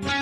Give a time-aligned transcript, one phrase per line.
[0.00, 0.21] Bye.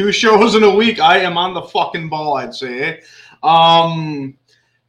[0.00, 0.98] Two shows in a week.
[0.98, 2.38] I am on the fucking ball.
[2.38, 3.02] I'd say.
[3.42, 4.34] Um,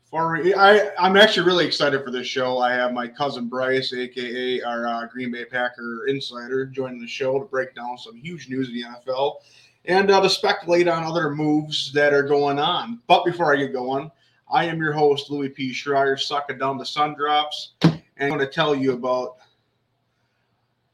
[0.10, 2.60] for I, I'm actually really excited for this show.
[2.60, 7.38] I have my cousin Bryce, aka our uh, Green Bay Packer insider, joining the show
[7.38, 9.40] to break down some huge news in the NFL
[9.84, 13.02] and uh, to speculate on other moves that are going on.
[13.08, 14.10] But before I get going,
[14.50, 15.74] I am your host Louis P.
[15.74, 19.40] Schreier, sucking down the sun drops, and I'm going to tell you about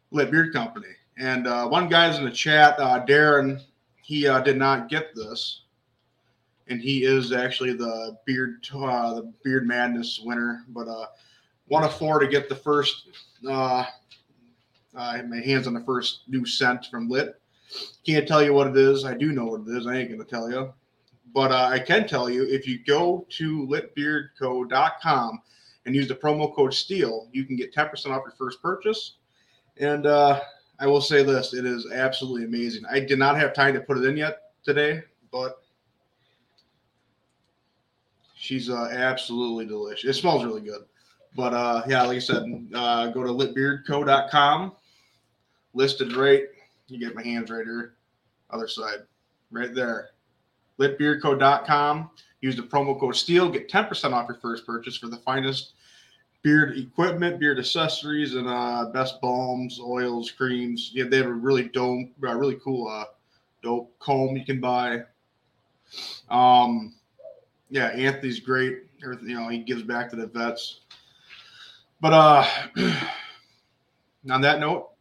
[0.09, 0.95] Lit Beard Company.
[1.19, 3.61] And uh, one guy's in the chat, uh, Darren.
[4.07, 5.63] He uh, did not get this
[6.69, 10.63] and he is actually the beard uh, the beard madness winner.
[10.69, 11.07] But uh,
[11.68, 13.09] one of four to get the first.
[13.47, 13.85] Uh,
[14.95, 17.40] uh, my hands on the first new scent from Lit.
[18.06, 19.03] Can't tell you what it is.
[19.03, 19.85] I do know what it is.
[19.85, 20.74] I ain't gonna tell you,
[21.34, 25.41] but uh, I can tell you if you go to litbeardco.com
[25.85, 29.18] and use the promo code STEEL, you can get 10% off your first purchase.
[29.78, 30.41] And uh,
[30.79, 32.83] I will say this: it is absolutely amazing.
[32.89, 35.01] I did not have time to put it in yet today,
[35.31, 35.61] but
[38.47, 40.09] She's uh, absolutely delicious.
[40.15, 40.83] It smells really good.
[41.35, 42.43] But uh, yeah, like I said,
[42.73, 44.73] uh, go to litbeardco.com.
[45.73, 46.43] Listed right.
[46.88, 47.95] You get my hands right here.
[48.51, 48.99] Other side.
[49.51, 50.11] Right there.
[50.79, 52.09] Litbeardco.com.
[52.41, 53.49] Use the promo code STEEL.
[53.49, 55.73] Get 10% off your first purchase for the finest
[56.47, 60.91] beard equipment, beard accessories, and uh, best balms, oils, creams.
[60.94, 63.03] Yeah, they have a really dope, uh, really cool, uh,
[63.62, 65.02] dope comb you can buy.
[66.30, 66.96] Um,
[67.69, 68.84] yeah, Anthony's great.
[69.03, 70.80] Everything, you know, he gives back to the vets.
[72.00, 72.46] But uh
[74.31, 74.91] on that note,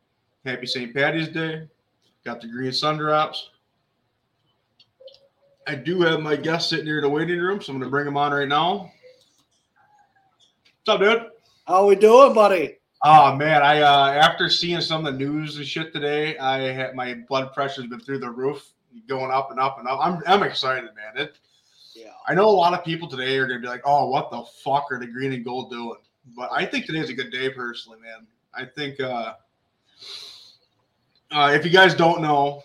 [0.44, 0.92] happy St.
[0.92, 1.68] Patty's Day.
[2.24, 3.50] Got the green sun drops.
[5.68, 8.08] I do have my guest sitting here in the waiting room, so I'm gonna bring
[8.08, 8.90] him on right now.
[10.84, 11.35] What's up, dude?
[11.66, 12.76] How we doing, buddy?
[13.02, 16.94] Oh man, I uh after seeing some of the news and shit today, I had
[16.94, 18.72] my blood pressure's been through the roof,
[19.08, 19.98] going up and up and up.
[20.00, 21.24] I'm I'm excited, man.
[21.24, 21.38] It
[21.96, 22.12] yeah.
[22.28, 24.44] I know a lot of people today are going to be like, oh, what the
[24.62, 25.96] fuck are the green and gold doing?
[26.36, 28.28] But I think today's a good day, personally, man.
[28.54, 29.34] I think uh,
[31.32, 32.62] uh, if you guys don't know,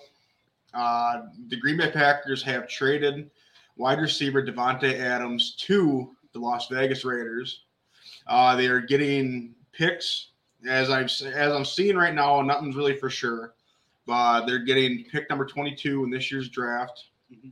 [0.75, 3.31] uh, the Green Bay Packers have traded
[3.77, 7.63] wide receiver Davante Adams to the Las Vegas Raiders.
[8.31, 10.29] Uh, they are getting picks
[10.67, 12.41] as I've as I'm seeing right now.
[12.41, 13.53] Nothing's really for sure,
[14.05, 17.05] but they're getting pick number 22 in this year's draft.
[17.31, 17.49] Mm-hmm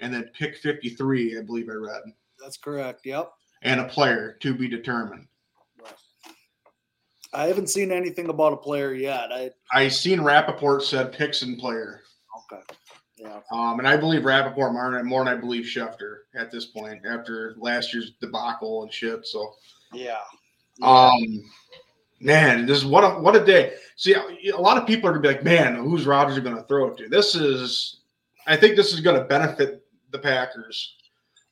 [0.00, 2.02] and then pick 53, I believe I read.
[2.40, 3.06] That's correct.
[3.06, 3.32] Yep.
[3.62, 5.26] And a player to be determined.
[7.32, 9.30] I haven't seen anything about a player yet.
[9.32, 12.02] I I seen Rappaport said picks and player.
[12.52, 12.62] Okay.
[13.18, 13.40] Yeah.
[13.50, 17.54] Um, and I believe Rappaport more, more than I believe Schefter at this point after
[17.58, 19.26] last year's debacle and shit.
[19.26, 19.54] So
[19.92, 20.22] yeah.
[20.82, 21.44] Um
[22.20, 23.74] man, this is what a what a day.
[23.96, 26.96] See, a lot of people are gonna be like, man, who's Rodgers gonna throw it
[26.98, 27.08] to?
[27.08, 28.00] This is
[28.46, 30.96] I think this is gonna benefit the Packers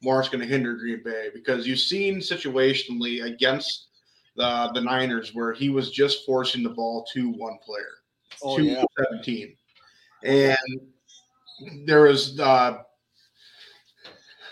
[0.05, 3.89] more it's going to hinder Green Bay because you've seen situationally against
[4.37, 7.95] the the Niners where he was just forcing the ball to one player,
[8.43, 8.85] oh, to yeah.
[9.11, 9.57] 17.
[10.25, 10.57] And
[11.87, 12.79] there was uh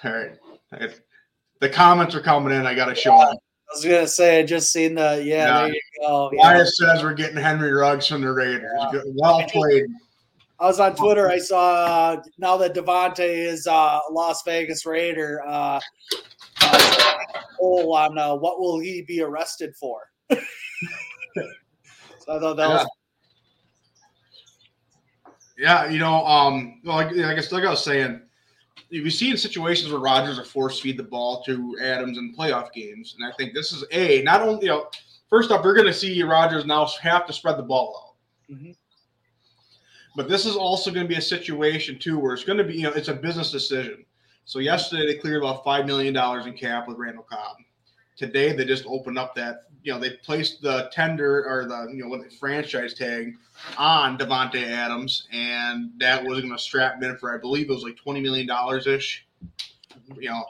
[0.05, 0.39] all right.
[1.61, 2.67] The comments are coming in.
[2.67, 3.37] I got to show them.
[3.73, 5.47] I was gonna say, I just seen the yeah.
[5.47, 5.61] yeah.
[5.61, 6.31] There you go.
[6.35, 6.65] Wyatt yeah.
[6.93, 8.71] says we're getting Henry Ruggs from the Raiders.
[8.93, 9.01] Yeah.
[9.07, 9.85] Well played.
[10.61, 11.29] I was on Twitter.
[11.29, 15.43] I saw uh, now that Davante is uh, Las Vegas Raider.
[15.47, 15.81] Uh,
[16.61, 17.15] uh,
[17.59, 20.03] poll on uh, what will he be arrested for?
[20.31, 20.37] so
[22.29, 22.75] I thought that yeah.
[22.75, 22.89] was.
[25.57, 28.21] Yeah, you know, um, like, like, I, like I was saying,
[28.93, 33.17] you've seen situations where Rodgers are force feed the ball to Adams in playoff games,
[33.19, 34.89] and I think this is a not only you know,
[35.29, 38.17] first off, we're going to see Rodgers now have to spread the ball
[38.51, 38.55] out.
[38.55, 38.73] Mm-hmm.
[40.15, 42.75] But this is also going to be a situation too where it's going to be,
[42.75, 44.05] you know, it's a business decision.
[44.45, 47.57] So yesterday they cleared about five million dollars in cap with Randall Cobb.
[48.17, 52.07] Today they just opened up that, you know, they placed the tender or the, you
[52.07, 53.37] know, franchise tag
[53.77, 57.73] on Davante Adams, and that was going to strap him in for, I believe it
[57.73, 59.27] was like twenty million dollars ish.
[60.17, 60.45] You know,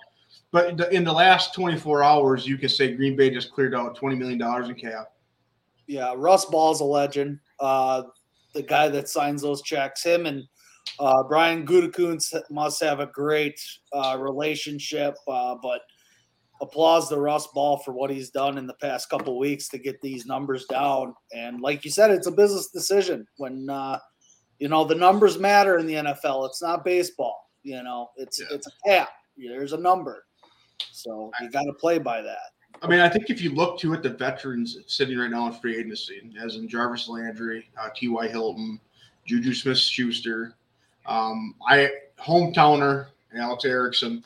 [0.53, 4.19] but in the last 24 hours, you can say Green Bay just cleared out $20
[4.19, 4.41] million
[4.71, 5.13] in cap.
[5.87, 7.41] Yeah, Russ Ball's a legend.
[7.59, 8.03] Uh,
[8.53, 10.05] the guy that signs those checks.
[10.05, 10.45] Him and
[10.99, 13.59] uh, Brian Gutekunst must have a great
[13.95, 15.81] uh, relationship, uh, but
[16.63, 20.01] applause to Russ Ball for what he's done in the past couple weeks to get
[20.01, 21.15] these numbers down.
[21.35, 23.99] And like you said, it's a business decision when uh,
[24.59, 26.47] you know the numbers matter in the NFL.
[26.49, 27.51] It's not baseball.
[27.63, 28.47] You know, it's yeah.
[28.53, 29.11] it's a cap.
[29.37, 30.25] There's a number,
[30.93, 32.53] so you got to play by that.
[32.81, 35.53] I mean, I think if you look to it, the veterans sitting right now in
[35.55, 38.29] free agency, as in Jarvis Landry, uh, T.Y.
[38.29, 38.81] Hilton,
[39.25, 40.55] Juju Smith Schuster,
[41.07, 43.07] Um, I hometowner
[43.37, 44.25] Alex Erickson.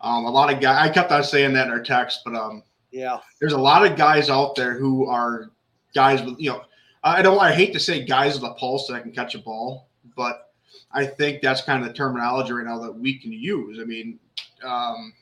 [0.00, 0.88] Um, a lot of guys.
[0.88, 3.96] I kept on saying that in our text, but um, yeah, there's a lot of
[3.96, 5.50] guys out there who are
[5.94, 6.62] guys with you know.
[7.02, 7.38] I don't.
[7.38, 10.52] I hate to say guys with a pulse that can catch a ball, but
[10.92, 13.78] I think that's kind of the terminology right now that we can use.
[13.80, 14.18] I mean,
[14.64, 15.12] um,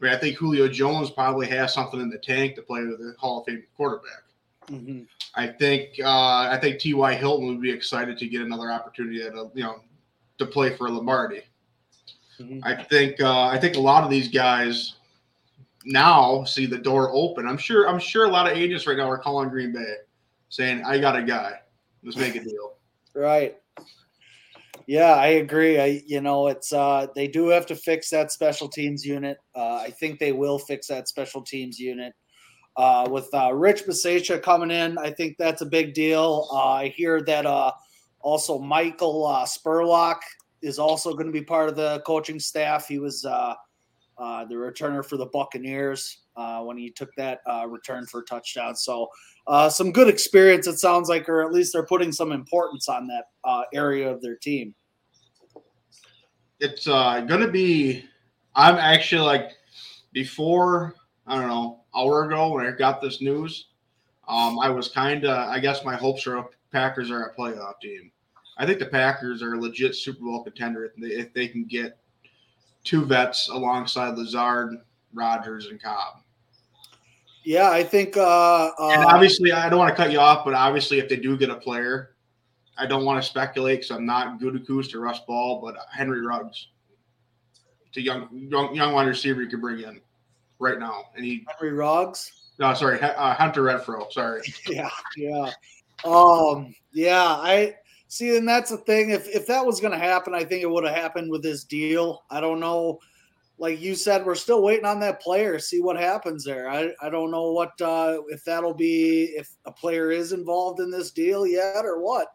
[0.00, 3.00] I mean, I think Julio Jones probably has something in the tank to play with
[3.00, 4.22] a Hall of Fame quarterback.
[4.68, 5.02] Mm-hmm.
[5.34, 7.14] I think uh, I think T.Y.
[7.14, 9.80] Hilton would be excited to get another opportunity at a, you know
[10.38, 11.42] to play for Lombardi.
[12.62, 14.94] I think uh, I think a lot of these guys
[15.84, 17.46] now see the door open.
[17.46, 19.96] I'm sure I'm sure a lot of agents right now are calling Green Bay,
[20.48, 21.60] saying, "I got a guy.
[22.02, 22.74] Let's make a deal."
[23.14, 23.56] right.
[24.86, 25.80] Yeah, I agree.
[25.80, 29.38] I you know it's uh they do have to fix that special teams unit.
[29.54, 32.14] Uh, I think they will fix that special teams unit.
[32.74, 36.48] Uh, with uh, Rich Bisaccia coming in, I think that's a big deal.
[36.50, 37.70] Uh, I hear that uh,
[38.20, 40.20] also Michael uh, Spurlock
[40.62, 42.86] is also going to be part of the coaching staff.
[42.88, 43.54] He was uh,
[44.18, 48.24] uh, the returner for the Buccaneers uh, when he took that uh, return for a
[48.24, 48.76] touchdown.
[48.76, 49.08] So
[49.46, 53.06] uh, some good experience, it sounds like, or at least they're putting some importance on
[53.08, 54.74] that uh, area of their team.
[56.60, 58.04] It's going to be.
[58.54, 59.50] I'm actually like
[60.12, 60.94] before.
[61.26, 63.68] I don't know hour ago when I got this news.
[64.28, 65.48] Um, I was kind of.
[65.48, 66.52] I guess my hopes are up.
[66.70, 68.11] Packers are a playoff team.
[68.58, 71.64] I think the Packers are a legit Super Bowl contender if they, if they can
[71.64, 71.98] get
[72.84, 74.76] two vets alongside Lazard,
[75.14, 76.22] Rodgers, and Cobb.
[77.44, 78.16] Yeah, I think.
[78.16, 81.16] Uh, uh, and obviously, I don't want to cut you off, but obviously, if they
[81.16, 82.14] do get a player,
[82.78, 86.68] I don't want to speculate because I'm not Gutekunst or Russ Ball, but Henry Ruggs.
[87.88, 90.00] It's a young, young, young wide receiver you could bring in
[90.58, 92.32] right now, and he Henry Ruggs.
[92.58, 94.10] No, sorry, uh, Hunter Renfrow.
[94.12, 94.40] Sorry.
[94.68, 95.50] yeah, yeah,
[96.04, 97.24] um, yeah.
[97.24, 97.74] I
[98.12, 99.10] see, and that's the thing.
[99.10, 101.64] If if that was going to happen, I think it would have happened with this
[101.64, 102.24] deal.
[102.30, 103.00] I don't know.
[103.58, 105.58] Like you said, we're still waiting on that player.
[105.58, 106.68] See what happens there.
[106.68, 110.90] I, I don't know what uh, if that'll be if a player is involved in
[110.90, 112.28] this deal yet or what.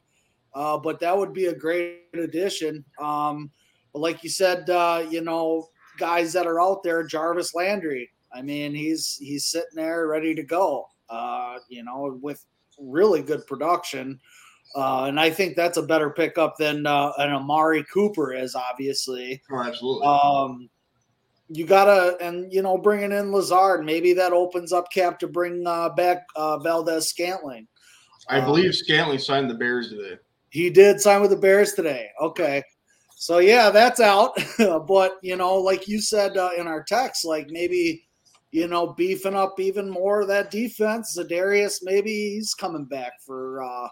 [0.56, 2.84] Uh, but that would be a great addition.
[3.00, 3.52] Um,
[3.94, 5.68] but like you said, uh, you know,
[6.00, 8.10] guys that are out there, Jarvis Landry.
[8.34, 10.88] I mean, he's he's sitting there ready to go.
[11.10, 12.44] Uh, you know, with
[12.80, 14.20] really good production.
[14.78, 19.42] Uh, and I think that's a better pickup than uh, an Amari Cooper is, obviously.
[19.52, 20.06] Oh, absolutely.
[20.06, 20.70] Um,
[21.50, 25.66] you gotta, and you know, bringing in Lazard, maybe that opens up cap to bring
[25.66, 27.68] uh, back uh, Valdes Scantling.
[28.30, 30.20] I believe um, Scantling signed the Bears today.
[30.52, 32.10] He did sign with the Bears today.
[32.22, 32.62] Okay,
[33.16, 34.38] so yeah, that's out.
[34.88, 38.04] but you know, like you said uh, in our text, like maybe
[38.52, 41.18] you know, beefing up even more of that defense.
[41.18, 43.88] Za'Darius, maybe he's coming back for uh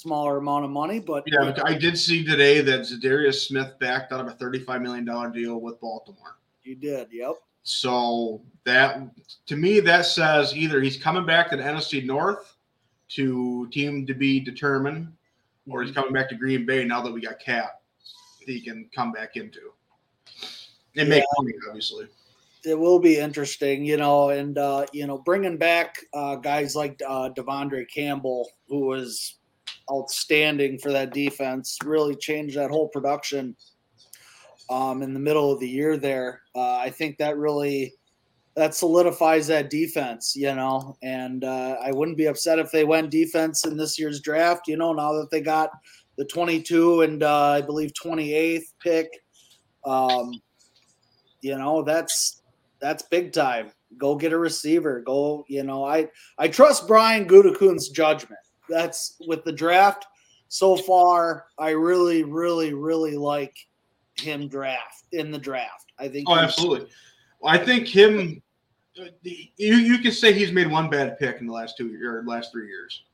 [0.00, 4.20] smaller amount of money, but yeah, I did see today that Za'Darius Smith backed out
[4.20, 6.38] of a $35 million deal with Baltimore.
[6.62, 7.34] You did, yep.
[7.62, 9.00] So that
[9.46, 12.56] to me, that says either he's coming back to the NFC North
[13.10, 15.12] to team to be determined,
[15.68, 16.00] or he's mm-hmm.
[16.00, 17.82] coming back to Green Bay now that we got Cap
[18.46, 19.72] that he can come back into
[20.96, 21.16] and yeah.
[21.16, 22.06] make money, obviously
[22.64, 27.00] it will be interesting, you know, and uh, you know, bringing back uh, guys like
[27.06, 29.36] uh, De'Vondre Campbell, who was
[29.92, 33.56] outstanding for that defense, really changed that whole production
[34.68, 35.96] um, in the middle of the year.
[35.96, 37.94] There, uh, I think that really
[38.56, 43.10] that solidifies that defense, you know, and uh, I wouldn't be upset if they went
[43.10, 44.68] defense in this year's draft.
[44.68, 45.70] You know, now that they got
[46.18, 49.08] the 22 and uh, I believe 28th pick.
[49.84, 50.32] Um,
[51.42, 52.42] you know that's
[52.80, 53.72] that's big time.
[53.98, 55.00] Go get a receiver.
[55.00, 58.40] Go, you know, I I trust Brian Gutekunst's judgment.
[58.70, 60.06] That's with the draft
[60.48, 61.46] so far.
[61.58, 63.56] I really, really, really like
[64.16, 65.92] him draft in the draft.
[65.98, 66.28] I think.
[66.28, 66.88] Oh, absolutely.
[67.40, 68.42] Well, I think him.
[69.00, 72.24] Uh, you you can say he's made one bad pick in the last two or
[72.24, 73.04] last three years.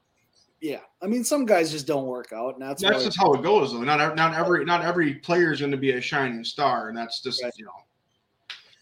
[0.61, 3.43] Yeah, I mean, some guys just don't work out, and that's that's just how it
[3.43, 3.73] goes.
[3.73, 6.97] Though not not every not every player is going to be a shining star, and
[6.97, 7.53] that's just right.
[7.57, 7.73] you know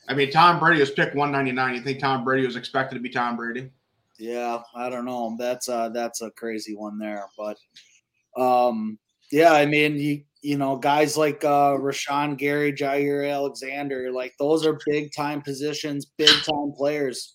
[0.08, 1.74] I mean, Tom Brady was picked 199.
[1.74, 3.70] You think Tom Brady was expected to be Tom Brady?
[4.18, 5.36] Yeah, I don't know.
[5.38, 7.58] That's uh that's a crazy one there, but
[8.36, 8.98] um
[9.32, 14.64] yeah, I mean, you you know, guys like uh Rashan Gary, Jaire Alexander, like those
[14.64, 17.34] are big time positions, big time players.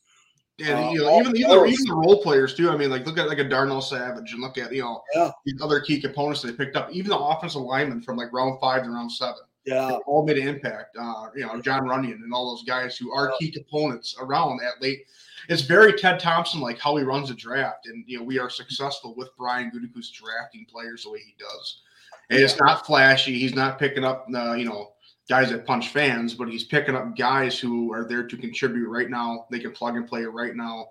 [0.60, 2.70] Yeah, uh, you know, even, even, the, even the role players too.
[2.70, 5.32] I mean, like look at like a Darnell Savage and look at you know yeah.
[5.46, 6.90] these other key components they picked up.
[6.92, 9.36] Even the offensive linemen from like round five to round seven.
[9.66, 10.98] Yeah, all made an impact.
[11.00, 14.82] Uh, you know, Jon Runyan and all those guys who are key components around that
[14.82, 15.06] late.
[15.50, 18.50] It's very Ted Thompson like how he runs a draft, and you know we are
[18.50, 21.82] successful with Brian Gutekunst drafting players the way he does.
[22.30, 23.38] And it's not flashy.
[23.40, 24.94] He's not picking up, uh, you know,
[25.28, 29.10] guys that punch fans, but he's picking up guys who are there to contribute right
[29.10, 29.48] now.
[29.50, 30.90] They can plug and play right now,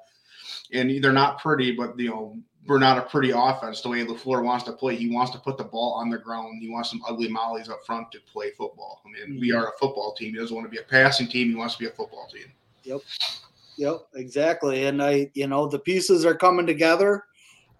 [0.72, 2.36] and they're not pretty, but you know,
[2.66, 4.96] we're not a pretty offense the way LaFleur wants to play.
[4.96, 6.60] He wants to put the ball on the ground.
[6.60, 9.00] He wants some ugly mollies up front to play football.
[9.06, 10.34] I mean, we are a football team.
[10.34, 11.48] He doesn't want to be a passing team.
[11.48, 12.52] He wants to be a football team.
[12.82, 13.00] Yep.
[13.78, 14.86] Yep, exactly.
[14.86, 17.24] And I, you know, the pieces are coming together.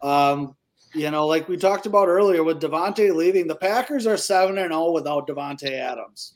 [0.00, 0.54] Um,
[0.94, 4.70] you know, like we talked about earlier with Davante leaving, the Packers are 7 and
[4.70, 6.34] 0 without Davante Adams.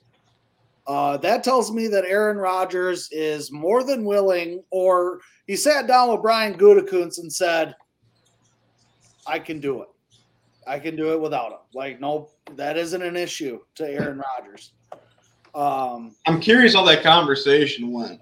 [0.88, 6.10] Uh, that tells me that Aaron Rodgers is more than willing, or he sat down
[6.10, 7.76] with Brian Gutekunst and said,
[9.28, 9.88] I can do it.
[10.66, 11.58] I can do it without him.
[11.72, 14.72] Like, no, that isn't an issue to Aaron Rodgers.
[15.54, 18.20] Um, I'm curious how that conversation went.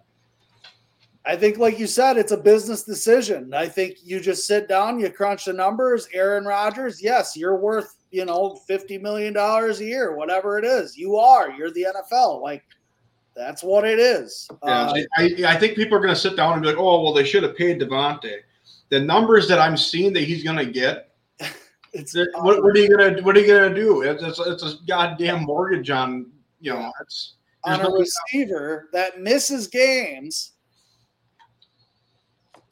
[1.26, 3.52] I think, like you said, it's a business decision.
[3.52, 6.08] I think you just sit down, you crunch the numbers.
[6.14, 10.96] Aaron Rodgers, yes, you're worth, you know, $50 million a year, whatever it is.
[10.96, 11.50] You are.
[11.50, 12.40] You're the NFL.
[12.40, 12.64] Like,
[13.36, 14.48] that's what it is.
[14.64, 17.02] Yeah, uh, I, I, think people are going to sit down and be like, oh,
[17.02, 18.38] well, they should have paid Davante.
[18.88, 21.10] The numbers that I'm seeing that he's going to get,
[21.92, 24.02] it's what, what, are you gonna what are you gonna do?
[24.02, 26.26] It's, it's, it's a goddamn mortgage on
[26.60, 27.34] you know it's
[27.64, 30.52] on a receiver that misses games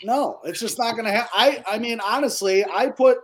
[0.05, 1.31] no, it's just not going to happen.
[1.35, 3.19] I, I mean, honestly, I put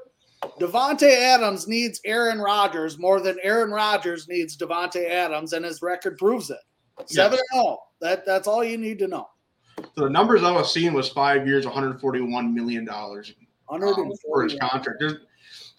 [0.61, 6.19] Davante Adams needs Aaron Rodgers more than Aaron Rodgers needs Davante Adams, and his record
[6.19, 6.59] proves it.
[7.07, 7.63] Seven yes.
[7.65, 9.29] and That that's all you need to know.
[9.79, 13.33] So the numbers I was seeing was five years, 141 million dollars
[13.69, 13.81] um,
[14.25, 14.99] for his contract.
[15.01, 15.15] There's,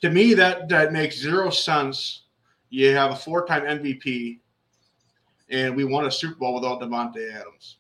[0.01, 2.23] to me, that that makes zero sense.
[2.69, 4.39] You have a four-time MVP,
[5.49, 7.77] and we won a Super Bowl without Davante Adams.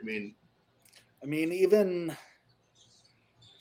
[0.00, 0.34] I mean,
[1.22, 2.16] I mean, even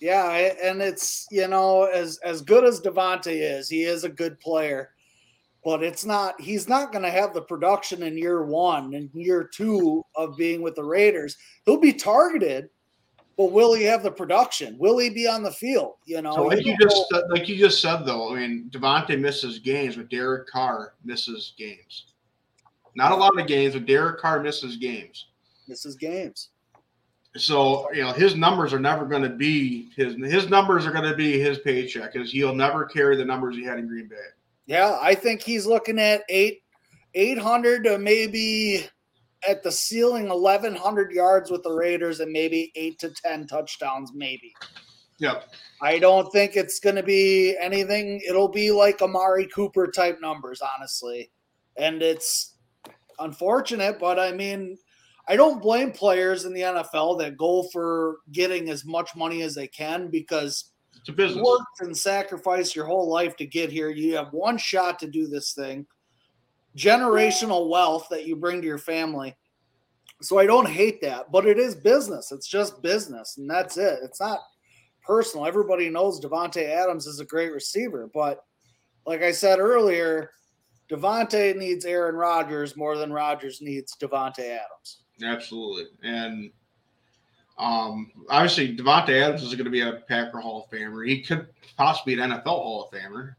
[0.01, 4.39] yeah, and it's you know as as good as Davante is, he is a good
[4.39, 4.91] player,
[5.63, 6.39] but it's not.
[6.39, 10.61] He's not going to have the production in year one and year two of being
[10.61, 11.37] with the Raiders.
[11.65, 12.69] He'll be targeted,
[13.37, 14.77] but will he have the production?
[14.77, 15.95] Will he be on the field?
[16.05, 18.35] You know, so like you just like you just said though.
[18.35, 22.07] I mean, Davante misses games, but Derek Carr misses games.
[22.95, 25.27] Not a lot of games, but Derek Carr misses games.
[25.67, 26.49] Misses games.
[27.37, 31.09] So you know his numbers are never going to be his his numbers are going
[31.09, 34.15] to be his paycheck because he'll never carry the numbers he had in Green Bay.
[34.67, 36.63] Yeah, I think he's looking at eight
[37.13, 38.87] eight hundred to maybe
[39.47, 44.11] at the ceiling eleven hundred yards with the Raiders and maybe eight to ten touchdowns,
[44.13, 44.53] maybe.
[45.19, 45.53] Yep.
[45.81, 48.21] I don't think it's going to be anything.
[48.27, 51.31] It'll be like Amari Cooper type numbers, honestly,
[51.77, 52.55] and it's
[53.19, 54.77] unfortunate, but I mean
[55.27, 59.55] I don't blame players in the NFL that go for getting as much money as
[59.55, 61.37] they can because it's a business.
[61.37, 63.89] You worked and sacrificed your whole life to get here.
[63.89, 65.85] You have one shot to do this thing.
[66.77, 69.35] Generational wealth that you bring to your family.
[70.21, 72.31] So I don't hate that, but it is business.
[72.31, 73.99] It's just business, and that's it.
[74.03, 74.39] It's not
[75.05, 75.45] personal.
[75.45, 78.43] Everybody knows Davante Adams is a great receiver, but
[79.05, 80.31] like I said earlier,
[80.89, 85.03] Davante needs Aaron Rodgers more than Rodgers needs Davante Adams.
[85.23, 85.85] Absolutely.
[86.03, 86.51] And
[87.57, 91.07] um, obviously, Davante Adams is going to be a Packer Hall of Famer.
[91.07, 93.35] He could possibly be an NFL Hall of Famer.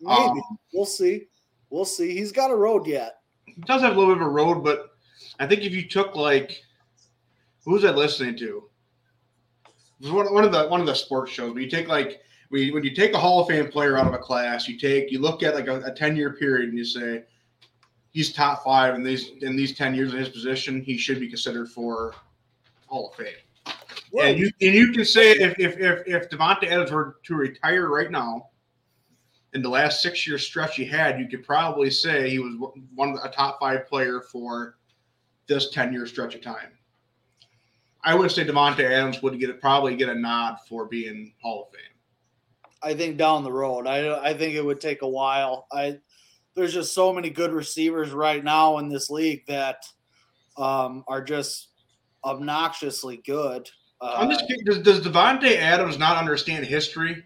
[0.00, 0.20] Maybe.
[0.20, 1.26] Um, we'll see.
[1.70, 2.16] We'll see.
[2.16, 3.20] He's got a road yet.
[3.46, 4.90] He does have a little bit of a road, but
[5.40, 6.62] I think if you took like,
[7.64, 8.64] who's that listening to?
[10.00, 11.52] It was one, one of the one of the sports shows.
[11.52, 12.20] But you take like
[12.50, 15.10] we when you take a Hall of Fame player out of a class, you take
[15.10, 17.24] you look at like a, a ten year period and you say,
[18.14, 20.80] he's top five in these in these ten years in his position.
[20.80, 22.14] He should be considered for
[22.86, 23.34] Hall of Fame.
[24.10, 27.34] Well, and you and you can say if if if, if Davante Adams were to
[27.34, 28.48] retire right now,
[29.52, 32.54] in the last six year stretch he had, you could probably say he was
[32.94, 34.76] one of the, a top five player for
[35.46, 36.70] this ten year stretch of time.
[38.04, 41.70] I would say Davante Adams would get probably get a nod for being Hall of
[41.70, 41.80] Fame.
[42.82, 43.88] I think down the road.
[43.88, 45.66] I I think it would take a while.
[45.72, 45.98] I
[46.54, 49.86] there's just so many good receivers right now in this league that
[50.56, 51.68] um, are just
[52.24, 53.68] obnoxiously good.
[54.00, 54.64] Uh, I'm just kidding.
[54.64, 57.24] Does, does Davante Adams not understand history?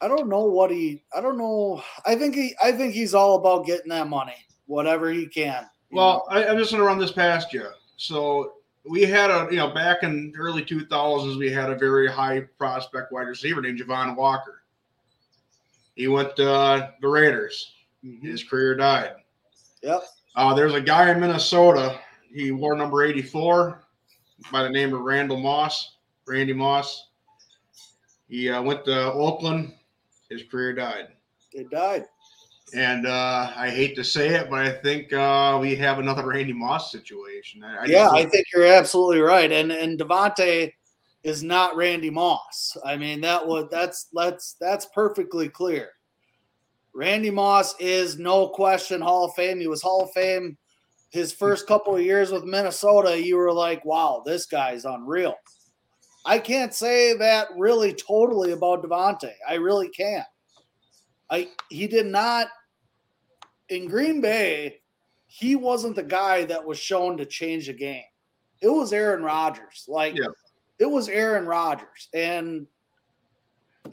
[0.00, 1.02] I don't know what he.
[1.16, 1.82] I don't know.
[2.04, 2.54] I think he.
[2.62, 4.36] I think he's all about getting that money,
[4.66, 5.66] whatever he can.
[5.90, 7.68] Well, I, am just going to run this past you.
[7.96, 8.54] So
[8.88, 13.12] we had a, you know, back in early 2000s, we had a very high prospect
[13.12, 14.62] wide receiver named Javon Walker.
[15.94, 17.73] He went to uh, the Raiders.
[18.04, 18.26] Mm-hmm.
[18.26, 19.12] His career died.
[19.82, 20.02] Yep.
[20.36, 22.00] Uh, there's a guy in Minnesota.
[22.32, 23.84] He wore number 84
[24.50, 25.96] by the name of Randall Moss,
[26.26, 27.08] Randy Moss.
[28.28, 29.74] He uh, went to Oakland.
[30.28, 31.08] His career died.
[31.52, 32.06] It died.
[32.74, 36.52] And uh, I hate to say it, but I think uh, we have another Randy
[36.52, 37.62] Moss situation.
[37.62, 39.52] I, I yeah, I think you're absolutely right.
[39.52, 40.72] And and Davante
[41.22, 42.76] is not Randy Moss.
[42.84, 45.90] I mean that would that's that's that's perfectly clear.
[46.94, 49.58] Randy Moss is no question Hall of Fame.
[49.58, 50.56] He was Hall of Fame
[51.10, 53.20] his first couple of years with Minnesota.
[53.20, 55.36] You were like, wow, this guy's unreal.
[56.24, 59.32] I can't say that really totally about Davante.
[59.48, 60.26] I really can't.
[61.30, 62.48] I he did not
[63.68, 64.80] in Green Bay.
[65.26, 68.04] He wasn't the guy that was shown to change the game.
[68.60, 69.84] It was Aaron Rodgers.
[69.86, 70.26] Like yeah.
[70.78, 72.66] it was Aaron Rodgers, and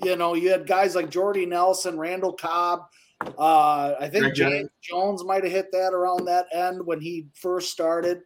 [0.04, 2.82] you know you had guys like Jordy Nelson, Randall Cobb.
[3.38, 4.70] Uh, I think Greg James Jennings.
[4.82, 8.22] Jones might have hit that around that end when he first started.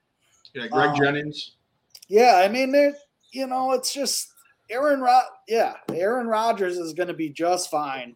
[0.53, 1.51] Yeah, Greg um, Jennings.
[2.07, 2.93] Yeah, I mean,
[3.31, 4.31] you know, it's just
[4.69, 5.25] Aaron Rod.
[5.47, 8.15] Yeah, Aaron Rodgers is going to be just fine.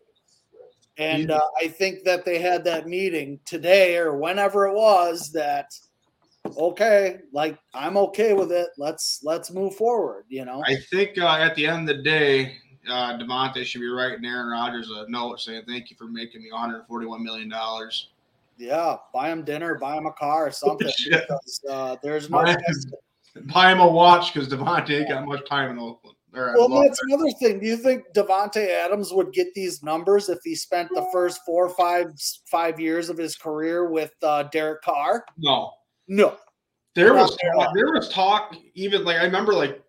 [0.98, 5.72] And uh, I think that they had that meeting today or whenever it was that
[6.58, 8.70] okay, like I'm okay with it.
[8.78, 10.26] Let's let's move forward.
[10.28, 10.62] You know.
[10.66, 12.58] I think uh, at the end of the day,
[12.92, 16.52] uh, Davante should be writing Aaron Rodgers a note saying thank you for making me
[16.52, 18.10] 141 million dollars.
[18.58, 20.92] Yeah, buy him dinner, buy him a car or something.
[21.10, 22.58] because, uh, there's no buy,
[23.54, 26.16] buy him a watch because Davante ain't got much time in Oakland.
[26.32, 27.60] Well, that's another thing.
[27.60, 31.70] Do you think Davante Adams would get these numbers if he spent the first four,
[31.70, 32.08] five,
[32.46, 35.26] five years of his career with uh, Derek Carr?
[35.38, 35.72] No,
[36.08, 36.38] no.
[36.96, 38.56] There was talk, there was talk.
[38.74, 39.82] Even like I remember, like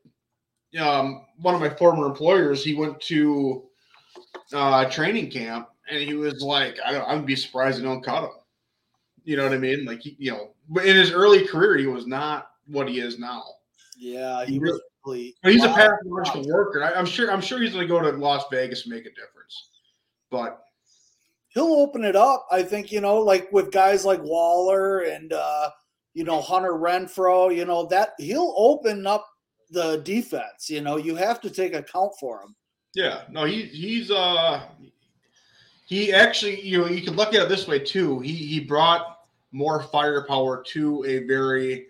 [0.79, 3.65] um, one of my former employers, he went to
[4.53, 8.25] uh, training camp and he was like, I don't, I'd be surprised they don't cut
[8.25, 8.31] him.
[9.25, 9.85] You know what I mean?
[9.85, 13.19] Like, he, you know, but in his early career, he was not what he is
[13.19, 13.43] now.
[13.99, 15.73] Yeah, he, he was but he's wow.
[15.73, 16.85] a pathological worker.
[16.85, 17.31] I, am sure.
[17.31, 19.71] I'm sure he's going to go to Las Vegas and make a difference.
[20.31, 20.63] But
[21.49, 22.47] he'll open it up.
[22.51, 25.71] I think you know, like with guys like Waller and uh,
[26.15, 29.27] you know Hunter Renfrow, You know that he'll open up
[29.71, 30.69] the defense.
[30.69, 32.55] You know, you have to take account for him.
[32.95, 33.23] Yeah.
[33.31, 34.63] No, he he's uh
[35.87, 38.21] he actually you know you can look at it this way too.
[38.21, 39.19] He he brought
[39.53, 41.87] more firepower to a very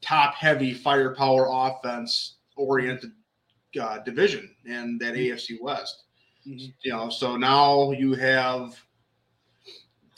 [0.00, 3.12] top heavy firepower offense oriented
[3.80, 5.34] uh, division in that mm-hmm.
[5.34, 6.04] AFC West.
[6.46, 6.66] Mm-hmm.
[6.82, 8.78] You know, so now you have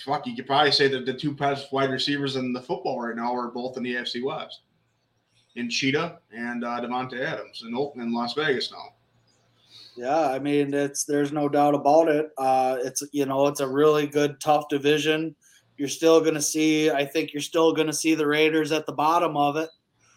[0.05, 0.27] fuck.
[0.27, 3.35] You could probably say that the two best wide receivers in the football right now
[3.35, 4.61] are both in the AFC West,
[5.57, 8.92] in Cheetah and uh, Davante Adams in Oakland, and Las Vegas now.
[9.97, 12.31] Yeah, I mean it's there's no doubt about it.
[12.37, 15.35] Uh, it's you know it's a really good tough division.
[15.79, 16.90] You're still going to see.
[16.90, 19.71] I think you're still going to see the Raiders at the bottom of it.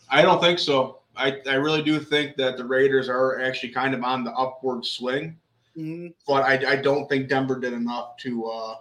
[0.09, 0.99] I don't think so.
[1.15, 4.85] I, I really do think that the Raiders are actually kind of on the upward
[4.85, 5.37] swing,
[5.77, 6.07] mm-hmm.
[6.25, 8.75] but I, I don't think Denver did enough to uh,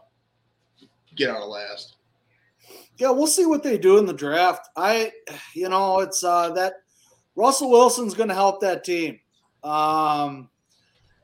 [1.17, 1.97] get out of last.
[2.99, 4.69] Yeah, we'll see what they do in the draft.
[4.77, 5.13] I,
[5.55, 6.75] you know, it's uh, that
[7.37, 9.21] Russell Wilson's going to help that team.
[9.63, 10.51] Um,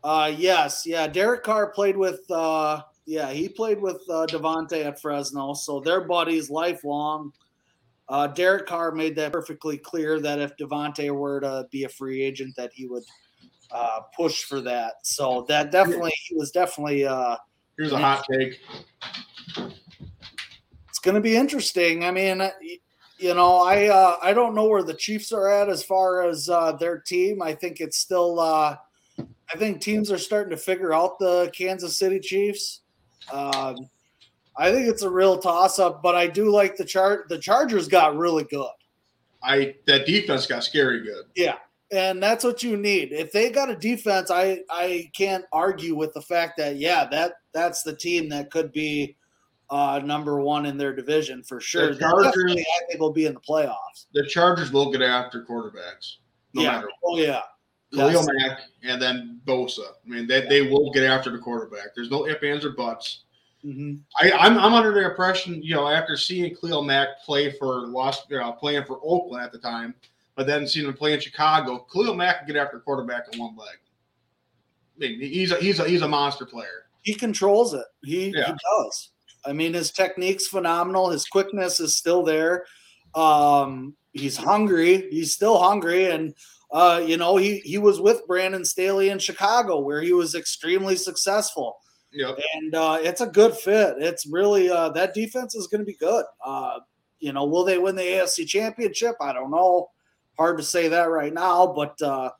[0.04, 1.08] uh, yes, yeah.
[1.08, 6.02] Derek Carr played with, uh, yeah, he played with uh, Davante at Fresno, so they're
[6.02, 7.32] buddies lifelong.
[8.08, 12.22] Uh, Derek Carr made that perfectly clear that if Davante were to be a free
[12.22, 13.02] agent, that he would
[13.70, 14.94] uh, push for that.
[15.02, 17.06] So that definitely he was definitely.
[17.06, 17.37] Uh,
[17.76, 18.60] Here's a hot take.
[21.04, 22.02] Going to be interesting.
[22.02, 22.50] I mean, uh,
[23.18, 26.48] you know, I uh, I don't know where the Chiefs are at as far as
[26.48, 27.42] uh, their team.
[27.42, 28.40] I think it's still.
[28.40, 28.76] Uh,
[29.18, 32.80] I think teams are starting to figure out the Kansas City Chiefs.
[33.30, 33.90] Um,
[34.56, 37.28] I think it's a real toss up, but I do like the chart.
[37.28, 38.72] The Chargers got really good.
[39.42, 41.26] I that defense got scary good.
[41.34, 41.56] Yeah,
[41.92, 43.12] and that's what you need.
[43.12, 47.34] If they got a defense, I I can't argue with the fact that yeah, that
[47.52, 49.16] that's the team that could be
[49.70, 51.94] uh, number one in their division for sure.
[51.94, 54.07] The Chargers, I think, will be in the playoffs.
[54.12, 56.16] The Chargers will get after quarterbacks,
[56.53, 56.72] no yeah.
[56.72, 56.88] matter.
[57.00, 57.18] What.
[57.18, 57.40] Oh yeah.
[57.94, 58.29] Khalil yes.
[58.33, 59.81] Mack and then Bosa.
[59.81, 60.48] I mean, they, yeah.
[60.48, 61.94] they will get after the quarterback.
[61.94, 63.20] There's no ifs, ands, or buts.
[63.64, 63.94] Mm-hmm.
[64.20, 67.87] I, am I'm, I'm under the impression, you know, after seeing Khalil Mack play for
[67.87, 69.94] Lost, uh, playing for Oakland at the time,
[70.35, 73.57] but then seeing him play in Chicago, Khalil Mack can get after quarterback in one
[73.57, 73.77] leg.
[74.96, 76.87] I mean, he's a he's a he's a monster player.
[77.03, 77.85] He controls it.
[78.03, 78.46] He, yeah.
[78.46, 79.11] he does.
[79.46, 81.11] I mean, his technique's phenomenal.
[81.11, 82.64] His quickness is still there.
[83.14, 85.09] Um, he's hungry.
[85.11, 86.35] He's still hungry, and
[86.72, 90.96] uh, you know, he he was with Brandon Staley in Chicago, where he was extremely
[90.96, 91.76] successful.
[92.12, 92.38] Yep.
[92.54, 93.96] And uh, it's a good fit.
[93.98, 96.24] It's really uh, that defense is going to be good.
[96.44, 96.80] Uh,
[97.18, 99.16] you know, will they win the AFC Championship?
[99.20, 99.88] I don't know.
[100.37, 102.30] Hard to say that right now, but uh,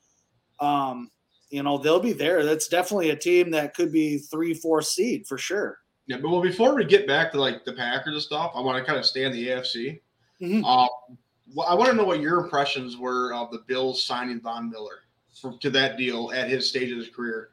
[0.61, 1.11] um,
[1.51, 2.45] you know they'll be there.
[2.45, 5.79] That's definitely a team that could be three, four seed for sure.
[6.07, 8.79] Yeah, but well, before we get back to like the Packers and stuff, I want
[8.79, 10.01] to kind of stay in the AFC.
[10.41, 10.65] Mhm.
[10.65, 11.17] Um,
[11.55, 15.05] well, I want to know what your impressions were of the Bills signing Von Miller
[15.41, 17.51] for, to that deal at his stage of his career.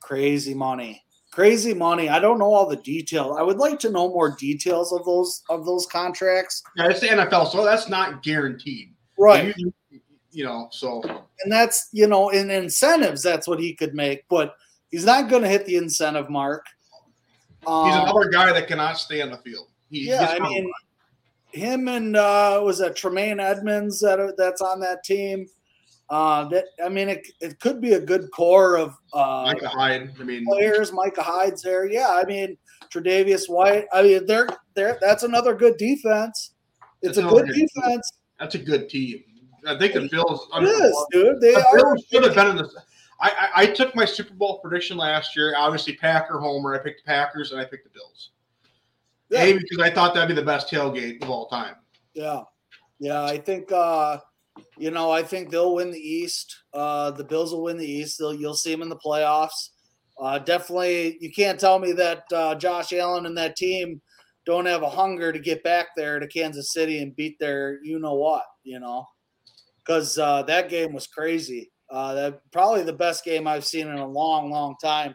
[0.00, 1.02] Crazy money.
[1.30, 2.08] Crazy money.
[2.08, 3.36] I don't know all the details.
[3.38, 6.62] I would like to know more details of those of those contracts.
[6.76, 8.94] Yeah, it's the NFL, so that's not guaranteed.
[9.18, 9.54] Right.
[9.56, 9.72] You,
[10.30, 11.02] you know, so
[11.42, 14.56] and that's you know in incentives that's what he could make but
[14.90, 16.64] he's not going to hit the incentive mark
[17.68, 19.68] um, he's another guy that cannot stay on the field.
[19.90, 20.70] He yeah i mean
[21.52, 25.46] him and uh was that tremaine edmunds that are, that's on that team
[26.10, 30.10] uh that i mean it, it could be a good core of uh Micah Hyde.
[30.20, 32.58] I mean, players micah hyde's there yeah i mean
[32.92, 36.52] tredavious white i mean they're they're that's another good defense
[37.00, 39.22] it's a good defense that's a good team.
[39.66, 40.48] I think the Bills.
[40.54, 42.74] it is dude they The are Bills should have been in this.
[43.20, 45.54] I, I, I took my Super Bowl prediction last year.
[45.56, 46.74] Obviously, Packer homer.
[46.74, 48.30] I picked the Packers and I picked the Bills.
[49.30, 49.42] Yeah.
[49.42, 51.76] A because I thought that'd be the best tailgate of all time.
[52.14, 52.42] Yeah.
[52.98, 54.18] Yeah, I think uh
[54.76, 56.56] you know, I think they'll win the East.
[56.72, 58.18] Uh the Bills will win the East.
[58.18, 59.70] They'll you'll see them in the playoffs.
[60.20, 64.00] Uh definitely you can't tell me that uh Josh Allen and that team
[64.46, 67.98] don't have a hunger to get back there to Kansas City and beat their you
[67.98, 69.06] know what, you know.
[69.86, 71.70] Cuz uh that game was crazy.
[71.90, 75.14] Uh that probably the best game I've seen in a long long time.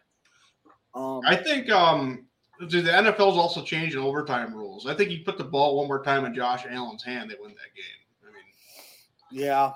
[0.96, 2.28] Um I think um
[2.60, 4.88] the the NFL's also changing overtime rules.
[4.88, 7.52] I think you put the ball one more time in Josh Allen's hand, they win
[7.52, 8.24] that game.
[8.24, 9.72] I mean, Yeah.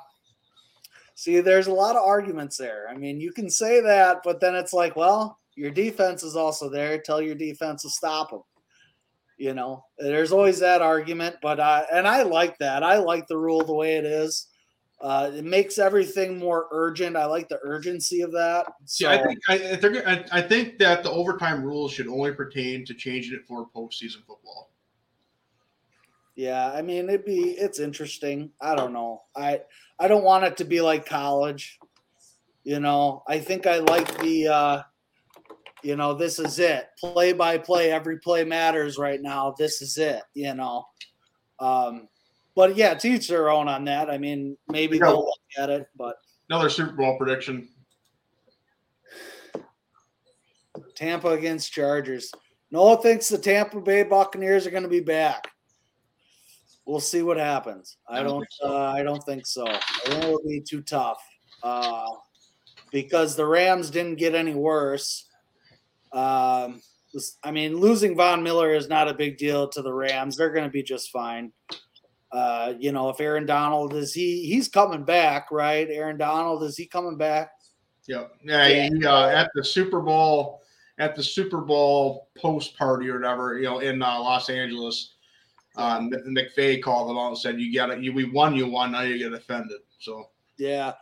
[1.15, 2.87] See, there's a lot of arguments there.
[2.87, 6.69] I mean, you can say that, but then it's like, well, your defense is also
[6.69, 6.99] there.
[6.99, 8.43] Tell your defense to stop them.
[9.39, 12.83] You know, there's always that argument, but I and I like that.
[12.83, 14.46] I like the rule the way it is.
[14.99, 17.15] Uh, it makes everything more urgent.
[17.15, 18.65] I like the urgency of that.
[18.85, 22.83] So, I think I, they're, I, I think that the overtime rules should only pertain
[22.85, 24.71] to changing it for postseason football.
[26.37, 28.51] Yeah, I mean it'd be it's interesting.
[28.61, 29.23] I don't know.
[29.35, 29.61] I
[29.99, 31.79] I don't want it to be like college.
[32.63, 34.81] You know, I think I like the uh
[35.83, 36.89] you know, this is it.
[36.99, 39.55] Play by play, every play matters right now.
[39.57, 40.85] This is it, you know.
[41.59, 42.07] Um
[42.57, 44.09] but yeah, to each their own on that.
[44.09, 46.15] I mean, maybe they'll look at it, but
[46.49, 47.69] Another Super Bowl prediction.
[50.95, 52.31] Tampa against Chargers.
[52.71, 55.51] Noah thinks the Tampa Bay Buccaneers are going to be back.
[56.87, 57.97] We'll see what happens.
[58.09, 58.39] I I don't don't.
[58.39, 58.75] think so.
[58.75, 59.67] uh, I don't think so.
[59.67, 61.21] I think it'll be too tough
[61.61, 62.07] uh,
[62.91, 65.27] because the Rams didn't get any worse.
[66.11, 66.81] Um,
[67.43, 70.37] I mean, losing Von Miller is not a big deal to the Rams.
[70.37, 71.51] They're going to be just fine.
[72.31, 75.87] Uh, you know, if Aaron Donald is he he's coming back, right?
[75.89, 77.51] Aaron Donald is he coming back?
[78.07, 78.31] Yep.
[78.43, 78.89] Yeah, Yeah.
[78.89, 80.61] he, uh, at the Super Bowl,
[80.97, 85.13] at the Super Bowl post party or whatever, you know, in uh, Los Angeles,
[85.77, 88.01] um, McVay called them out and said, "You got it.
[88.03, 88.55] You, we won.
[88.55, 88.91] You won.
[88.93, 90.93] Now you get offended." So Yeah.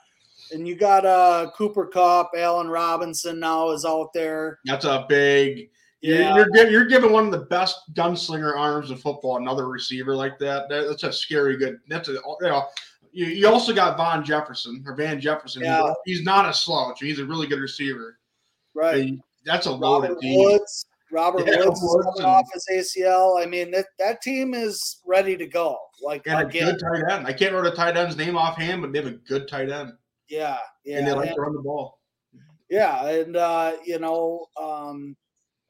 [0.52, 4.60] And you got uh Cooper Kupp, Allen Robinson now is out there.
[4.66, 5.70] that's a big.
[6.02, 6.36] Yeah.
[6.54, 9.38] you're, you're giving one of the best gunslinger arms in football.
[9.38, 10.70] Another receiver like that.
[10.70, 11.80] that- That's a scary good.
[11.88, 12.66] That's a you know.
[13.12, 15.62] You, you also got Von Jefferson or Van Jefferson.
[15.64, 15.94] He's- Yeah.
[16.06, 17.00] He's, not a slouch.
[17.00, 18.20] He's a really good receiver.
[18.74, 19.04] Right.
[19.08, 20.44] And That's a loaded team.
[20.44, 20.86] Woods.
[21.12, 23.42] Robert Yeah, Woods is Woods coming and- off his ACL.
[23.42, 25.78] I mean, that, that team is ready to go.
[26.04, 27.26] Like And a again, good tight end.
[27.26, 29.94] I can't remember the tight end's name offhand, but they have a good tight end.
[30.28, 30.98] yeah, yeah.
[30.98, 32.00] and they like and- to run the ball.
[32.70, 35.16] Yeah, and uh, you know, um,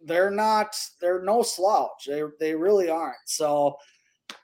[0.05, 2.07] they're not they're no slouch.
[2.07, 3.15] They they really aren't.
[3.25, 3.75] So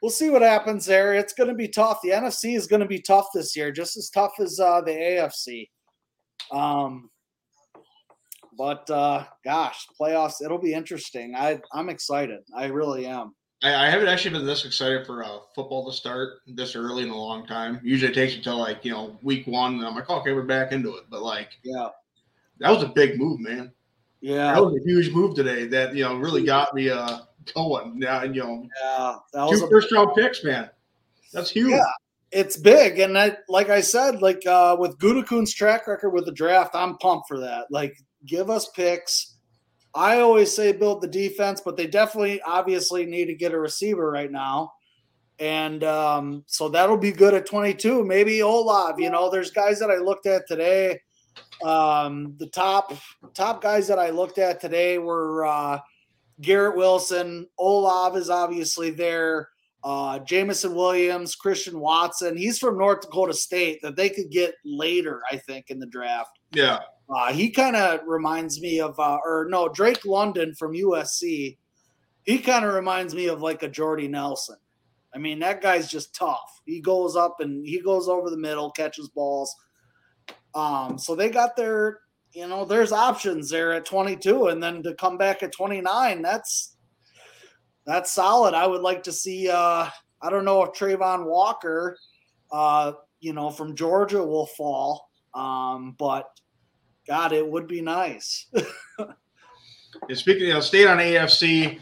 [0.02, 1.14] we'll see what happens there.
[1.14, 2.00] It's going to be tough.
[2.02, 4.92] The NFC is going to be tough this year, just as tough as uh, the
[4.92, 5.70] AFC.
[6.52, 7.10] Um,
[8.58, 11.36] but uh, gosh, playoffs it'll be interesting.
[11.36, 12.42] I I'm excited.
[12.56, 13.34] I really am.
[13.64, 17.10] I, I haven't actually been this excited for uh, football to start this early in
[17.10, 17.80] a long time.
[17.84, 20.72] Usually it takes until like, you know, week one, and I'm like, okay, we're back
[20.72, 21.06] into it.
[21.10, 21.90] But like, Yeah,
[22.60, 23.72] that was a big move, man.
[24.22, 27.20] Yeah, That was a huge move today that, you know, really got me uh,
[27.56, 28.00] going.
[28.00, 29.16] Now, you know, yeah.
[29.34, 30.70] That was two a first round picks, man.
[31.34, 31.72] That's huge.
[31.72, 31.84] Yeah.
[32.32, 36.32] it's big and I, like i said like uh with gutekunst's track record with the
[36.32, 37.94] draft i'm pumped for that like
[38.26, 39.36] give us picks
[39.94, 44.10] i always say build the defense but they definitely obviously need to get a receiver
[44.10, 44.72] right now
[45.40, 49.92] and um so that'll be good at 22 maybe olave you know there's guys that
[49.92, 50.98] i looked at today
[51.64, 52.94] um the top
[53.34, 55.80] top guys that i looked at today were uh
[56.42, 59.50] garrett wilson olave is obviously there
[59.84, 62.38] uh, Jameson Williams, Christian Watson.
[62.38, 66.38] He's from North Dakota State that they could get later, I think, in the draft.
[66.52, 66.80] Yeah.
[67.10, 71.58] Uh, he kind of reminds me of, uh, or no, Drake London from USC.
[72.24, 74.58] He kind of reminds me of like a Jordy Nelson.
[75.14, 76.62] I mean, that guy's just tough.
[76.66, 79.54] He goes up and he goes over the middle, catches balls.
[80.54, 82.00] Um, so they got their,
[82.34, 86.76] you know, there's options there at 22, and then to come back at 29, that's
[87.86, 88.54] that's solid.
[88.54, 89.50] I would like to see.
[89.50, 89.90] Uh,
[90.22, 91.98] I don't know if Travon Walker,
[92.52, 96.28] uh, you know, from Georgia will fall, um, but
[97.08, 98.46] God, it would be nice.
[99.00, 101.80] and speaking, you know, staying on AFC,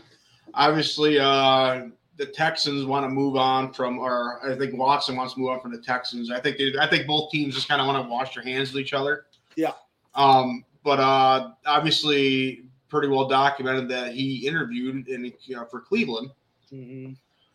[0.53, 1.87] obviously, uh,
[2.19, 5.61] the Texans want to move on from, or I think Watson wants to move on
[5.61, 6.29] from the Texans.
[6.29, 8.73] I think they, I think both teams just kind of want to wash their hands
[8.73, 9.25] with each other.
[9.55, 9.71] Yeah.
[10.15, 16.31] Um, but uh, obviously, pretty well documented that he interviewed in you know, for Cleveland,
[16.73, 17.13] mm-hmm.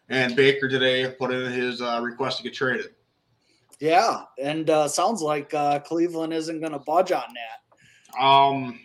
[0.09, 2.95] and Baker today put in his uh, request to get traded.
[3.81, 8.23] Yeah, and uh, sounds like uh, Cleveland isn't going to budge on that.
[8.23, 8.81] Um,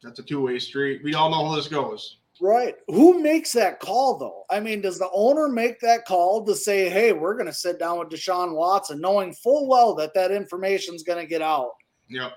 [0.00, 1.02] that's a two-way street.
[1.02, 2.17] We all know how this goes.
[2.40, 2.76] Right.
[2.86, 4.44] Who makes that call though?
[4.50, 7.78] I mean, does the owner make that call to say, "Hey, we're going to sit
[7.78, 11.70] down with Deshaun Watson," knowing full well that that information is going to get out?
[12.08, 12.32] Yep.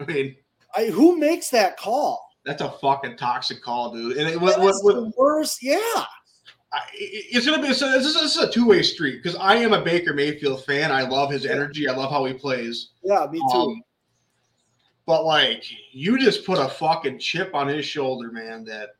[0.00, 0.36] I mean,
[0.76, 2.28] I, who makes that call?
[2.44, 4.16] That's a fucking toxic call, dude.
[4.16, 6.04] And it, what, what, what, the worst, yeah.
[6.72, 9.56] I, it's gonna be so this is, this is a two way street because I
[9.56, 10.92] am a Baker Mayfield fan.
[10.92, 11.88] I love his energy.
[11.88, 12.90] I love how he plays.
[13.02, 13.58] Yeah, me too.
[13.58, 13.82] Um,
[15.06, 18.64] but like, you just put a fucking chip on his shoulder, man.
[18.64, 18.90] That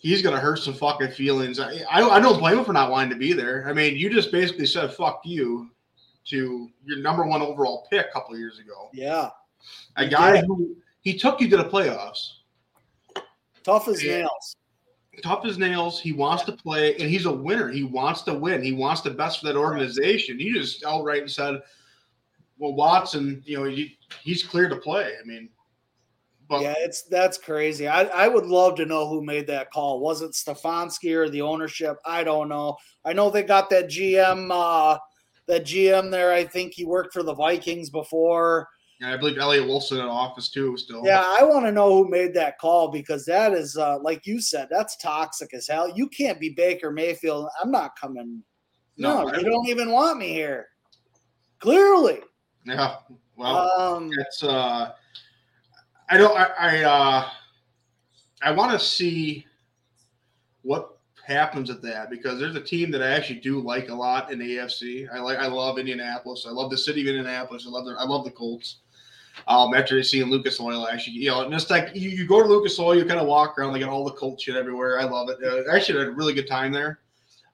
[0.00, 1.60] he's gonna hurt some fucking feelings.
[1.60, 3.66] I, I, I don't blame him for not wanting to be there.
[3.68, 5.70] I mean, you just basically said "fuck you"
[6.26, 8.90] to your number one overall pick a couple years ago.
[8.92, 9.30] Yeah,
[9.96, 10.42] a guy yeah.
[10.42, 12.32] who he took you to the playoffs.
[13.62, 14.56] Tough as and, nails.
[15.22, 16.00] Tough as nails.
[16.00, 17.68] He wants to play, and he's a winner.
[17.68, 18.62] He wants to win.
[18.62, 20.40] He wants the best for that organization.
[20.40, 21.60] You just outright said,
[22.58, 25.50] "Well, Watson, you know, he, he's clear to play." I mean,
[26.50, 27.86] but yeah, it's that's crazy.
[27.86, 30.00] I, I would love to know who made that call.
[30.00, 31.96] Was it Stefanski or the ownership?
[32.04, 32.76] I don't know.
[33.04, 34.98] I know they got that GM uh
[35.46, 36.32] that GM there.
[36.32, 38.66] I think he worked for the Vikings before.
[39.00, 41.02] Yeah, I believe Elliot Wilson in office too still.
[41.04, 44.40] Yeah, I want to know who made that call because that is uh like you
[44.40, 45.88] said, that's toxic as hell.
[45.96, 47.48] You can't be Baker Mayfield.
[47.62, 48.42] I'm not coming.
[48.96, 50.66] No, no you don't even want me here.
[51.60, 52.18] Clearly.
[52.64, 52.96] Yeah.
[53.36, 54.94] Well, um, it's uh
[56.10, 56.36] I don't.
[56.36, 57.28] I I, uh,
[58.42, 59.46] I want to see
[60.62, 64.32] what happens at that because there's a team that I actually do like a lot
[64.32, 65.08] in the AFC.
[65.12, 65.38] I like.
[65.38, 66.46] I love Indianapolis.
[66.48, 67.64] I love the city of Indianapolis.
[67.66, 67.92] I love the.
[67.92, 68.78] I love the Colts.
[69.46, 72.48] Um, after seeing Lucas Oil, actually, you know, and it's like you, you go to
[72.48, 74.98] Lucas Oil, you kind of walk around, they got all the Colts shit everywhere.
[74.98, 75.38] I love it.
[75.42, 76.98] Uh, actually, had a really good time there.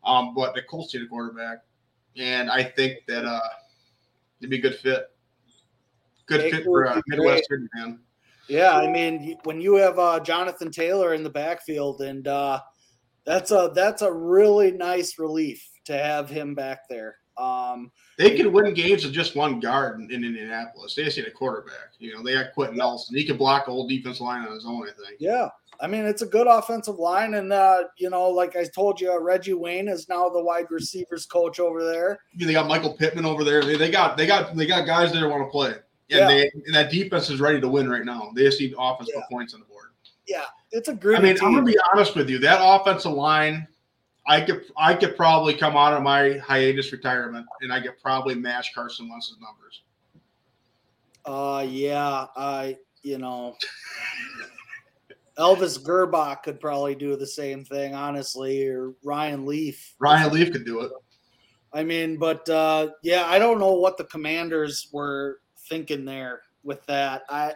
[0.02, 1.58] Um, but the Colts need a quarterback,
[2.16, 3.40] and I think that uh,
[4.40, 5.10] it'd be a good fit.
[6.24, 8.00] Good fit for uh, Midwestern man.
[8.48, 12.60] Yeah, I mean, when you have uh, Jonathan Taylor in the backfield, and uh,
[13.24, 17.16] that's a that's a really nice relief to have him back there.
[17.36, 20.94] Um, they could win games with just one guard in, in Indianapolis.
[20.94, 21.92] They just need a quarterback.
[21.98, 23.14] You know, they got Quenton Nelson.
[23.14, 24.88] He can block a whole defense line on his own.
[24.88, 25.16] I think.
[25.18, 25.48] Yeah,
[25.80, 29.18] I mean, it's a good offensive line, and uh, you know, like I told you,
[29.20, 32.20] Reggie Wayne is now the wide receivers coach over there.
[32.36, 33.62] Yeah, they got Michael Pittman over there.
[33.62, 35.74] They, they got they got they got guys that want to play.
[36.10, 36.26] And, yeah.
[36.28, 38.30] they, and that defense is ready to win right now.
[38.34, 39.22] They just need offense yeah.
[39.30, 39.90] points on the board.
[40.28, 41.18] Yeah, it's a great.
[41.18, 41.46] I mean, team.
[41.48, 42.38] I'm gonna be honest with you.
[42.38, 43.66] That offensive line,
[44.26, 48.34] I could I could probably come out of my hiatus retirement and I could probably
[48.34, 49.82] match Carson Wentz's numbers.
[51.24, 53.56] Uh, yeah, I you know.
[55.38, 59.94] Elvis Grbac could probably do the same thing, honestly, or Ryan Leaf.
[59.98, 60.92] Ryan Leaf could do it.
[61.74, 66.84] I mean, but uh, yeah, I don't know what the commanders were thinking there with
[66.86, 67.22] that.
[67.28, 67.54] I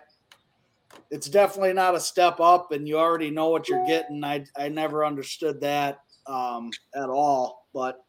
[1.11, 4.23] it's definitely not a step up, and you already know what you're getting.
[4.25, 8.05] I I never understood that um, at all, but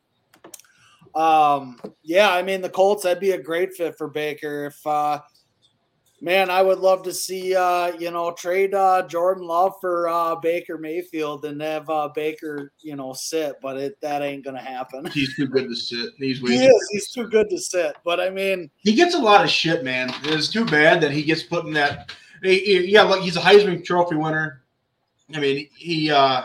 [1.15, 5.19] um, yeah, I mean the Colts that'd be a great fit for Baker if uh,
[6.23, 10.35] Man, I would love to see uh, you know trade uh, Jordan Love for uh,
[10.35, 15.07] Baker Mayfield and have uh, Baker you know sit, but it that ain't gonna happen.
[15.07, 16.11] He's too good to sit.
[16.17, 16.89] He's he is.
[16.91, 17.95] He's too good to sit.
[18.05, 20.13] But I mean, he gets a lot of shit, man.
[20.25, 22.13] It's too bad that he gets put in that.
[22.43, 24.61] Yeah, look, he's a Heisman Trophy winner.
[25.33, 26.43] I mean, he uh,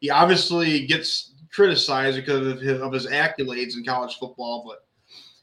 [0.00, 4.84] he obviously gets criticized because of his, of his accolades in college football, but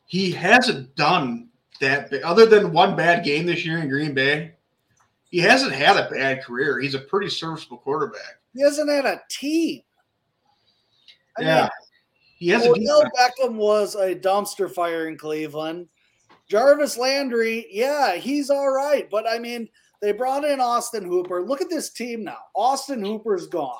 [0.07, 1.47] he hasn't done
[1.81, 2.23] that big.
[2.23, 4.53] Other than one bad game this year in Green Bay,
[5.29, 6.79] he hasn't had a bad career.
[6.79, 8.39] He's a pretty serviceable quarterback.
[8.53, 9.81] He hasn't had a team.
[11.37, 11.61] I yeah.
[11.61, 11.69] Mean,
[12.37, 15.87] he has Odell Beckham was a dumpster fire in Cleveland.
[16.49, 19.07] Jarvis Landry, yeah, he's all right.
[19.09, 19.69] But I mean,
[20.01, 21.43] they brought in Austin Hooper.
[21.43, 22.39] Look at this team now.
[22.55, 23.77] Austin Hooper's gone.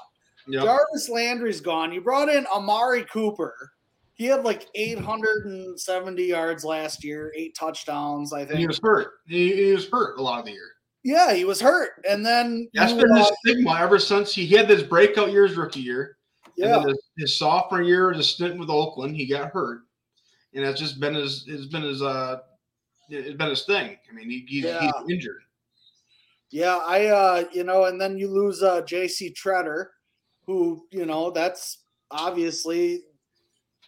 [0.48, 0.64] Yep.
[0.64, 1.92] Jarvis Landry's gone.
[1.92, 3.74] You brought in Amari Cooper.
[4.22, 9.14] He had like 870 yards last year, eight touchdowns, I think he was hurt.
[9.26, 10.70] He, he was hurt a lot of the year.
[11.04, 11.94] Yeah, he was hurt.
[12.08, 15.58] And then That's been his uh, stigma ever since he had this breakout year his
[15.58, 16.18] rookie year.
[16.56, 19.80] Yeah, his, his sophomore year, the stint with Oakland, he got hurt,
[20.54, 21.46] and that's just been his.
[21.48, 22.04] It's been his.
[22.04, 22.42] Uh,
[23.10, 23.98] it's been his thing.
[24.08, 24.82] I mean, he, he's, Yeah.
[24.82, 25.42] he's injured.
[26.52, 29.86] yeah, I uh, you know, and then you lose uh JC Tretter,
[30.46, 31.80] who, you know, that's
[32.12, 33.02] obviously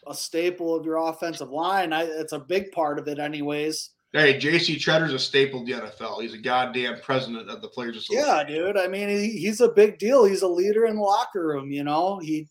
[0.08, 1.94] a staple of your offensive line.
[1.94, 3.92] I it's a big part of it anyways.
[4.14, 4.76] Hey, J.C.
[4.76, 6.22] Tretter's a staple of the NFL.
[6.22, 8.28] He's a goddamn president of the Players Association.
[8.30, 8.78] Yeah, dude.
[8.78, 10.24] I mean, he, he's a big deal.
[10.24, 12.20] He's a leader in the locker room, you know.
[12.20, 12.48] He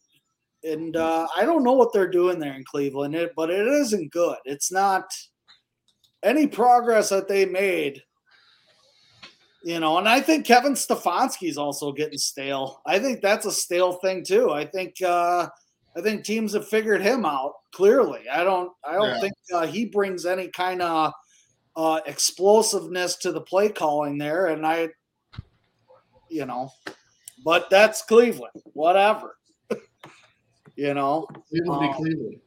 [0.64, 4.12] and uh, I don't know what they're doing there in Cleveland, it, but it isn't
[4.12, 4.36] good.
[4.44, 5.04] It's not
[6.22, 8.02] any progress that they made,
[9.64, 9.98] you know.
[9.98, 12.80] And I think Kevin Stefanski's also getting stale.
[12.86, 14.50] I think that's a stale thing too.
[14.50, 15.48] I think uh,
[15.96, 18.20] I think teams have figured him out clearly.
[18.32, 18.72] I don't.
[18.84, 19.20] I don't Yeah.
[19.20, 21.12] think uh, he brings any kind of
[21.76, 24.88] uh, explosiveness to the play calling there, and I,
[26.30, 26.70] you know,
[27.44, 28.54] but that's Cleveland.
[28.72, 29.36] Whatever,
[30.76, 31.26] you know.
[31.48, 32.40] Cleveland be Um, Cleveland.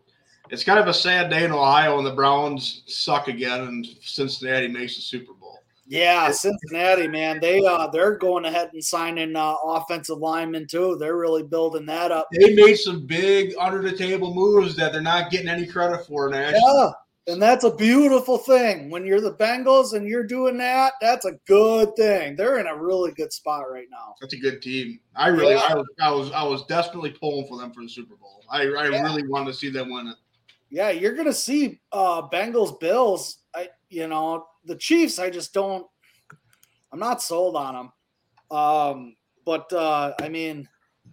[0.52, 4.68] It's kind of a sad day in Ohio when the Browns suck again and Cincinnati
[4.68, 5.45] makes the Super Bowl.
[5.88, 10.98] Yeah, Cincinnati, man, they uh they're going ahead and signing uh, offensive linemen too.
[11.00, 12.28] They're really building that up.
[12.32, 16.28] They made some big under the table moves that they're not getting any credit for,
[16.30, 16.56] Nash.
[16.56, 16.90] Yeah,
[17.28, 18.90] and that's a beautiful thing.
[18.90, 22.36] When you're the Bengals and you're doing that, that's a good thing.
[22.36, 24.16] They're in a really good spot right now.
[24.20, 25.00] That's a good team.
[25.16, 25.68] I really, Yeah.
[25.70, 28.44] I, was, I was, I was desperately pulling for them for the Super Bowl.
[28.50, 29.04] I, I Yeah.
[29.04, 30.16] really wanted to see them win it.
[30.72, 33.38] Yeah, you're gonna see uh Bengals Bills.
[33.54, 35.20] I you know the Chiefs.
[35.20, 35.86] I just don't.
[36.92, 38.58] I'm not sold on them.
[38.58, 40.68] Um, but uh I mean,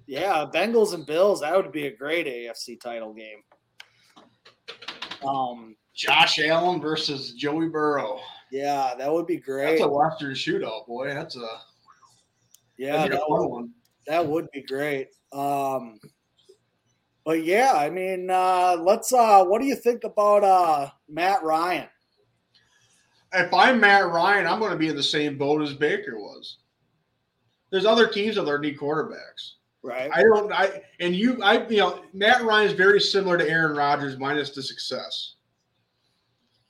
[0.07, 1.41] yeah, Bengals and Bills.
[1.41, 3.43] That would be a great AFC title game.
[5.27, 8.19] Um, Josh Allen versus Joey Burrow.
[8.51, 9.79] yeah, that would be great.
[9.79, 11.09] That's a Western shootout, boy.
[11.15, 11.47] That's a
[12.77, 13.71] Yeah, that'd be a that would, one.
[14.07, 15.09] that would be great.
[15.33, 15.99] Um,
[17.25, 19.12] but yeah, I mean, uh, let's.
[19.12, 21.88] Uh, what do you think about uh, Matt Ryan?
[23.35, 26.59] If I'm Matt Ryan, I'm going to be in the same boat as Baker was.
[27.71, 29.52] There's other teams that are need quarterbacks.
[29.83, 30.11] Right.
[30.15, 30.52] I don't.
[30.52, 31.42] I and you.
[31.42, 35.35] I you know Matt Ryan is very similar to Aaron Rodgers minus the success.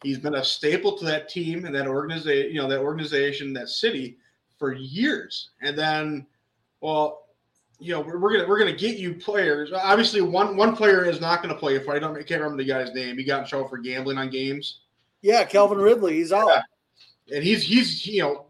[0.03, 2.55] He's been a staple to that team and that organization.
[2.55, 4.17] You know that organization, that city,
[4.59, 5.51] for years.
[5.61, 6.27] And then,
[6.81, 7.27] well,
[7.81, 9.73] you know we're, we're gonna we're gonna get you players.
[9.75, 11.75] Obviously, one one player is not going to play.
[11.75, 13.19] If I don't, I can't remember the guy's name.
[13.19, 14.81] He got in trouble for gambling on games,
[15.23, 16.15] yeah, Calvin Ridley.
[16.15, 16.49] He's out.
[16.49, 17.37] Yeah.
[17.37, 18.47] and he's he's you know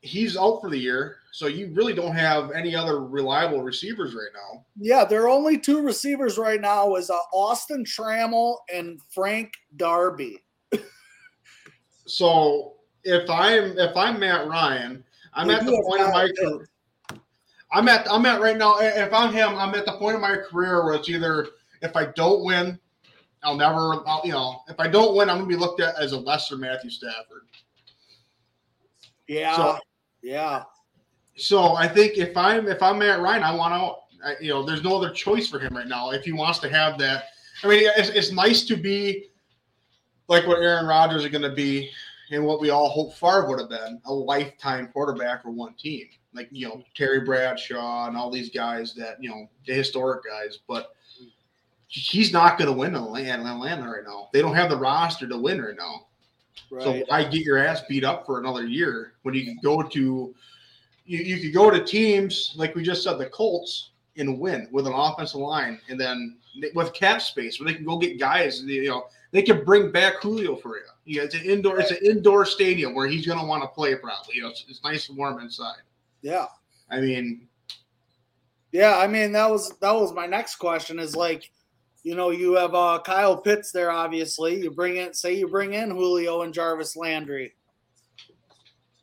[0.00, 1.16] he's out for the year.
[1.32, 4.64] So you really don't have any other reliable receivers right now.
[4.78, 10.38] Yeah, there are only two receivers right now is uh, Austin Trammell and Frank Darby.
[12.06, 15.02] So if I'm if I'm Matt Ryan,
[15.32, 16.68] I'm at the point of my career.
[17.72, 18.78] I'm at I'm at right now.
[18.78, 21.48] If I'm him, I'm at the point of my career where it's either
[21.82, 22.78] if I don't win,
[23.44, 24.02] I'll never.
[24.06, 26.56] I'll, you know, if I don't win, I'm gonna be looked at as a lesser
[26.56, 27.42] Matthew Stafford.
[29.26, 29.78] Yeah, So-
[30.22, 30.64] yeah,
[31.36, 34.04] So I think if I'm if I'm Matt Ryan, I want to.
[34.26, 36.68] I, you know, there's no other choice for him right now if he wants to
[36.70, 37.24] have that.
[37.62, 39.26] I mean, it's, it's nice to be
[40.28, 41.90] like what Aaron Rodgers is going to be,
[42.30, 46.06] and what we all hope Favre would have been a lifetime quarterback for one team,
[46.32, 50.60] like you know Terry Bradshaw and all these guys that you know the historic guys.
[50.66, 50.94] But
[51.94, 54.28] he's not going to win in Atlanta right now.
[54.32, 56.06] They don't have the roster to win right now.
[56.70, 57.04] So right.
[57.06, 60.34] why get your ass beat up for another year when you can go to
[61.06, 64.86] you, you could go to teams like we just said the Colts and win with
[64.86, 66.38] an offensive line and then
[66.74, 70.22] with cap space where they can go get guys you know they can bring back
[70.22, 70.84] Julio for you.
[71.04, 74.36] Yeah, it's an indoor it's an indoor stadium where he's gonna want to play probably.
[74.36, 75.82] You know, it's, it's nice and warm inside.
[76.22, 76.46] yeah,
[76.88, 77.48] I mean,
[78.70, 78.96] yeah.
[78.96, 81.00] I mean, that was that was my next question.
[81.00, 81.50] Is like,
[82.04, 83.90] you know, you have uh, Kyle Pitts there.
[83.90, 87.54] Obviously, you bring in, say, you bring in Julio and Jarvis Landry.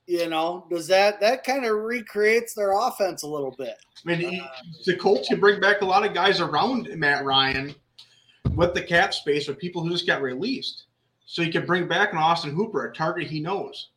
[0.05, 3.75] You know, does that that kind of recreates their offense a little bit?
[4.05, 4.47] I mean, he-
[4.85, 7.73] the Colts can bring back a lot of guys around Matt Ryan
[8.55, 10.85] with the cap space with people who just got released.
[11.25, 13.89] So you can bring back an Austin Hooper, a target he knows.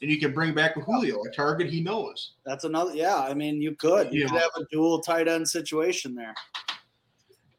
[0.00, 2.32] And you can bring back a Julio, a target he knows.
[2.46, 2.94] That's another.
[2.94, 6.34] Yeah, I mean, you could you could have a dual tight end situation there.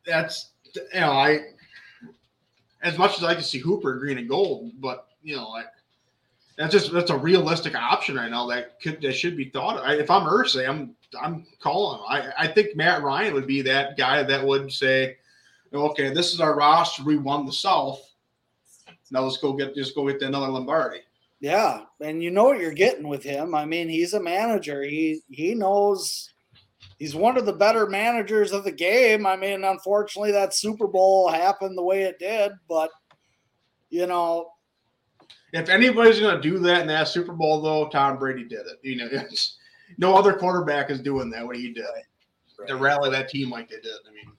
[0.05, 1.39] That's you know, I
[2.81, 5.63] as much as I can see Hooper green and gold, but you know, I
[6.57, 9.77] That's just that's a realistic option right now that could that should be thought.
[9.77, 9.83] Of.
[9.85, 12.01] I, if I'm Irsay, I'm I'm calling.
[12.07, 15.17] I I think Matt Ryan would be that guy that would say,
[15.73, 17.03] okay, this is our roster.
[17.03, 18.01] We won the South.
[19.11, 20.99] Now let's go get just go get another Lombardi.
[21.39, 23.55] Yeah, and you know what you're getting with him.
[23.55, 24.83] I mean, he's a manager.
[24.83, 26.29] He he knows
[26.99, 29.25] he's one of the better managers of the game.
[29.25, 32.91] I mean, unfortunately, that Super Bowl happened the way it did, but
[33.89, 34.51] you know,
[35.51, 38.77] if anybody's going to do that in that Super Bowl, though, Tom Brady did it.
[38.83, 39.09] You know,
[39.97, 41.85] no other quarterback is doing that what he did
[42.59, 42.67] right.
[42.67, 43.93] to rally that team like they did.
[44.07, 44.35] I mean,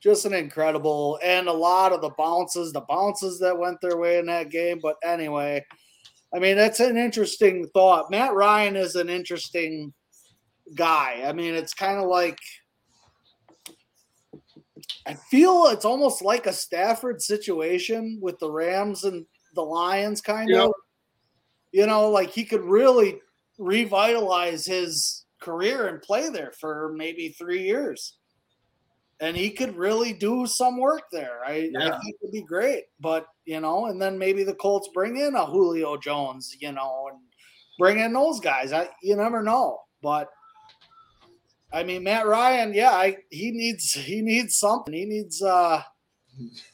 [0.00, 4.18] just an incredible and a lot of the bounces, the bounces that went their way
[4.18, 4.80] in that game.
[4.82, 5.64] But anyway,
[6.34, 8.10] I mean, that's an interesting thought.
[8.10, 9.92] Matt Ryan is an interesting
[10.74, 11.22] guy.
[11.24, 12.38] I mean, it's kind of like
[15.06, 20.48] I feel it's almost like a Stafford situation with the Rams and the Lions, kind
[20.50, 20.64] yep.
[20.64, 20.72] of.
[21.72, 23.20] You know, like he could really
[23.58, 28.18] revitalize his career and play there for maybe three years.
[29.20, 31.44] And he could really do some work there.
[31.46, 31.86] I, yeah.
[31.86, 32.84] I think would be great.
[33.00, 37.08] But, you know, and then maybe the Colts bring in a Julio Jones, you know,
[37.10, 37.20] and
[37.78, 38.72] bring in those guys.
[38.72, 39.78] I you never know.
[40.02, 40.28] But
[41.72, 44.92] I mean, Matt Ryan, yeah, I, he needs he needs something.
[44.92, 45.82] He needs uh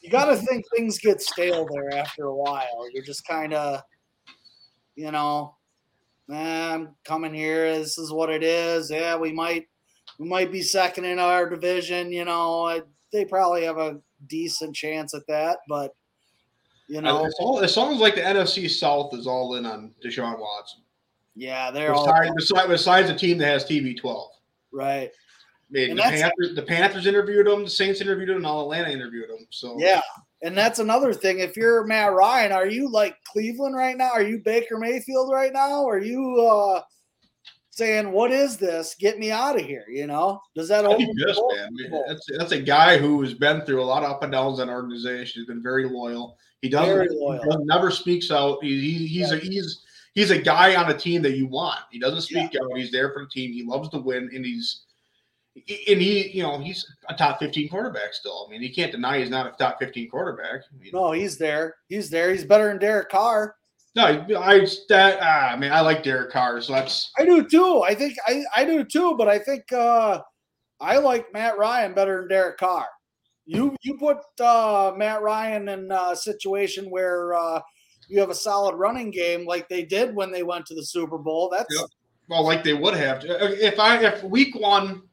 [0.01, 2.89] you got to think things get stale there after a while.
[2.93, 3.81] You're just kind of,
[4.95, 5.55] you know,
[6.31, 7.73] eh, I'm coming here.
[7.77, 8.89] This is what it is.
[8.89, 9.67] Yeah, we might
[10.17, 12.11] we might be second in our division.
[12.11, 12.81] You know,
[13.11, 15.93] they probably have a decent chance at that, but
[16.87, 20.39] you know, it's all, it sounds like the NFC South is all in on Deshaun
[20.39, 20.81] Watson.
[21.35, 24.27] Yeah, they're besides, all besides, besides a team that has TB12.
[24.71, 25.11] Right.
[25.71, 29.45] The Panthers, the Panthers interviewed him, the Saints interviewed him, and all Atlanta interviewed him.
[29.51, 30.01] So yeah,
[30.41, 31.39] and that's another thing.
[31.39, 34.09] If you're Matt Ryan, are you like Cleveland right now?
[34.09, 35.85] Are you Baker Mayfield right now?
[35.87, 36.81] Are you uh,
[37.69, 38.95] saying, "What is this?
[38.99, 39.85] Get me out of here"?
[39.87, 41.69] You know, does that open just, man?
[42.07, 44.69] That's that's a guy who has been through a lot of up and downs in
[44.69, 45.41] organization.
[45.41, 46.35] He's been very loyal.
[46.63, 47.43] He doesn't, loyal.
[47.43, 48.57] He doesn't never speaks out.
[48.63, 49.37] He, he he's yeah.
[49.37, 49.83] a he's
[50.19, 51.79] he's a guy on a team that you want.
[51.91, 52.59] He doesn't speak yeah.
[52.61, 52.77] out.
[52.77, 53.53] He's there for the team.
[53.53, 54.81] He loves to win, and he's
[55.55, 58.45] and he, you know, he's a top 15 quarterback still.
[58.47, 60.61] I mean, he can't deny he's not a top 15 quarterback.
[60.71, 61.75] I mean, no, he's there.
[61.87, 62.31] He's there.
[62.31, 63.55] He's better than Derek Carr.
[63.95, 67.81] No, I that ah, I mean, I like Derek Carr, so that's I do too.
[67.81, 70.21] I think I, I do too, but I think uh
[70.79, 72.85] I like Matt Ryan better than Derek Carr.
[73.45, 77.61] You you put uh Matt Ryan in a situation where uh
[78.09, 81.17] you have a solid running game like they did when they went to the Super
[81.17, 81.49] Bowl.
[81.49, 81.89] That's yep.
[82.27, 83.23] well, like they would have.
[83.23, 85.03] If I if week one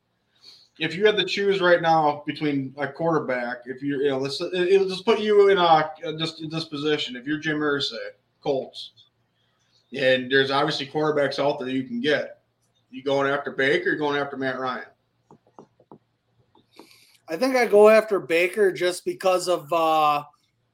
[0.78, 4.40] if you had to choose right now between a quarterback, if you're, you know, let's
[4.40, 7.16] it'll just put you in a just this position.
[7.16, 8.10] If you're Jim Irsay,
[8.42, 8.92] Colts,
[9.96, 12.42] and there's obviously quarterbacks out there you can get.
[12.90, 13.92] You going after Baker?
[13.92, 14.84] Or going after Matt Ryan?
[17.28, 20.22] I think I go after Baker just because of uh,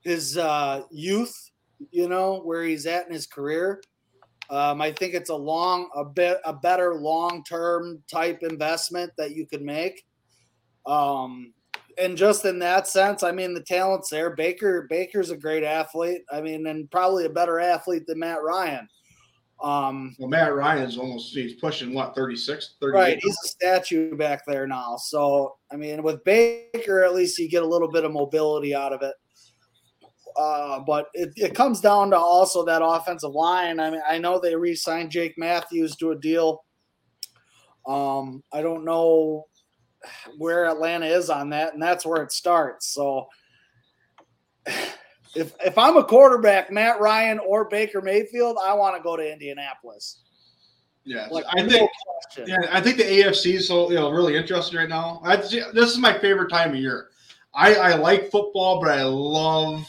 [0.00, 1.50] his uh, youth.
[1.90, 3.82] You know where he's at in his career.
[4.50, 9.46] Um, I think it's a long, a bit, a better long-term type investment that you
[9.46, 10.04] could make.
[10.84, 11.54] Um,
[11.98, 14.34] and just in that sense, I mean, the talent's there.
[14.34, 16.22] Baker, Baker's a great athlete.
[16.30, 18.88] I mean, and probably a better athlete than Matt Ryan.
[19.62, 22.98] Um, well, Matt Ryan's almost he's pushing what 36, 38.
[22.98, 24.96] Right, he's a statue back there now.
[24.96, 28.92] So, I mean, with Baker, at least you get a little bit of mobility out
[28.92, 29.14] of it.
[30.36, 33.80] Uh, but it, it comes down to also that offensive line.
[33.80, 36.64] I mean, I know they re-signed Jake Matthews to a deal.
[37.86, 39.46] Um, I don't know
[40.38, 42.88] where Atlanta is on that, and that's where it starts.
[42.88, 43.26] So,
[44.66, 49.32] if if I'm a quarterback, Matt Ryan or Baker Mayfield, I want to go to
[49.32, 50.22] Indianapolis.
[51.04, 51.90] Yeah, like, I think.
[52.46, 55.20] Yeah, I think the AFC is so you know really interesting right now.
[55.24, 57.08] I, this is my favorite time of year.
[57.54, 59.86] I, I like football, but I love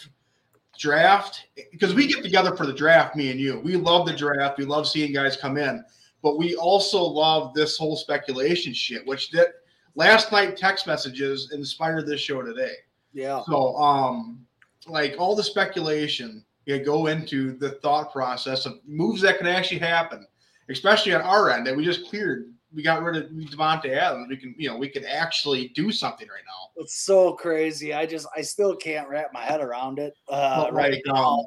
[0.83, 3.61] draft because we get together for the draft, me and you.
[3.61, 4.57] We love the draft.
[4.57, 5.83] We love seeing guys come in,
[6.21, 9.47] but we also love this whole speculation shit, which that
[9.95, 12.73] last night text messages inspired this show today.
[13.13, 13.41] Yeah.
[13.45, 14.45] So, um,
[14.85, 19.79] like all the speculation, you go into the thought process of moves that can actually
[19.79, 20.27] happen,
[20.69, 24.27] especially on our end that we just cleared we got rid of Davante Adams.
[24.29, 26.81] We can, you know, we can actually do something right now.
[26.81, 27.93] It's so crazy.
[27.93, 31.39] I just, I still can't wrap my head around it uh, right, right now.
[31.39, 31.45] Um,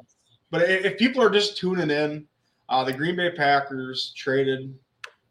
[0.49, 2.25] but if people are just tuning in,
[2.69, 4.73] uh, the Green Bay Packers traded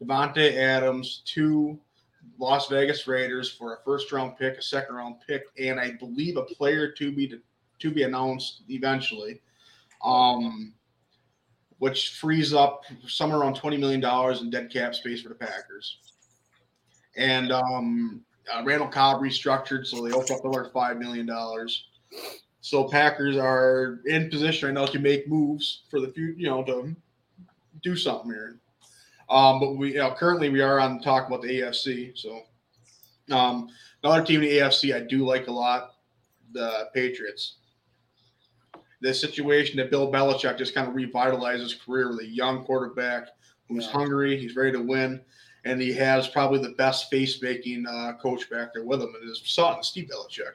[0.02, 1.78] Davante Adams to
[2.38, 6.36] Las Vegas Raiders for a first round pick, a second round pick, and I believe
[6.36, 7.40] a player to be to,
[7.78, 9.40] to be announced eventually.
[10.04, 10.74] Um,
[11.78, 15.98] which frees up somewhere around twenty million dollars in dead cap space for the Packers.
[17.16, 18.22] And um,
[18.52, 21.86] uh, Randall Cobb restructured, so they open up another five million dollars.
[22.60, 26.64] So Packers are in position right now to make moves for the future, you know,
[26.64, 26.94] to
[27.82, 28.58] do something here.
[29.28, 32.16] Um, but we you know, currently we are on talk about the AFC.
[32.16, 32.42] So
[33.30, 33.68] um,
[34.02, 35.94] another team in the AFC I do like a lot,
[36.52, 37.56] the Patriots.
[39.02, 43.28] The situation that Bill Belichick just kind of revitalized his career with a young quarterback
[43.68, 43.90] who's Yeah.
[43.92, 45.20] hungry, he's ready to win,
[45.64, 49.28] and he has probably the best face making uh, coach back there with him, and
[49.28, 50.54] his son, Steve Belichick.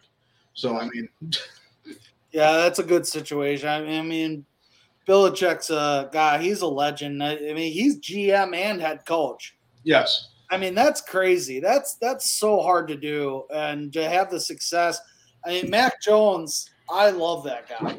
[0.54, 1.08] So I mean,
[2.32, 3.68] Yeah, that's a good situation.
[3.68, 4.46] I mean, I mean
[5.08, 6.38] Belichick's a guy.
[6.42, 7.22] He's a legend.
[7.24, 9.56] I I mean, he's GM and head coach.
[9.84, 11.60] yes, I mean, that's crazy.
[11.60, 15.00] That's that's so hard to do, and to have the success.
[15.46, 16.70] I mean, Mac Jones.
[16.90, 17.98] I love that guy.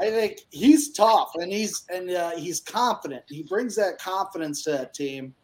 [0.00, 3.24] I think he's tough, and he's and uh, he's confident.
[3.28, 5.34] He brings that confidence to that team,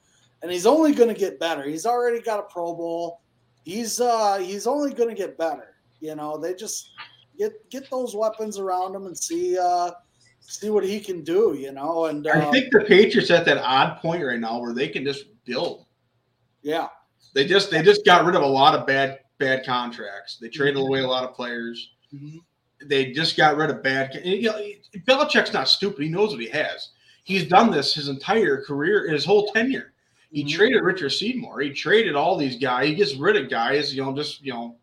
[0.42, 1.64] and he's only going to get better.
[1.64, 3.20] He's already got a Pro Bowl.
[3.64, 5.74] He's uh he's only going to get better.
[6.00, 6.90] You know, they just
[7.38, 9.90] get get those weapons around him and see uh
[10.40, 11.56] see what he can do.
[11.58, 14.74] You know, and uh, I think the Patriots at that odd point right now where
[14.74, 15.86] they can just build.
[16.62, 16.88] yeah,
[17.34, 20.38] They just they just got rid of a lot of bad bad contracts.
[20.40, 21.90] They traded away a lot of players.
[22.14, 22.40] Mhm.
[22.88, 24.14] They just got rid of bad.
[24.24, 24.60] You know,
[25.06, 26.02] Belichick's not stupid.
[26.02, 26.90] He knows what he has.
[27.24, 29.92] He's done this his entire career, his whole tenure.
[30.30, 30.50] He Mhm.
[30.50, 31.60] traded Richard Seymour.
[31.60, 32.88] He traded all these guys.
[32.88, 33.94] He gets rid of guys.
[33.94, 34.76] You know, just you know,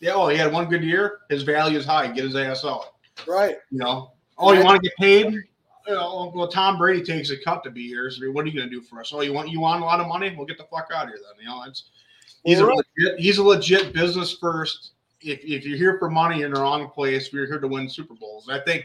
[0.00, 0.12] yeah.
[0.14, 1.20] Oh, he had one good year.
[1.30, 2.08] His value is high.
[2.08, 2.94] Get his ass out.
[3.26, 3.56] right.
[3.70, 4.12] You know.
[4.36, 5.32] Oh, you want to get paid?
[5.32, 8.10] You know, well, Tom Brady takes a cut to be here.
[8.10, 9.12] So what are you going to do for us?
[9.14, 10.34] Oh, you want you want a lot of money?
[10.36, 11.40] We'll get the fuck out of here then.
[11.40, 11.84] You know, it's
[12.44, 14.90] he's a legit, he's a legit business first.
[15.20, 18.14] If, if you're here for money in the wrong place, we're here to win Super
[18.14, 18.48] Bowls.
[18.48, 18.84] And I think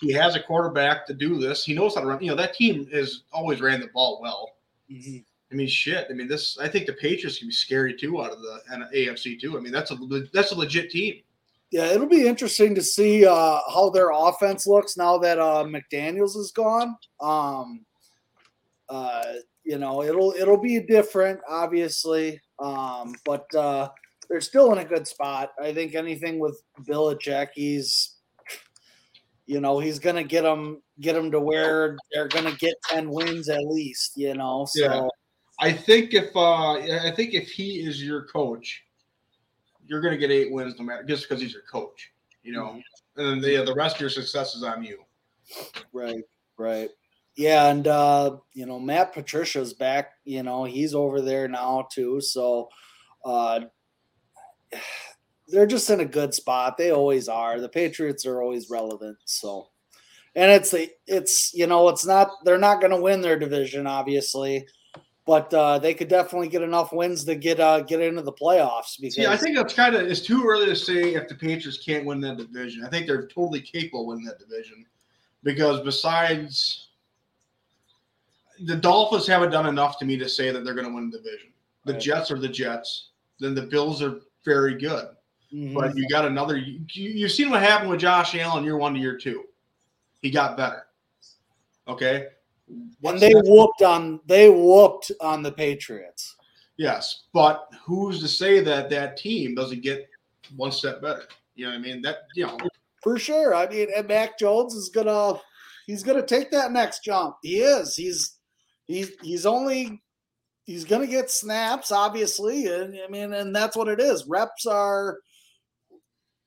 [0.00, 1.64] he has a quarterback to do this.
[1.64, 2.22] He knows how to run.
[2.22, 4.50] You know, that team has always ran the ball well.
[4.90, 5.24] Mhm.
[5.50, 6.06] I mean, shit.
[6.08, 6.58] I mean, this.
[6.58, 8.60] I think the Patriots can be scary too out of the
[8.94, 9.56] AFC too.
[9.56, 9.96] I mean, that's a
[10.32, 11.22] that's a legit team.
[11.70, 16.36] Yeah, it'll be interesting to see uh, how their offense looks now that uh, McDaniels
[16.36, 16.96] is gone.
[17.20, 17.84] Um,
[18.88, 19.22] uh,
[19.64, 23.88] you know, it'll it'll be different, obviously, um, but uh,
[24.30, 25.50] they're still in a good spot.
[25.60, 28.16] I think anything with Belichick, he's,
[29.46, 33.48] you know, he's gonna get them get them to where they're gonna get ten wins
[33.48, 34.12] at least.
[34.16, 35.08] You know, so Yeah.
[35.58, 38.84] I think if uh I think if he is your coach,
[39.86, 42.12] you're gonna get eight wins no matter just because he's your coach.
[42.44, 42.80] You know,
[43.16, 45.02] and then the the rest of your success is on you.
[45.92, 46.22] Right,
[46.56, 46.90] right.
[47.34, 52.20] Yeah, and uh, you know, Matt Patricia's back, you know, he's over there now too.
[52.20, 52.68] So
[53.24, 53.62] uh
[55.48, 56.76] they're just in a good spot.
[56.76, 57.60] They always are.
[57.60, 59.16] The Patriots are always relevant.
[59.24, 59.68] So
[60.34, 64.66] and it's the it's you know, it's not they're not gonna win their division, obviously.
[65.26, 68.98] But uh, they could definitely get enough wins to get uh, get into the playoffs.
[69.00, 71.82] Because See, I think that's kind of it's too early to say if the Patriots
[71.84, 72.84] can't win that division.
[72.84, 74.84] I think they're totally capable of winning that division
[75.42, 76.88] because besides
[78.64, 81.18] the Dolphins haven't done enough to me to say that they're going to win the
[81.18, 81.48] division.
[81.86, 82.02] The Right.
[82.02, 83.10] Jets are the Jets.
[83.38, 85.08] Then the Bills are very good.
[85.52, 85.74] Mhm.
[85.74, 86.56] But you got another.
[86.56, 89.44] You, you've seen what happened with Josh Allen year one to year two.
[90.22, 90.86] He got better.
[91.88, 92.26] Okay.
[92.68, 96.36] and What's they whooped on they whooped on the Patriots.
[96.76, 100.08] Yes, but who's to say that that team doesn't get
[100.56, 101.24] one step better?
[101.54, 102.00] You know what I mean?
[102.02, 102.58] That you know,
[103.02, 103.54] For sure.
[103.54, 105.38] I mean, and Mac Jones is gonna
[105.86, 107.36] he's gonna take that next jump.
[107.42, 107.96] He is.
[107.96, 108.38] He's
[108.86, 110.00] he's he's only
[110.70, 114.26] he's gonna get snaps, obviously, and I mean, and that's what it is.
[114.26, 115.18] Reps are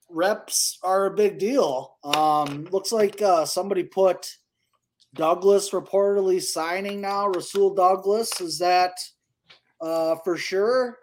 [0.08, 1.98] reps are a big deal.
[2.02, 4.38] Um, looks like uh, somebody put
[5.14, 7.28] Douglas reportedly signing now.
[7.28, 8.92] Rasul Douglas is that
[9.82, 11.00] uh, for sure?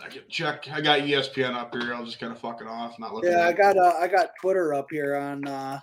[0.00, 0.68] I can check.
[0.70, 1.92] I got ESPN up here.
[1.92, 2.98] I'll just kind of fuck it off.
[3.00, 3.32] Not looking.
[3.32, 5.44] Yeah, I got uh, I got Twitter up here on.
[5.44, 5.80] Uh,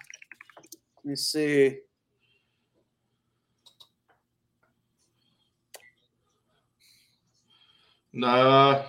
[1.04, 1.80] let me see.
[8.14, 8.84] Nah,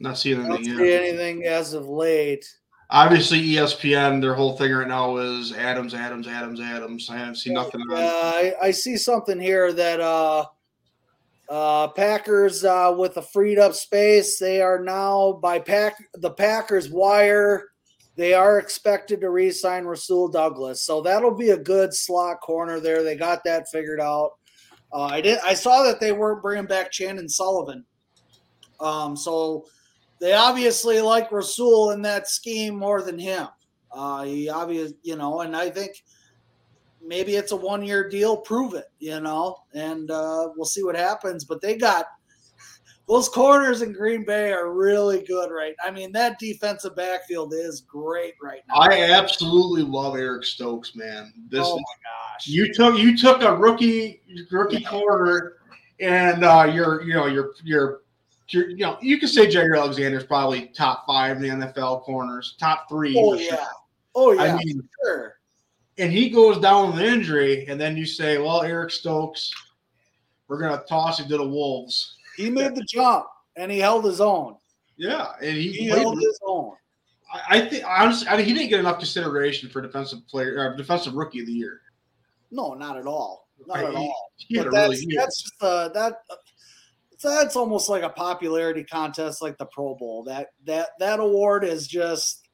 [0.00, 1.02] not seeing I don't anything see yet.
[1.02, 2.44] anything as of late.
[2.90, 4.20] Obviously, ESPN.
[4.20, 7.08] Their whole thing right now is Adams, Adams, Adams, Adams.
[7.08, 7.80] I haven't seen nothing.
[7.90, 10.44] Uh, I, I see something here that uh,
[11.48, 16.90] uh, Packers uh, with the freed up space, they are now by pack the Packers
[16.90, 17.68] wire.
[18.16, 23.02] They are expected to re-sign Rasul Douglas, so that'll be a good slot corner there.
[23.02, 24.32] They got that figured out.
[24.92, 25.38] Uh, I did.
[25.44, 27.84] I saw that they weren't bringing back Chandon Sullivan,
[28.80, 29.64] um, so
[30.20, 33.48] they obviously like Rasul in that scheme more than him.
[33.90, 36.02] Uh, he obviously, you know, and I think
[37.04, 38.36] maybe it's a one year deal.
[38.36, 41.44] Prove it, you know, and uh, we'll see what happens.
[41.44, 42.06] But they got
[43.08, 45.74] those corners in Green Bay are really good, right?
[45.84, 48.76] I mean, that defensive backfield is great right now.
[48.76, 51.32] I absolutely love Eric Stokes, man.
[51.48, 55.54] This oh my gosh, you took you took a rookie rookie corner,
[56.00, 57.98] and uh, you're you know you're you're.
[58.48, 62.54] You're, know, you can say Jaire Alexander is probably top five in the NFL corners,
[62.60, 63.14] top three.
[63.16, 63.58] oh yeah, sure.
[64.14, 65.36] oh yeah, I mean, sure.
[65.96, 69.50] And he goes down with an injury, and then you say, "Well, Eric Stokes,
[70.48, 73.26] we're gonna toss him to the Wolves." He made the jump
[73.56, 74.56] and he held his own.
[74.96, 76.72] Yeah, and he, he held his own.
[77.32, 80.76] I, I think honestly, I mean, he didn't get enough consideration for defensive player, or
[80.76, 81.80] defensive rookie of the year.
[82.50, 83.48] No, not at all.
[83.66, 84.32] Not I, at all.
[84.36, 86.18] He, he that's, really that's just uh, that.
[87.22, 90.24] That's almost like a popularity contest, like the Pro Bowl.
[90.24, 92.48] That that that award is just.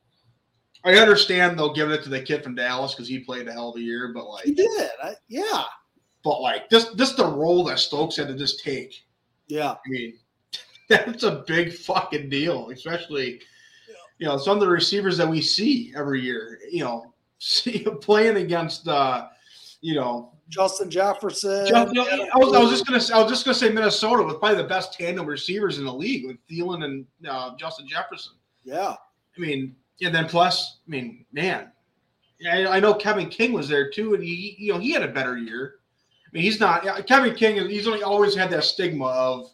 [0.85, 3.71] I understand though, giving it to the kid from Dallas because he played a hell
[3.71, 5.65] of a year, but like he did, I, yeah.
[6.23, 8.95] But like this, this the role that Stokes had to just take
[9.49, 9.73] yeah.
[9.73, 10.15] I mean,
[10.89, 13.41] that's a big fucking deal, especially,
[14.19, 18.37] you know, some of the receivers that we see every year, you know, see, playing
[18.37, 19.29] against, uh,
[19.81, 21.67] you know, Justin Jefferson.
[21.67, 24.23] Just, you know, I, was, I was just gonna I was just gonna say Minnesota
[24.23, 28.33] with probably the best tandem receivers in the league with Thielen and uh, Justin Jefferson.
[28.65, 28.95] Yeah,
[29.37, 31.71] I mean, and then plus, I mean, man,
[32.51, 35.09] I, I know Kevin King was there too, and he you know he had a
[35.09, 35.77] better year.
[36.29, 37.69] I mean, he's not Kevin King.
[37.69, 39.51] He's only always had that stigma of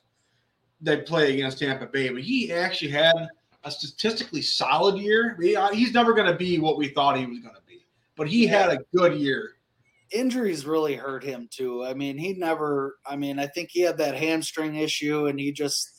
[0.81, 3.15] they play against Tampa Bay, but he actually had
[3.63, 5.39] a statistically solid year.
[5.57, 8.29] Uh, he's never going to be what we thought he was going to be, but
[8.29, 8.59] he yeah.
[8.59, 9.53] had a good year.
[10.11, 11.85] Injuries really hurt him too.
[11.85, 12.97] I mean, he never.
[13.07, 15.93] I mean, I think he had that hamstring issue, and he just,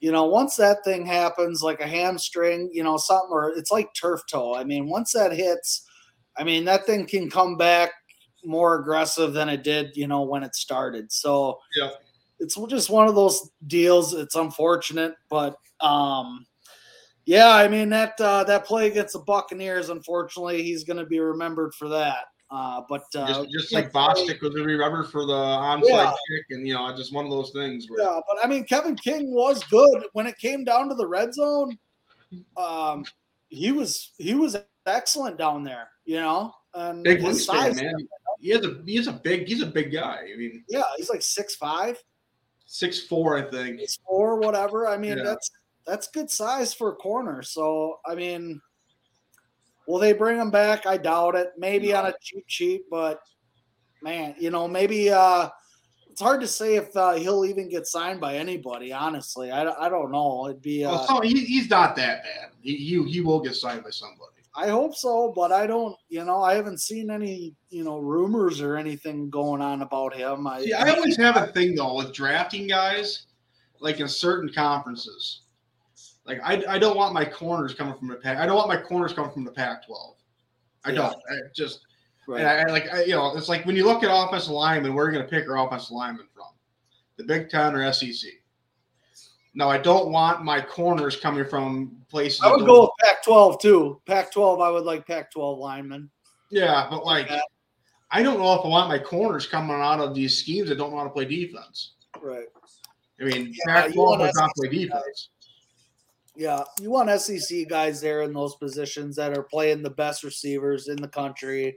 [0.00, 3.92] you know, once that thing happens, like a hamstring, you know, something, or it's like
[3.94, 4.54] turf toe.
[4.54, 5.86] I mean, once that hits,
[6.36, 7.90] I mean, that thing can come back
[8.44, 11.12] more aggressive than it did, you know, when it started.
[11.12, 11.90] So yeah,
[12.38, 14.14] it's just one of those deals.
[14.14, 16.46] It's unfortunate, but um,
[17.24, 21.20] yeah, I mean that uh, that play against the Buccaneers, unfortunately, he's going to be
[21.20, 22.24] remembered for that.
[22.50, 26.12] Uh, but uh, just, just like Bostic was remembered for the onside yeah.
[26.28, 27.86] kick, and you know, just one of those things.
[27.88, 31.06] Where, yeah, but I mean, Kevin King was good when it came down to the
[31.06, 31.78] red zone.
[32.58, 33.06] Um,
[33.48, 35.88] he was he was excellent down there.
[36.04, 37.94] You know, and big his size, man
[38.42, 40.18] he has a he's a big he's a big guy.
[40.32, 41.96] I mean, yeah, he's like six five,
[42.66, 43.78] six four, I think.
[43.78, 44.88] Six four, whatever.
[44.88, 45.24] I mean, yeah.
[45.24, 45.50] that's
[45.86, 47.42] that's good size for a corner.
[47.42, 48.60] So I mean,
[49.86, 50.86] will they bring him back?
[50.86, 51.52] I doubt it.
[51.56, 52.00] Maybe no.
[52.00, 53.20] on a cheap cheap, but
[54.02, 55.48] man, you know, maybe uh
[56.10, 58.92] it's hard to say if uh, he'll even get signed by anybody.
[58.92, 60.46] Honestly, I, I don't know.
[60.46, 60.84] It'd be.
[60.84, 62.50] Uh, well, so he, he's not that bad.
[62.60, 64.31] He, he he will get signed by somebody.
[64.54, 65.96] I hope so, but I don't.
[66.08, 70.46] You know, I haven't seen any you know rumors or anything going on about him.
[70.46, 73.26] I, See, I always have a thing though with drafting guys,
[73.80, 75.42] like in certain conferences.
[76.24, 78.38] Like I, I don't want my corners coming from the pack.
[78.38, 80.14] I don't want my corners coming from the Pac-12.
[80.84, 80.96] I yeah.
[80.96, 81.14] don't.
[81.14, 81.80] I just
[82.28, 82.44] right.
[82.44, 85.06] I, I, like I, you know it's like when you look at offensive linemen, where
[85.06, 86.46] are you going to pick our offensive linemen from?
[87.16, 88.30] The Big Ten or SEC?
[89.54, 92.40] No, I don't want my corners coming from places.
[92.42, 94.00] I would go with Pac-12 too.
[94.06, 96.10] Pac-12, I would like Pac-12 linemen.
[96.50, 97.30] Yeah, but like,
[98.10, 100.90] I don't know if I want my corners coming out of these schemes that don't
[100.90, 101.92] know how to play defense.
[102.20, 102.46] Right.
[103.20, 105.28] I mean, yeah, Pac-12 does not play defense.
[106.34, 110.88] Yeah, you want SEC guys there in those positions that are playing the best receivers
[110.88, 111.76] in the country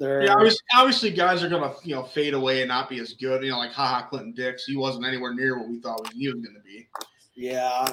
[0.00, 3.12] they're, yeah, obviously, obviously, guys are gonna you know fade away and not be as
[3.12, 3.44] good.
[3.44, 6.36] You know, like Ha Ha Clinton-Dix, he wasn't anywhere near what we thought he was
[6.36, 6.88] going to be.
[7.36, 7.86] Yeah,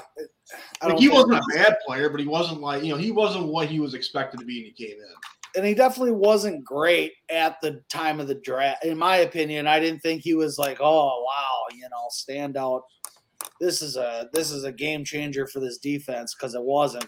[0.81, 3.67] like he wasn't a bad player, but he wasn't like you know he wasn't what
[3.67, 5.15] he was expected to be, and he came in.
[5.57, 9.67] And he definitely wasn't great at the time of the draft, in my opinion.
[9.67, 12.83] I didn't think he was like, oh wow, you know, stand out.
[13.59, 17.07] This is a this is a game changer for this defense because it wasn't.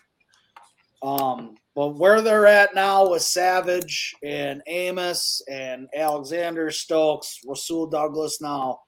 [1.01, 8.41] Um, but where they're at now with Savage and Amos and Alexander Stokes, Rasul Douglas
[8.41, 8.81] now.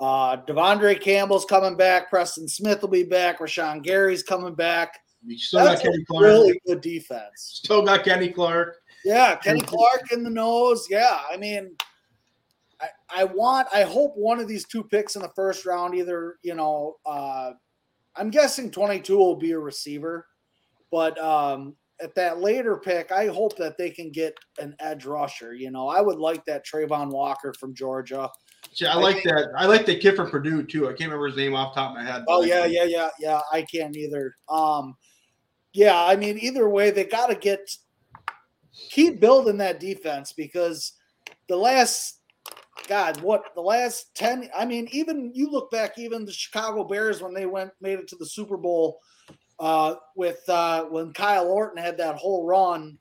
[0.00, 2.08] Uh, De'Vondre Campbell's coming back.
[2.08, 3.38] Preston Smith will be back.
[3.38, 4.98] Rashan Gary's coming back.
[5.26, 6.24] You still That's got Kenny Clark.
[6.24, 7.60] Really good defense.
[7.62, 8.78] Still got Kenny Clark.
[9.04, 10.86] Yeah, Kenny Clark in the nose.
[10.88, 11.76] Yeah, I mean,
[12.80, 16.36] I, I want, I hope one of these two picks in the first round, either,
[16.42, 17.50] you know, uh,
[18.16, 20.26] I'm guessing 22 will be a receiver,
[20.90, 25.54] but um, at that later pick, I hope that they can get an edge rusher.
[25.54, 28.28] You know, I would like that Travon Walker from Georgia.
[28.74, 29.48] Yeah, I, I like think, that.
[29.56, 30.86] I like the kid from Purdue too.
[30.86, 32.24] I can't remember his name off top of my head.
[32.28, 33.40] Oh yeah, yeah, yeah, yeah.
[33.52, 34.34] I can't either.
[34.48, 34.94] Um,
[35.72, 37.60] yeah, I mean, either way, they got to get
[38.90, 40.92] keep building that defense because
[41.48, 42.20] the last
[42.88, 47.22] God, what the last 10 I mean, even you look back, even the Chicago Bears
[47.22, 49.00] when they went made it to the Super Bowl
[49.58, 52.98] uh with uh when Kyle Orton had that whole run,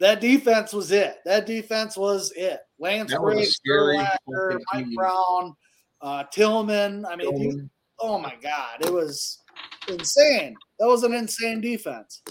[0.00, 1.18] that defense was it.
[1.24, 2.60] That defense was it.
[2.78, 4.86] Lance That Briggs, scary Mike.
[4.94, 5.54] Brown,
[6.00, 7.04] uh Tillman.
[7.06, 7.70] I mean, you-
[8.00, 9.42] oh my god, it was
[9.88, 10.54] insane.
[10.78, 12.22] That was an insane defense.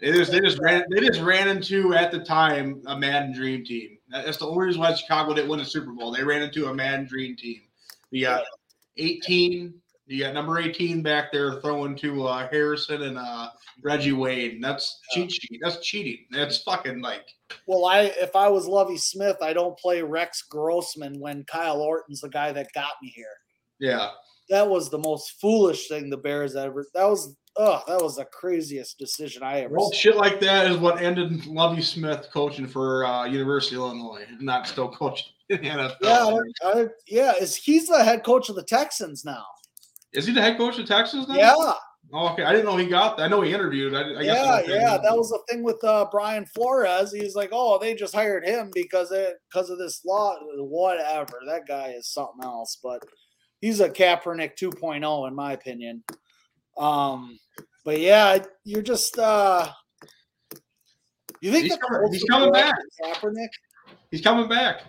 [0.00, 3.64] They just they just ran they just ran into at the time a Madden Dream
[3.64, 3.98] team.
[4.08, 6.10] That's the only reason why Chicago didn't win the Super Bowl.
[6.10, 7.60] They ran into a Madden Dream team.
[8.10, 8.44] You got
[8.96, 9.74] 18,
[10.10, 13.50] you got number 18 back there throwing to uh, Harrison and uh,
[13.82, 14.60] Reggie Wayne.
[14.60, 15.60] That's cheat sheet.
[15.62, 16.26] That's cheating.
[16.32, 17.26] That's fucking like
[17.66, 22.22] Well, I if I was Lovie Smith, I don't play Rex Grossman when Kyle Orton's
[22.22, 23.26] the guy that got me here.
[23.78, 24.10] yeah.
[24.48, 26.84] That was the most foolish thing the Bears ever.
[26.92, 29.76] That was oh, that was the craziest decision I ever.
[29.76, 34.26] Well, shit like that is what ended Lovie Smith coaching for uh, University of Illinois,
[34.40, 35.96] not still coaching in the NFL.
[36.00, 37.34] Yeah, I, I, yeah.
[37.40, 39.44] Is he's the head coach of the Texans now?
[40.12, 41.34] Is he the head coach of Texas now?
[41.34, 41.72] Yeah,
[42.12, 42.42] Oh, okay.
[42.42, 43.24] I didn't know he got that.
[43.24, 43.94] I know he interviewed.
[43.94, 44.98] I, I yeah, yeah.
[44.98, 47.12] That was the thing with uh, Brian Flores.
[47.12, 50.34] He's like, oh, they just hired him because it because of this law.
[50.56, 51.40] Whatever.
[51.46, 53.04] That guy is something else, but
[53.60, 56.02] he's a Kaepernick 2.0 in my opinion.
[56.76, 57.38] Um,
[57.84, 59.70] but yeah, you're just uh
[61.40, 62.74] you think He's coming- he's coming back.
[63.04, 63.48] Kaepernick?
[64.10, 64.82] He's coming back.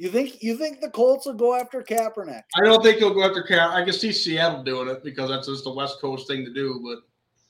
[0.00, 2.40] You think you think the Colts will go after Kaepernick?
[2.56, 3.70] I don't think he'll go after Cal.
[3.70, 6.80] I can see Seattle doing it because that's just the West Coast thing to do.
[6.82, 7.00] But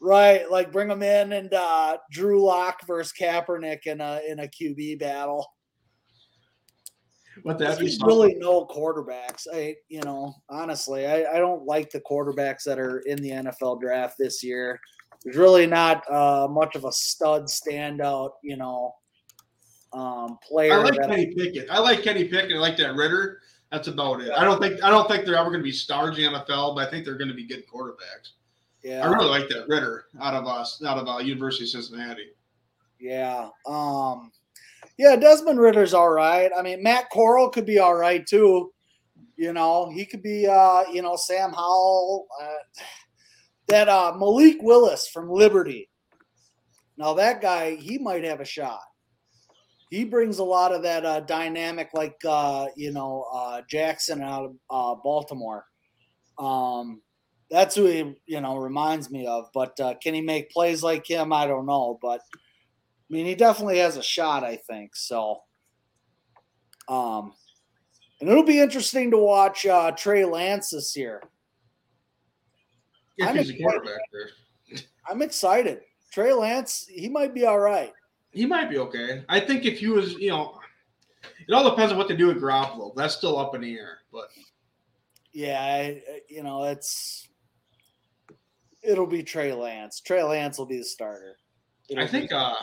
[0.01, 4.48] Right, like bring him in and uh Drew Lock versus Kaepernick in a in a
[4.48, 5.46] QB battle.
[7.44, 9.46] but that'd be There's really no quarterbacks.
[9.55, 13.80] I, you know, honestly, I, I don't like the quarterbacks that are in the NFL
[13.80, 14.80] draft this year.
[15.22, 18.96] There's really not uh, much of a stud standout, you know,
[19.93, 20.74] um, player.
[20.74, 21.68] I like Kenny Pickett.
[21.70, 22.57] I like Kenny Pickett.
[22.57, 23.41] I like that Ridder.
[23.70, 24.30] That's about it.
[24.32, 26.74] I don't think I don't think they're ever going to be stars in the NFL,
[26.74, 28.32] but I think they're going to be good quarterbacks.
[28.82, 32.30] yeah, I really like that Ridder out of us out of uh, University of Cincinnati.
[32.99, 34.32] yeah, um,
[34.99, 35.16] yeah.
[35.16, 36.51] Desmond Ridder's all right.
[36.57, 38.72] I mean, Matt Corral could be all right too.
[39.36, 42.26] You know, he could be, uh, you know, Sam Howell.
[42.43, 42.82] Uh,
[43.70, 45.88] that uh, Malik Willis from Liberty.
[46.97, 48.82] Now that guy, he might have a shot.
[49.91, 54.45] He brings a lot of that uh, dynamic, like uh, you know uh, Jackson out
[54.45, 55.66] of uh, Baltimore.
[56.38, 57.03] Um,
[57.51, 59.49] that's who he you know reminds me of.
[59.53, 61.32] But uh, can he make plays like him?
[61.32, 61.99] I don't know.
[62.01, 64.45] But I mean, he definitely has a shot.
[64.45, 65.41] I think so.
[66.88, 67.32] Um,
[68.20, 71.22] and it'll be interesting to watch uh, Trey Lance this year.
[73.22, 73.62] I'm he's a excited.
[73.62, 74.78] quarterback there.
[75.09, 75.80] I'm excited.
[76.12, 77.93] Trey Lance, he might be all right.
[78.33, 79.24] He might be okay.
[79.28, 80.61] I think if he was, you know,
[81.49, 82.95] it all depends on what they do with Garoppolo.
[82.95, 83.99] That's still up in the air.
[84.12, 84.28] But
[85.33, 87.28] Yeah, I, you know, it's
[88.83, 90.01] it'll be Trey Lance.
[90.01, 91.37] Trey Lance will be the starter.
[91.89, 92.55] It'll I think uh,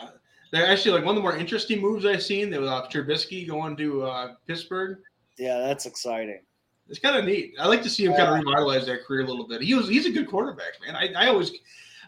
[0.52, 2.50] they're actually like one of the more interesting moves I've seen.
[2.50, 4.98] That was uh, Trubisky going to uh, Pittsburgh.
[5.38, 6.40] yeah, that's exciting.
[6.88, 7.54] It's kind of neat.
[7.60, 9.60] I like to see him kind of revitalize that career a little bit.
[9.60, 10.96] He was he's a good quarterback, man.
[10.96, 11.52] I, I always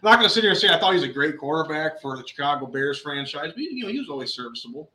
[0.03, 2.17] not going to sit here and say I thought he was a great quarterback for
[2.17, 4.91] the Chicago Bears franchise, but you know he was always serviceable.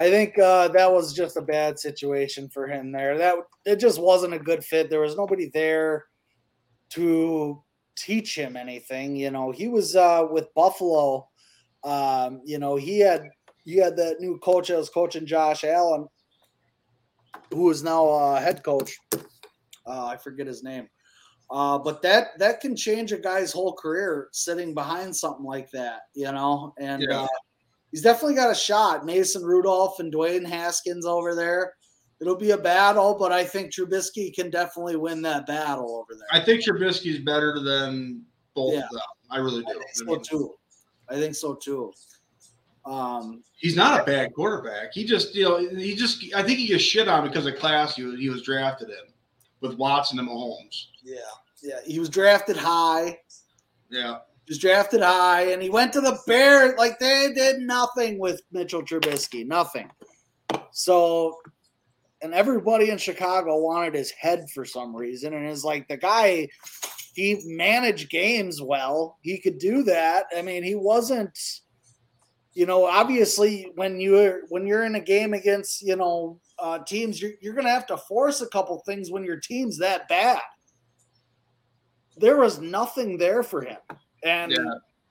[0.00, 3.18] I think uh, that was just a bad situation for him there.
[3.18, 4.90] That it just wasn't a good fit.
[4.90, 6.06] There was nobody there
[6.90, 7.62] to
[7.96, 9.16] teach him anything.
[9.16, 11.28] You know, he was uh, with Buffalo.
[11.82, 13.28] Um, you know, he had
[13.64, 16.06] you had that new coach that was coaching Josh Allen,
[17.52, 18.96] who is now uh, head coach.
[19.84, 20.88] Uh, I forget his name.
[21.50, 26.00] Uh, but that that can change a guy's whole career sitting behind something like that,
[26.14, 26.74] you know.
[26.78, 27.22] And Yeah.
[27.22, 27.28] uh,
[27.90, 29.06] he's definitely got a shot.
[29.06, 31.72] Mason Rudolph and Dwayne Haskins over there.
[32.20, 36.26] It'll be a battle, but I think Trubisky can definitely win that battle over there.
[36.32, 38.24] I think Trubisky's better than
[38.54, 38.84] both Yeah.
[38.84, 39.00] of them.
[39.30, 39.70] I really do.
[39.70, 40.54] I think I so mean, too.
[41.08, 41.92] I think so too.
[42.84, 44.92] Um, he's not a bad quarterback.
[44.92, 46.24] He just, you know, he just.
[46.34, 49.12] I think he gets shit on because of class he was, he was drafted in
[49.60, 50.86] with Watson and Mahomes.
[51.02, 51.16] yeah,
[51.62, 51.80] yeah.
[51.84, 53.18] He was drafted high.
[53.90, 56.74] Yeah, He was drafted high, and he went to the Bears.
[56.78, 59.90] Like they did nothing with Mitchell Trubisky, nothing.
[60.72, 61.38] So,
[62.22, 66.48] and everybody in Chicago wanted his head for some reason, and it's like the guy.
[67.14, 69.18] He managed games well.
[69.22, 70.26] He could do that.
[70.36, 71.36] I mean, he wasn't.
[72.54, 77.20] You know, obviously, when you're when you're in a game against you know uh, teams,
[77.20, 80.40] you're you're gonna have to force a couple things when your team's that bad.
[82.16, 83.78] There was nothing there for him,
[84.24, 84.64] and yeah.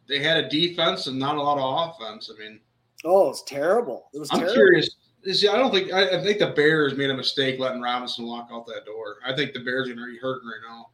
[0.09, 2.31] They had a defense and not a lot of offense.
[2.33, 2.61] I mean,
[3.03, 4.09] Oh, it's terrible.
[4.13, 4.55] It was I'm terrible.
[4.55, 4.95] curious.
[5.33, 8.49] See, I don't think I, I think the Bears made a mistake letting Robinson walk
[8.51, 9.17] out that door.
[9.25, 10.87] I think the Bears are going to be hurting right now.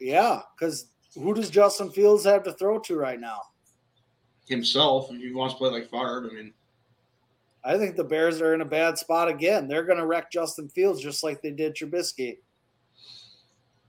[0.00, 3.38] Yeah, because who does Justin Fields have to throw to right now?
[4.48, 6.52] Himself, if he wants to play like Favre, I mean,
[7.62, 9.68] I think the Bears are in a bad spot again.
[9.68, 12.38] They're going to wreck Justin Fields just like they did Trubisky.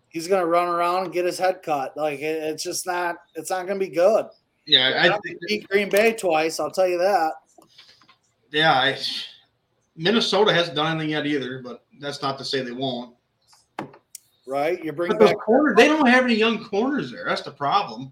[0.09, 1.95] He's going to run around and get his head cut.
[1.95, 3.15] Like it, it's just not.
[3.36, 4.26] It's not going to be good.
[4.65, 6.59] yeah, I think beat Green Bay twice.
[6.59, 7.32] I'll tell you that.
[8.51, 8.97] yeah, I,
[9.95, 13.15] Minnesota hasn't done anything yet either, but that's not to say they won't.
[14.45, 14.84] Right?
[14.84, 15.38] You bring But back.
[15.39, 17.24] corners, they don't have any young corners there.
[17.26, 18.11] That's the problem.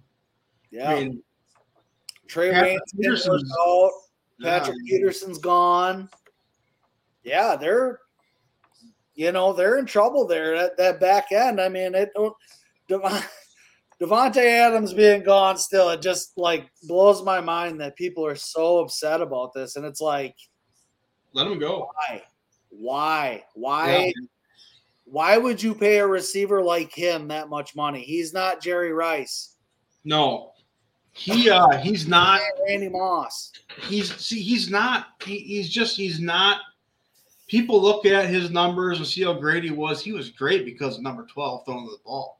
[0.72, 0.90] Yeah.
[0.92, 1.24] I mean,
[2.30, 3.52] Trae Waynes Peterson's-
[4.42, 4.46] out.
[4.46, 6.10] yeah, Patrick Peterson's gone.
[7.24, 8.00] Yeah, they're
[9.16, 11.60] you know they're in trouble there at that back end.
[11.60, 12.10] I mean, it
[12.88, 13.22] Devon,
[14.02, 18.80] Davante Adams being gone still it just like blows my mind that people are so
[18.80, 20.36] upset about this, and it's like
[21.34, 21.90] let him go.
[22.08, 22.24] why,
[22.70, 24.12] why, why, Yeah.
[25.06, 28.02] why would you pay a receiver like him that much money?
[28.02, 29.56] He's not Jerry Rice,
[30.06, 30.54] No,
[31.20, 32.42] he uh he's not.
[32.68, 33.52] Randy Moss.
[33.84, 35.08] He's see he's not.
[35.24, 36.62] He, he's just he's not.
[37.48, 40.04] People look at his numbers and see how great he was.
[40.04, 42.40] He was great because of number twelve throwing the ball.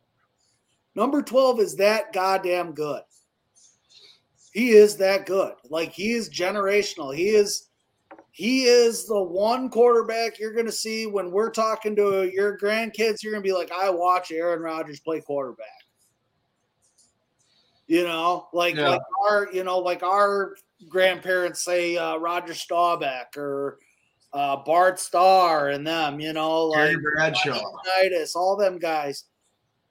[0.96, 3.02] Number 12 is that goddamn good.
[4.52, 5.54] He is that good.
[5.70, 7.16] Like he is generational.
[7.16, 7.70] He is
[8.32, 13.22] he is the one quarterback you're going to see when we're talking to your grandkids
[13.22, 15.79] you're going to be like I watch Aaron Rodgers play quarterback.
[17.90, 18.90] You know, like Yeah.
[18.90, 20.56] like our you know like our
[20.88, 23.80] grandparents say uh, Roger Staubach or
[24.32, 27.60] uh, Bart Starr and them, you know, like Bradshaw.
[28.36, 29.24] All them guys.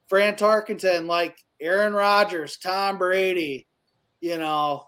[0.07, 3.67] Fran Tarkenton, like Aaron Rodgers, Tom Brady,
[4.21, 4.87] you know,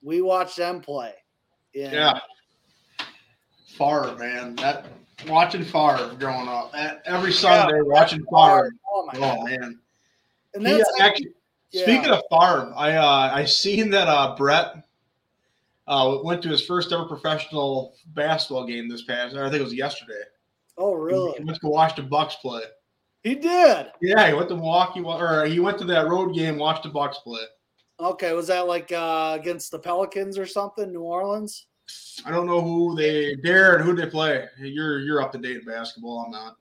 [0.00, 1.12] we watch them play.
[1.74, 1.92] You know?
[1.92, 2.20] Yeah.
[3.76, 4.54] Favre, man.
[4.54, 4.86] That
[5.26, 6.72] watching Favre growing up.
[7.06, 8.70] Every Sunday watching Favre.
[8.92, 9.80] Oh my Oh man.
[10.54, 11.34] And He, that's uh, actually
[11.74, 11.82] yeah.
[11.82, 14.84] speaking of Favre, I uh I seen that uh Brett
[15.86, 19.74] uh went to his first ever professional basketball game this past I think it was
[19.74, 20.22] yesterday.
[20.78, 21.32] oh really?
[21.38, 22.62] He went to watch the Bucks play.
[23.22, 23.86] He did.
[24.00, 27.18] Yeah, he went to Milwaukee or he went to that road game, watched the Bucks
[27.18, 27.42] play.
[28.00, 31.66] Okay, was that like uh against the Pelicans or something, New Orleans?
[32.24, 34.46] I don't know who they Darren, who they play.
[34.58, 36.24] You're you're up to date in basketball.
[36.24, 36.56] I'm not.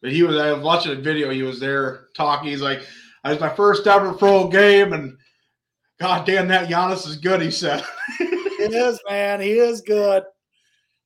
[0.00, 2.50] But he was I was watching a video, he was there talking.
[2.50, 2.86] He's like,
[3.26, 5.16] it was my first ever pro game, and
[6.00, 7.82] god damn that Giannis is good, he said.
[8.18, 9.40] He is, man.
[9.40, 10.24] He is good.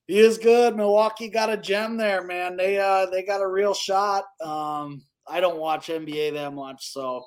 [0.06, 0.76] He is good.
[0.76, 2.56] Milwaukee got a gem there, man.
[2.56, 4.24] They uh they got a real shot.
[4.40, 7.24] Um I don't watch NBA that much, so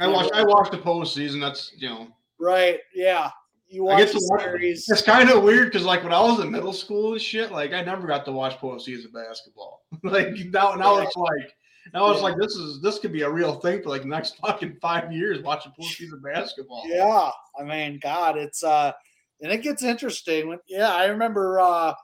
[0.00, 0.30] I watch.
[0.34, 1.40] I watched the postseason.
[1.40, 3.30] That's you know right, yeah.
[3.68, 6.50] You watch the to watch it's kind of weird because like when I was in
[6.50, 9.82] middle school and shit, like I never got to watch postseason basketball.
[10.02, 11.54] like now now it's like
[11.92, 12.24] now it's Yeah.
[12.24, 15.12] like this is this could be a real thing for like the next fucking five
[15.12, 16.84] years watching postseason basketball.
[16.86, 18.92] Yeah, I mean, God, it's uh,
[19.40, 20.48] and it gets interesting.
[20.48, 21.94] When, yeah, I remember uh,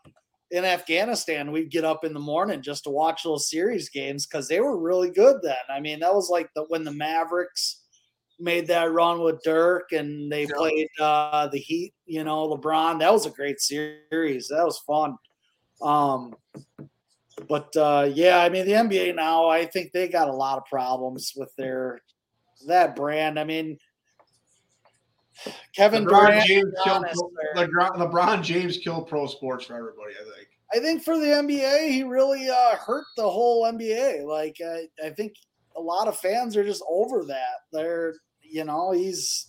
[0.50, 4.48] in Afghanistan, we'd get up in the morning just to watch those series games because
[4.48, 5.54] they were really good then.
[5.70, 7.76] I mean, that was like the when the Mavericks
[8.42, 10.54] made that run with Dirk and they Yeah.
[10.56, 11.94] played uh, the Heat.
[12.06, 12.98] You know, LeBron.
[12.98, 14.48] That was a great series.
[14.48, 15.16] That was fun.
[15.82, 16.34] Um,
[17.48, 20.64] but uh, yeah, I mean, the NBA now, I think they got a lot of
[20.66, 22.00] problems with their
[22.66, 23.38] that brand.
[23.38, 23.78] I mean,
[25.74, 27.04] Kevin LeBron Durant, James killed
[27.56, 30.14] LeBron, LeBron James killed pro sports for everybody.
[30.20, 30.48] I think.
[30.72, 34.24] I think for the NBA, he really uh, hurt the whole NBA.
[34.24, 35.34] Like, I, I think
[35.76, 37.64] a lot of fans are just over that.
[37.72, 39.48] They're, you know, he's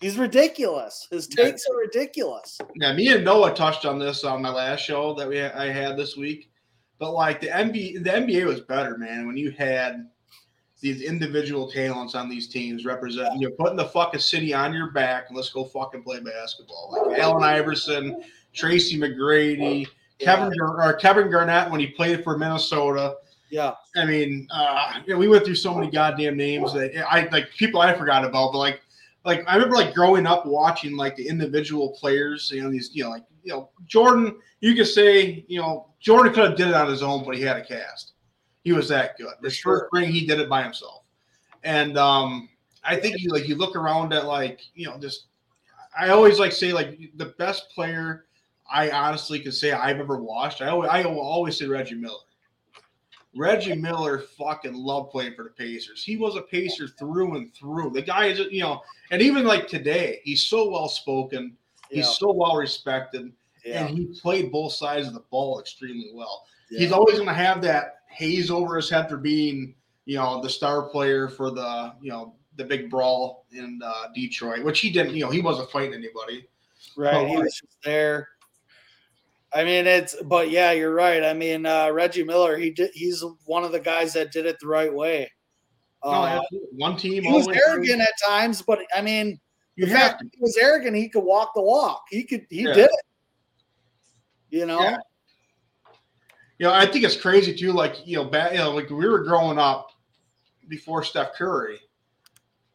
[0.00, 1.06] he's ridiculous.
[1.10, 1.44] His Yeah.
[1.44, 2.58] takes are ridiculous.
[2.74, 5.96] Yeah, me and Noah touched on this on my last show that we I had
[5.96, 6.49] this week.
[7.00, 9.26] But like the NBA, the NBA was better, man.
[9.26, 10.06] When you had
[10.80, 15.24] these individual talents on these teams representing, you're putting the fucking city on your back,
[15.28, 17.08] and let's go fucking play basketball.
[17.08, 18.22] Like Allen Iverson,
[18.52, 19.86] Tracy McGrady,
[20.18, 23.16] Kevin or Kevin Garnett when he played for Minnesota.
[23.48, 27.28] Yeah, I mean, uh, you know, we went through so many goddamn names that I
[27.32, 28.82] like people I forgot about, but like,
[29.24, 33.04] like I remember like growing up watching like the individual players, you know, these, you
[33.04, 34.36] know, like you know, Jordan.
[34.60, 37.42] You could say, you know, Jordan could have did it on his own, but he
[37.42, 38.12] had a cast.
[38.62, 39.32] He was that good.
[39.42, 39.80] His sure.
[39.80, 41.04] first ring, he did it by himself,
[41.64, 42.48] and um,
[42.84, 45.26] I think you like you look around at like you know just.
[45.98, 48.26] I always like say like the best player
[48.70, 50.62] I honestly could say I've ever watched.
[50.62, 52.14] I always I will always say Reggie Miller.
[53.34, 56.04] Reggie Miller fucking loved playing for the Pacers.
[56.04, 57.90] He was a Pacer through and through.
[57.90, 61.56] The guy is, you know, and even like today, he's so well spoken.
[61.90, 62.12] He's yeah.
[62.12, 63.32] so well respected.
[63.64, 63.86] Yeah.
[63.86, 66.44] and he played both sides of the ball extremely well.
[66.70, 66.80] yeah.
[66.80, 69.74] He's always going to have that haze over his head for being,
[70.06, 74.64] you know, the star player for the, you know, the big brawl in uh, Detroit,
[74.64, 75.14] which he didn't.
[75.14, 76.46] You know, he wasn't fighting anybody.
[76.96, 77.28] right.
[77.28, 78.28] He was just there.
[79.52, 81.24] I mean, it's but yeah, you're right.
[81.24, 82.90] I mean, uh, Reggie Miller, he did.
[82.94, 85.30] He's one of the guys that did it the right way.
[86.02, 86.40] Uh,
[86.72, 87.22] one team.
[87.24, 87.62] he was way through.
[87.66, 89.40] arrogant at times, but I mean,
[89.80, 92.04] You the fact he was arrogant, he could walk the walk.
[92.10, 92.46] He could.
[92.50, 92.74] He Yeah.
[92.74, 93.04] did it.
[94.50, 94.80] You know.
[94.82, 94.96] Yeah.
[96.58, 97.72] You know, I think it's crazy too.
[97.72, 99.92] Like you know, back, you know, like we were growing up
[100.68, 101.80] before Steph Curry.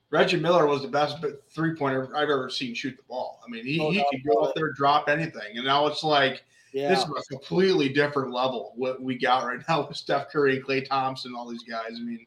[0.09, 1.17] Reggie Miller was the best
[1.49, 3.41] three pointer I've ever seen shoot the ball.
[3.45, 5.85] I mean, he, oh, No he doubt could go up there, drop anything, and now
[5.87, 6.43] it's like
[6.73, 6.89] Yeah.
[6.89, 10.87] this is a completely different level what we got right now with Steph Curry, Klay
[10.87, 11.97] Thompson, all these guys.
[11.97, 12.25] I mean,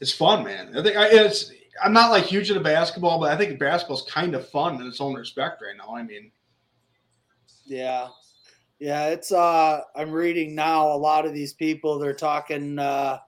[0.00, 0.76] it's fun, man.
[0.76, 1.50] I think I, it's.
[1.82, 5.00] I'm not like huge into basketball, but I think basketball's kind of fun in its
[5.00, 5.94] own respect right now.
[5.94, 6.30] I mean,
[7.64, 8.08] Yeah.
[8.78, 13.18] Yeah, it's uh I'm reading now a lot of these people they're talking uh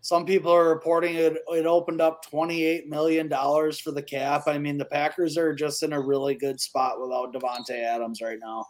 [0.00, 4.44] some people are reporting it it opened up 28 million dollars for the cap.
[4.46, 8.38] I mean, the Packers are just in a really good spot without Davante Adams right
[8.40, 8.66] now.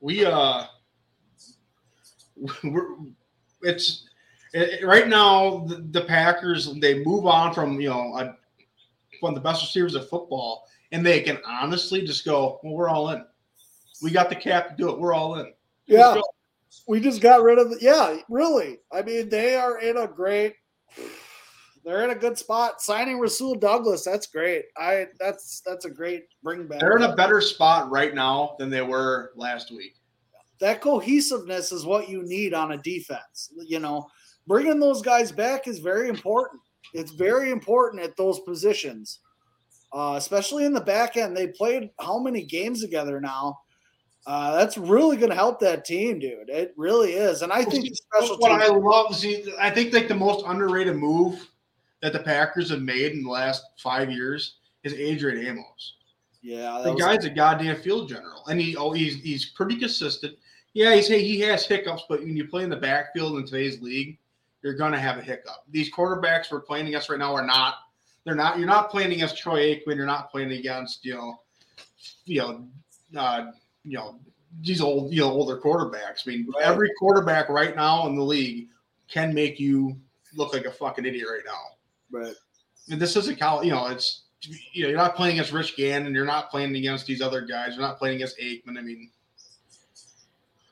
[0.00, 0.64] we uh
[2.64, 2.96] we're
[3.62, 4.06] it's
[4.52, 8.36] it, right now the, the packers they move on from you know a,
[9.26, 12.88] one of the best receivers of football and they can honestly just go well we're
[12.88, 13.24] all in
[14.02, 15.52] we got the cap to do it we're all in
[15.86, 16.20] Yeah.
[16.88, 18.78] We just got rid of the yeah, really.
[18.92, 20.54] I mean, they are in a great
[21.84, 22.82] they're in a good spot.
[22.82, 24.64] Signing Rasul Douglas, that's great.
[24.76, 26.80] I that's that's a great bring back.
[26.80, 29.94] they're in a better spot right now than they were last week
[30.58, 33.52] that cohesiveness is what you need on a defense.
[33.64, 34.08] You know,
[34.46, 36.60] bringing those guys back is very important.
[36.92, 39.20] It's very important at those positions,
[39.92, 41.36] uh, especially in the back end.
[41.36, 43.60] They played how many games together now?
[44.26, 46.48] Uh, that's really going to help that team, dude.
[46.48, 47.42] It really is.
[47.42, 50.96] And I think the special what I love, see, I think like the most underrated
[50.96, 51.48] move
[52.02, 55.94] that the Packers have made in the last five years is Adrian Amos.
[56.42, 60.34] yeah, that The guy's a goddamn field general, and he oh he's he's pretty consistent.
[60.74, 64.18] Yeah, he's he has hiccups, but when you play in the backfield in today's league,
[64.66, 65.62] you're gonna have a hiccup.
[65.70, 67.76] These quarterbacks we're playing against right now are not.
[68.24, 68.58] They're not.
[68.58, 69.94] You're not playing against Troy Aikman.
[69.94, 71.40] You're not playing against you know,
[72.24, 72.66] you know,
[73.16, 73.52] uh,
[73.84, 74.18] you know
[74.62, 76.26] these old you know older quarterbacks.
[76.26, 76.64] I mean, Right.
[76.64, 78.66] every quarterback right now in the league
[79.06, 79.96] can make you
[80.34, 81.62] look like a fucking idiot right now.
[82.10, 82.34] but
[82.90, 83.66] And this isn't college.
[83.66, 84.22] You know, it's
[84.72, 86.12] you know, you're not playing against Rich Gannon.
[86.12, 87.74] You're not playing against these other guys.
[87.74, 88.76] You're not playing against Aikman.
[88.76, 89.10] I mean,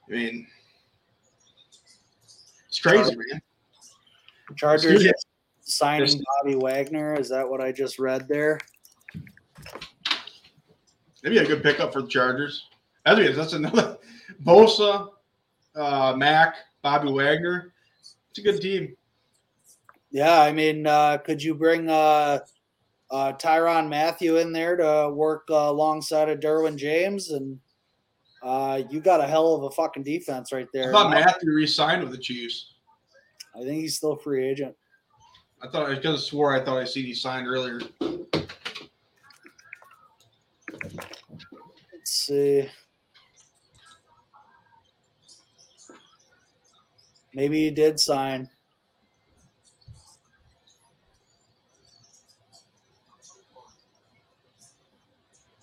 [0.08, 0.48] I mean,
[2.68, 3.40] it's crazy, man.
[4.56, 5.12] Chargers Excuse
[5.60, 7.14] signing Just- Bobby Wagner.
[7.18, 8.58] Is that what I just read there?
[11.22, 12.68] Maybe a good pickup for the Chargers.
[13.06, 13.34] That's.
[13.36, 13.96] That's another
[14.44, 15.08] Bosa,
[15.74, 17.72] uh, Mac, Bobby Wagner.
[18.30, 18.94] It's a good team.
[20.10, 22.40] Yeah, I mean, uh, could you bring uh,
[23.10, 27.58] uh, Tyrann Mathieu in there to work uh, alongside of Derwin James, and
[28.42, 30.84] uh, you got a hell of a fucking defense right there.
[30.84, 30.92] I there.
[30.92, 32.73] thought Mathieu re-signed with the Chiefs.
[33.54, 34.74] I think he's still free agent.
[35.62, 37.80] I thought I could have swore I thought I seen he signed earlier.
[41.92, 42.68] Let's see.
[47.34, 48.48] Maybe he did sign.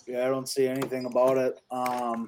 [0.08, 1.60] Yeah, I don't see anything about it.
[1.72, 2.28] Um,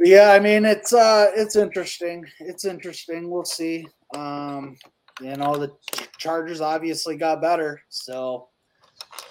[0.00, 2.24] yeah, I mean it's uh it's interesting.
[2.40, 3.30] It's interesting.
[3.30, 3.86] We'll see.
[4.14, 4.76] Um,
[5.20, 5.72] you know, the
[6.18, 8.48] Chargers obviously got better, so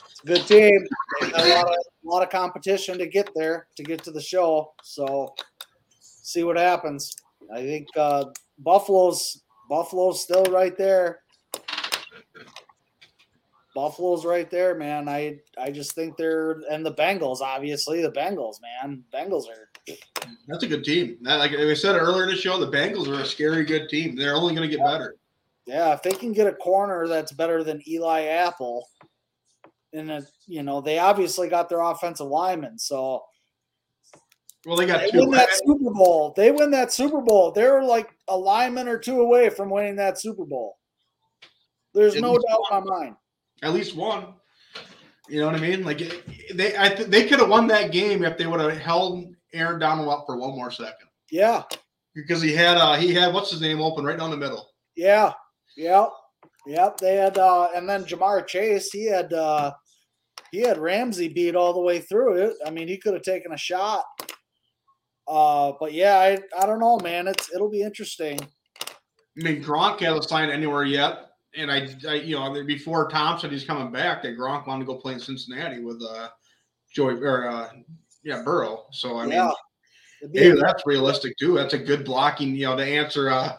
[0.09, 0.85] it's a good team.
[1.35, 4.73] A lot of a lot of competition to get there to get to the show.
[4.83, 5.33] So
[6.01, 7.15] see what happens.
[7.53, 8.25] I think uh,
[8.59, 11.21] Buffalo's Buffalo's still right there.
[13.77, 15.07] Buffalo's right there, man.
[15.07, 19.03] I I just think they're and the Bengals, obviously the Bengals, man.
[19.13, 19.69] Bengals are
[20.47, 21.17] That's a good team.
[21.21, 24.15] Like we said earlier in the show, the Bengals are a scary good team.
[24.15, 25.17] They're only going to get better.
[25.67, 25.93] yeah.
[25.93, 28.83] If they can get a corner that's better than Eli Apple,
[29.93, 33.25] and you know they obviously got their offensive lineman, so
[34.65, 35.19] Well, they got they two.
[35.19, 36.33] win that Super Bowl.
[36.35, 37.51] They win that Super Bowl.
[37.51, 40.79] They're like a lineman or two away from winning that Super Bowl.
[41.93, 43.15] There's no doubt in my mind.
[43.63, 44.33] At least one.
[45.29, 45.83] You know what I mean?
[45.83, 45.97] Like
[46.53, 49.79] they, I th- they could have won that game if they would have held Aaron
[49.79, 51.63] Donald up for one more second Yeah,
[52.15, 54.69] because he had uh he had what's his name open right down the middle.
[54.95, 55.33] yeah,
[55.75, 56.05] yeah,
[56.65, 56.97] yep.
[56.97, 58.89] They had, uh, and then Ja'Marr Chase.
[58.91, 59.73] He had, uh,
[60.51, 62.53] he had Ramsey beat all the way through it.
[62.65, 64.05] I mean, he could have taken a shot.
[65.27, 67.27] Uh, but yeah, I I don't know, man.
[67.27, 68.39] It's it'll be interesting.
[68.39, 73.63] I mean, Gronk hasn't signed anywhere yet, and I, I you know, before said he's
[73.65, 76.29] coming back, that Gronk wanted to go play in Cincinnati with uh,
[76.93, 77.69] Joey or uh,
[78.23, 78.85] yeah, Burrow.
[78.91, 79.51] So I Yeah.
[80.21, 81.55] mean, hey, that's realistic too.
[81.55, 83.53] That's a good blocking, you know, to answer uh,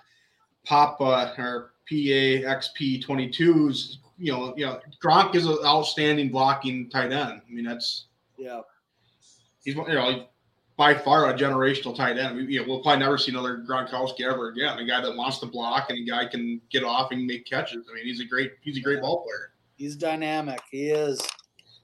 [0.64, 3.99] Pop uh, or PAXP 22's.
[4.18, 7.41] You know, you know, Gronk is an outstanding blocking tight end.
[7.47, 8.61] I mean, that's yeah.
[9.64, 10.26] he's you know
[10.79, 12.37] by far a generational tight end.
[12.37, 14.79] We, you know, we'll probably never see another Gronkowski ever again.
[14.79, 17.85] A guy that wants to block and a guy can get off and make catches.
[17.91, 19.53] I mean, he's a great he's a great ball player.
[19.76, 20.61] He's dynamic.
[20.70, 21.20] He is.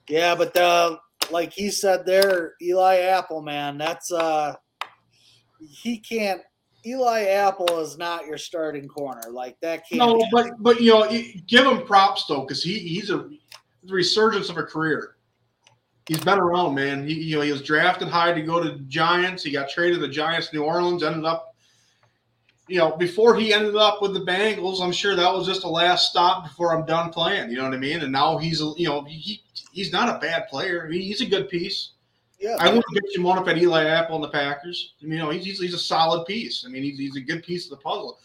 [0.07, 0.97] Yeah, but the
[1.29, 4.55] like he said there, Eli Apple, man, that's uh
[5.59, 6.41] he can't
[6.85, 9.29] Eli Apple is not your starting corner.
[9.29, 11.09] Like that can't No, but but you know,
[11.47, 13.29] give him props though, because he he's a
[13.87, 15.14] resurgence of a career.
[16.07, 17.07] He's been around, man.
[17.07, 19.43] He you know he was drafted high to go to Giants.
[19.43, 21.55] He got traded to the Giants, New Orleans, ended up.
[22.67, 25.69] You know, before he ended up with the Bengals, I'm sure that was just a
[25.69, 27.51] last stop before I'm done playing.
[27.51, 28.01] You know what I mean?
[28.01, 30.87] And now he's, a- you know, he he's not a bad player.
[30.87, 31.91] He- He's a good piece.
[32.39, 34.93] yeah, I wouldn't bitch him one up at Eli Apple and the Packers.
[34.99, 36.65] I mean, you know, he's, he's, he's a solid piece.
[36.65, 38.17] I mean, he's, he's a good piece of the puzzle.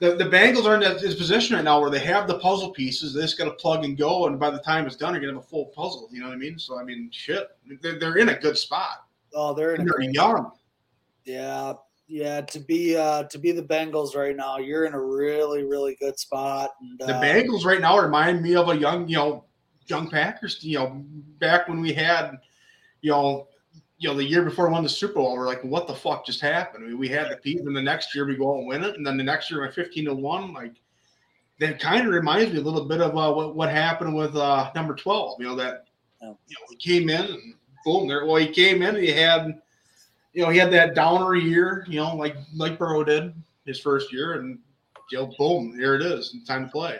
[0.00, 3.14] The, the Bengals are in this position right now where they have the puzzle pieces.
[3.14, 5.32] They just got to plug and go, and by the time it's done, you're gonna
[5.32, 6.08] have a full puzzle.
[6.12, 6.56] You know what I mean?
[6.58, 7.48] So I mean, shit,
[7.82, 9.06] they're, they're in a good spot.
[9.34, 10.52] oh they're in a they're young.
[11.24, 11.74] Yeah,
[12.06, 12.42] yeah.
[12.42, 16.16] To be uh to be the Bengals right now, you're in a really, really good
[16.16, 16.70] spot.
[16.80, 19.44] And, The uh, Bengals right now remind me of a young, you know,
[19.86, 20.62] young Packers.
[20.62, 21.04] You know,
[21.40, 22.38] back when we had,
[23.00, 23.48] you know,
[23.98, 26.24] you know, the year before we won the Super Bowl, we're like, what the fuck
[26.24, 26.84] just happened?
[26.84, 28.84] I mean, we had the piece, and the next year we go out and win
[28.84, 30.52] it, and then the next year we're 15 to one.
[30.52, 30.74] Like
[31.58, 34.70] that kind of reminds me a little bit of uh, what what happened with uh,
[34.74, 35.40] number 12.
[35.40, 35.86] You know that
[36.22, 36.28] Yeah.
[36.46, 37.54] you know he came in and
[37.84, 38.24] boom there.
[38.24, 39.60] Well, he came in and he had,
[40.32, 41.84] you know, he had that downer year.
[41.88, 43.34] You know, like like Burrow did
[43.66, 44.60] his first year, and
[45.10, 46.98] you know, boom, here it is, time to play.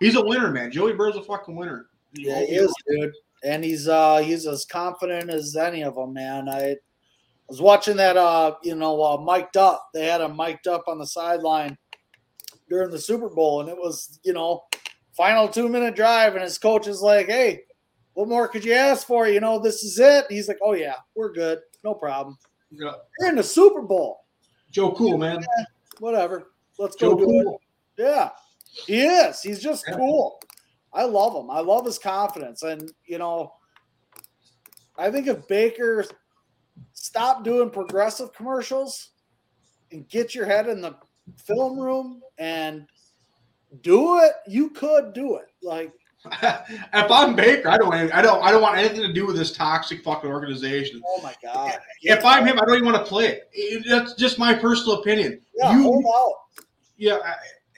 [0.00, 0.70] He's a winner, man.
[0.70, 1.86] Joey Burrow's a fucking winner.
[2.14, 3.12] Yeah, he is, dude.
[3.44, 6.48] And he's uh he's as confident as any of them, man.
[6.48, 6.76] I
[7.48, 9.88] was watching that uh you know uh mic'd up.
[9.94, 11.76] They had him mic'd up on the sideline
[12.68, 14.64] during the Super Bowl, and it was you know
[15.16, 17.62] final two minute drive, and his coach is like, "Hey,
[18.14, 19.28] what more could you ask for?
[19.28, 22.36] You know, this is it." He's like, "Oh yeah, we're good, no problem.
[22.70, 22.92] Yeah.
[23.20, 24.24] You're in the Super Bowl,
[24.70, 25.44] Joe Cool, man.
[26.00, 26.50] whatever.
[26.78, 27.40] Let's go Joe do
[27.96, 28.30] it." Yeah,
[28.86, 29.40] he is.
[29.42, 29.96] He's just Yeah.
[29.96, 30.40] cool.
[30.92, 31.50] I love him.
[31.50, 32.62] I love his confidence.
[32.62, 33.52] And, you know,
[34.96, 36.04] I think if Baker
[36.92, 39.10] stopped doing progressive commercials
[39.92, 40.96] and get your head in the
[41.36, 42.86] film room and
[43.82, 45.46] do it, you could do it.
[45.62, 45.92] Like,
[46.42, 49.36] if I'm Baker, I don't, want I don't, I don't want anything to do with
[49.36, 51.00] this toxic fucking organization.
[51.06, 51.78] oh my God.
[52.02, 53.84] If I'm him, I don't even want to play it.
[53.88, 55.40] That's just my personal opinion.
[55.54, 56.32] yeah, you- hold out.
[56.96, 57.18] Yeah,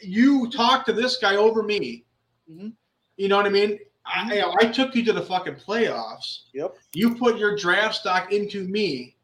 [0.02, 2.06] you talk to this guy over me.
[2.50, 2.72] Mhm.
[3.20, 3.78] You know what I mean?
[4.06, 4.30] I, mm-hmm.
[4.30, 6.44] you know, I took you to the fucking playoffs.
[6.54, 6.74] Yep.
[6.94, 9.14] You put your draft stock into me,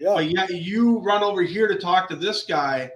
[0.00, 0.14] Yeah.
[0.14, 2.90] but yet you run over here to talk to this guy,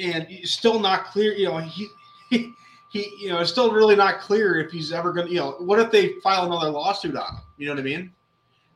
[0.00, 1.32] and it's still not clear.
[1.32, 1.86] You know, he,
[2.30, 2.52] he,
[2.92, 5.32] he you know, it's still really not clear if he's ever going to.
[5.32, 7.40] You know, what if they file another lawsuit on him?
[7.56, 8.12] You know what I mean?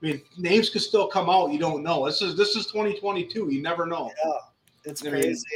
[0.03, 1.51] I mean, names could still come out.
[1.51, 2.07] You don't know.
[2.07, 3.49] This is this is 2022.
[3.51, 4.13] You never know.
[4.25, 4.33] Yeah.
[4.85, 5.47] It's I mean- crazy.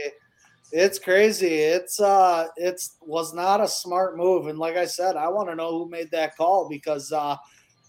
[0.70, 1.54] It's crazy.
[1.54, 4.48] It's uh it's was not a smart move.
[4.48, 7.36] And like I said, I want to know who made that call because uh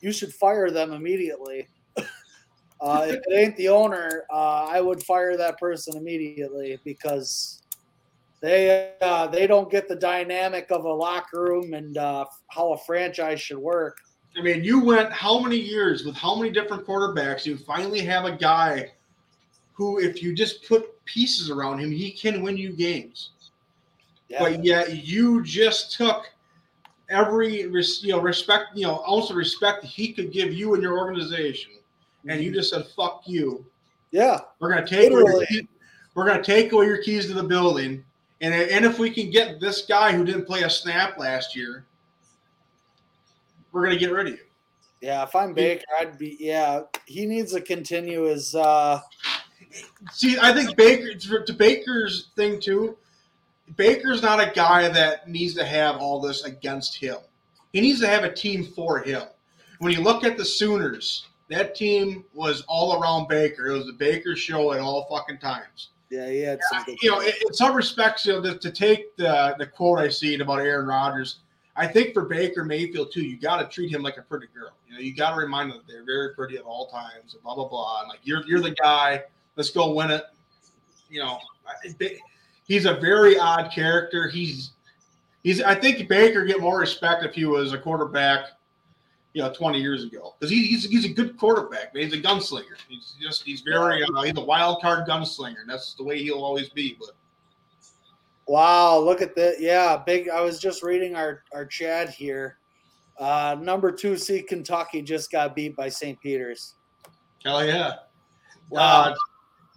[0.02, 1.68] you should fire them immediately.
[1.98, 7.62] uh if it ain't the owner, uh I would fire that person immediately because
[8.42, 12.78] they uh they don't get the dynamic of a locker room and uh how a
[12.78, 13.98] franchise should work.
[14.38, 17.46] I mean, you went how many years with how many different quarterbacks?
[17.46, 18.94] You finally have a guy
[19.74, 23.32] who, if you just put pieces around him, he can win you games.
[24.28, 24.40] Yeah.
[24.40, 26.26] But yet, you just took
[27.10, 31.00] every you know respect, you know, ounce of respect he could give you and your
[31.00, 31.72] organization,
[32.28, 33.66] and you just said, "Fuck you."
[34.12, 34.40] yeah.
[34.60, 35.46] We're gonna take away your Literally.
[35.48, 35.68] key-
[36.14, 38.04] we're gonna take away your keys to the building,
[38.42, 41.86] and and if we can get this guy who didn't play a snap last year,
[43.72, 44.46] we're gonna get rid of you.
[45.02, 49.00] Yeah, if I'm Baker, I'd be yeah, he needs to continue his uh
[50.12, 52.98] See, I think Baker to Baker's thing too.
[53.76, 57.18] Baker's not a guy that needs to have all this against him.
[57.74, 59.24] He needs to have a team for him.
[59.80, 63.68] When you look at the Sooners, that team was all around Baker.
[63.68, 65.90] It was the Baker show at all fucking times.
[66.10, 68.72] yeah, he had some good You know, in in some respects, you know, to, to
[68.72, 71.40] take the the quote I seen about Aaron Rodgers,
[71.76, 74.72] I think for Baker Mayfield too, you got to treat him like a pretty girl.
[74.88, 77.34] You know, you got to remind them that they're very pretty at all times.
[77.34, 78.02] And blah blah blah.
[78.02, 79.24] And like you're you're the guy.
[79.60, 80.24] Let's go win it.
[81.10, 81.38] You know,
[82.64, 84.30] he's a very odd character.
[84.30, 84.72] He's
[85.44, 85.62] he's.
[85.62, 88.52] I think Baker get more respect if he was a quarterback.
[89.34, 92.06] You know, 20 years ago, because he, he's he's a good quarterback, man.
[92.06, 92.78] He's a gunslinger.
[92.88, 95.60] He's just he's very uh, he's a wild card gunslinger.
[95.60, 96.96] And that's the way he'll always be.
[96.98, 97.10] But
[98.48, 99.60] Wow, look at that.
[99.60, 100.30] Yeah, big.
[100.30, 102.60] I was just reading our, our chat here.
[103.20, 106.18] Uh, number two seed Kentucky just got beat by St.
[106.22, 106.76] Peter's.
[107.44, 107.96] Hell yeah.
[108.70, 109.02] Wow.
[109.02, 109.16] Uh,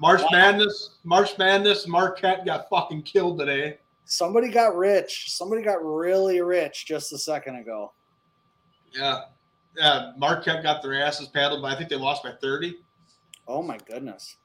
[0.00, 0.28] March wow.
[0.32, 3.78] Madness, March Madness, Marquette got fucking killed today.
[4.04, 5.30] Somebody got rich.
[5.30, 7.92] Somebody got really rich just a second ago.
[8.92, 9.22] Yeah.
[9.76, 10.12] Yeah.
[10.18, 12.76] Marquette got their asses paddled, but I think they lost by 30.
[13.48, 14.36] Oh my goodness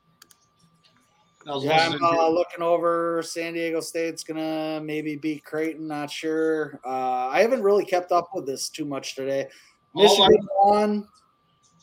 [1.56, 3.22] yeah, I'm uh, looking over.
[3.24, 5.88] San Diego State's gonna maybe beat Creighton.
[5.88, 6.80] Not sure.
[6.86, 9.48] Uh, I haven't really kept up with this too much today.
[9.96, 11.08] Michigan oh, won.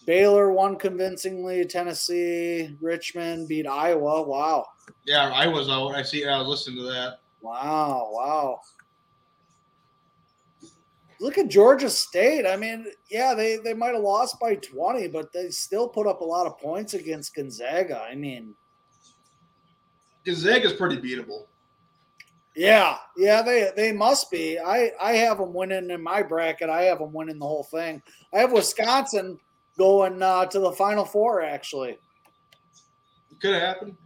[0.06, 1.64] Baylor won convincingly.
[1.64, 4.22] Tennessee, Richmond beat Iowa.
[4.22, 4.66] Wow.
[5.04, 5.94] Yeah, I was out.
[5.94, 6.26] I see.
[6.26, 7.20] I was listening to that.
[7.40, 8.10] Wow!
[8.12, 8.60] Wow.
[11.20, 12.46] Look at Georgia State.
[12.46, 16.20] I mean, yeah, they they might have lost by twenty, but they still put up
[16.20, 18.00] a lot of points against Gonzaga.
[18.00, 18.54] I mean
[20.24, 21.46] Gonzaga's pretty beatable.
[22.56, 24.58] Yeah, yeah, they they must be.
[24.58, 26.70] I I have them winning in my bracket.
[26.70, 28.00] I have them winning the whole thing.
[28.32, 29.38] I have Wisconsin
[29.78, 31.42] going uh, to the Final Four.
[31.42, 31.98] Actually,
[33.30, 33.96] it could happen.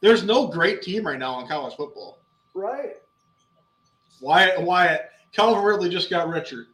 [0.00, 2.20] There's no great team right now in college football.
[2.54, 2.96] Right.
[4.20, 6.66] Wyatt Wyatt Calvin Ridley just got Richard.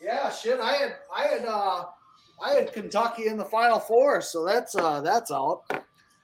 [0.00, 0.58] Yeah, shit.
[0.60, 1.84] I had I had uh
[2.42, 5.62] I had Kentucky in the Final Four, so that's uh that's out.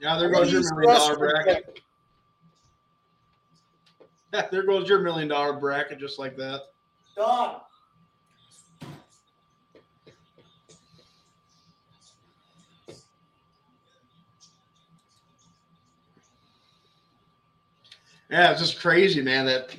[0.00, 1.80] Yeah, there goes your million dollar bracket.
[4.50, 6.62] There goes your million dollar bracket, just like that.
[7.16, 7.56] Done.
[18.30, 19.46] Yeah, it's just crazy, man.
[19.46, 19.74] That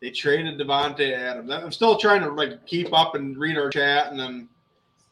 [0.00, 1.50] they traded Davante Adams.
[1.50, 4.48] I'm still trying to like keep up and read our chat, and then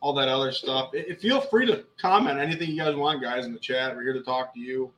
[0.00, 0.90] all that other stuff.
[0.94, 3.94] It, feel free to comment anything you guys want, guys, in the chat.
[3.94, 4.92] We're here to talk to you.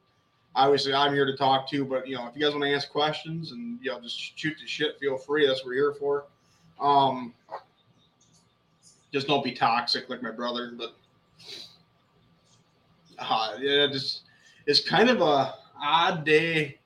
[0.55, 2.91] Obviously, I'm here to talk too, but you know, if you guys want to ask
[2.91, 5.47] questions and you know, just shoot the shit, feel free.
[5.47, 6.25] That's what we're here for.
[6.81, 7.33] Um,
[9.13, 10.95] just don't be toxic like my brother, but
[13.19, 14.23] uh, yeah, just
[14.67, 16.79] it's kind of a odd day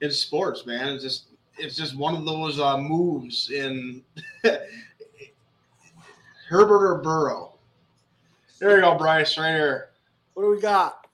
[0.00, 0.94] in sports, man.
[0.94, 1.24] It's just
[1.58, 4.02] it's just one of those uh, moves in
[6.50, 7.54] Herbert or Burrow?
[8.58, 9.90] There you go, Bryce, right here.
[10.34, 11.06] What do we got?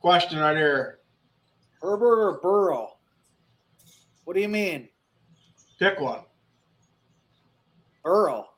[0.00, 0.99] Question right here.
[1.82, 2.96] Herbert or Burrow?
[4.24, 4.88] What do you mean?
[5.78, 6.20] Pick one.
[8.04, 8.48] Burrow.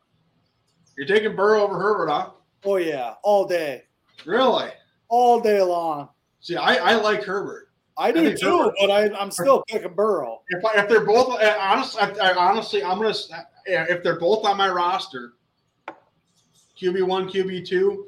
[0.97, 2.31] You're taking Burrow over Herbert, huh?
[2.65, 3.85] Oh yeah, all day.
[4.25, 4.71] Really?
[5.09, 6.09] All day long.
[6.41, 7.69] See, I, I like Herbert.
[7.99, 10.43] I do I too, Herbert, but I, am still picking Burrow.
[10.49, 13.15] If, I, if they're both, eh, honestly, I, honestly, I'm gonna.
[13.67, 15.35] Eh, if they're both on my roster,
[16.81, 18.07] QB one, QB two,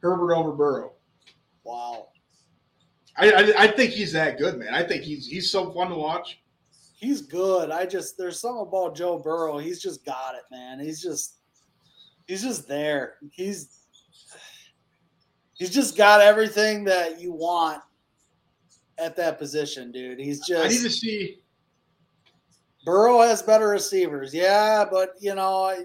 [0.00, 0.92] Herbert over Burrow.
[1.64, 2.08] Wow.
[3.18, 4.72] I, I, I think he's that good, man.
[4.72, 6.40] I think he's he's so fun to watch.
[6.96, 7.70] He's good.
[7.70, 9.58] I just there's something about Joe Burrow.
[9.58, 10.78] He's just got it, man.
[10.78, 11.36] He's just
[12.26, 13.16] he's just there.
[13.32, 13.80] He's
[15.54, 17.82] he's just got everything that you want
[18.98, 20.18] at that position, dude.
[20.18, 21.40] He's just I need to see
[22.84, 24.32] Burrow has better receivers.
[24.32, 25.84] Yeah, but you know, I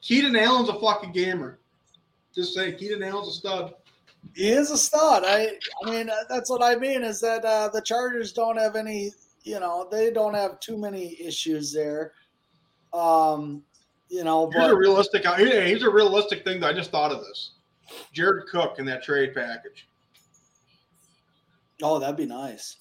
[0.00, 1.58] Keenan Allen's a fucking gamer.
[2.36, 3.74] Just say Keenan Allen's a stud.
[4.34, 5.24] He is a stud.
[5.26, 9.12] I I mean that's what I mean is that uh, the Chargers don't have any.
[9.42, 12.12] You know they don't have too many issues there.
[12.92, 13.62] Um,
[14.08, 15.24] you know, here's but, a realistic.
[15.24, 17.52] Here's a realistic thing that I just thought of this.
[18.12, 19.88] Jared Cook in that trade package.
[21.82, 22.76] Oh, that'd be nice.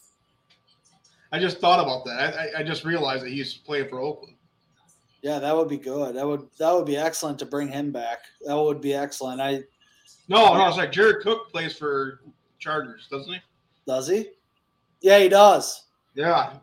[1.32, 2.36] I just thought about that.
[2.38, 4.35] I, I just realized that he's playing for Oakland.
[5.26, 6.16] Yeah, that would be good.
[6.16, 8.20] That would that would be excellent to bring him back.
[8.46, 9.42] That would be excellent.
[9.42, 9.64] I
[10.28, 12.22] no, no, it's like Jared Cook plays for
[12.60, 13.40] Chargers, doesn't he?
[13.88, 14.28] Does he?
[15.02, 15.86] Yeah, he does.
[16.14, 16.54] Yeah,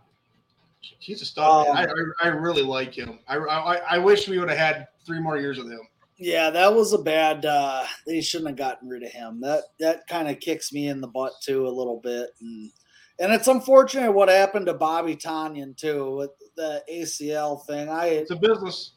[0.80, 1.66] he's a stud.
[1.66, 3.18] Um, I, I, I really like him.
[3.26, 5.80] I, I I wish we would have had three more years with him.
[6.16, 7.44] Yeah, that was a bad.
[7.44, 9.40] uh They shouldn't have gotten rid of him.
[9.40, 12.70] That that kind of kicks me in the butt too a little bit, and
[13.18, 16.28] and it's unfortunate what happened to Bobby Tonyan too
[16.62, 17.88] the ACL thing.
[17.88, 18.92] I it's a business.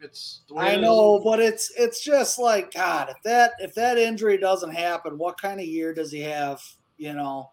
[0.00, 3.08] It's I know, but it's it's just like God.
[3.10, 6.60] If that if that injury doesn't happen, what kind of year does he have?
[6.96, 7.50] You know,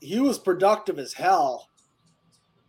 [0.00, 1.68] he was productive as hell.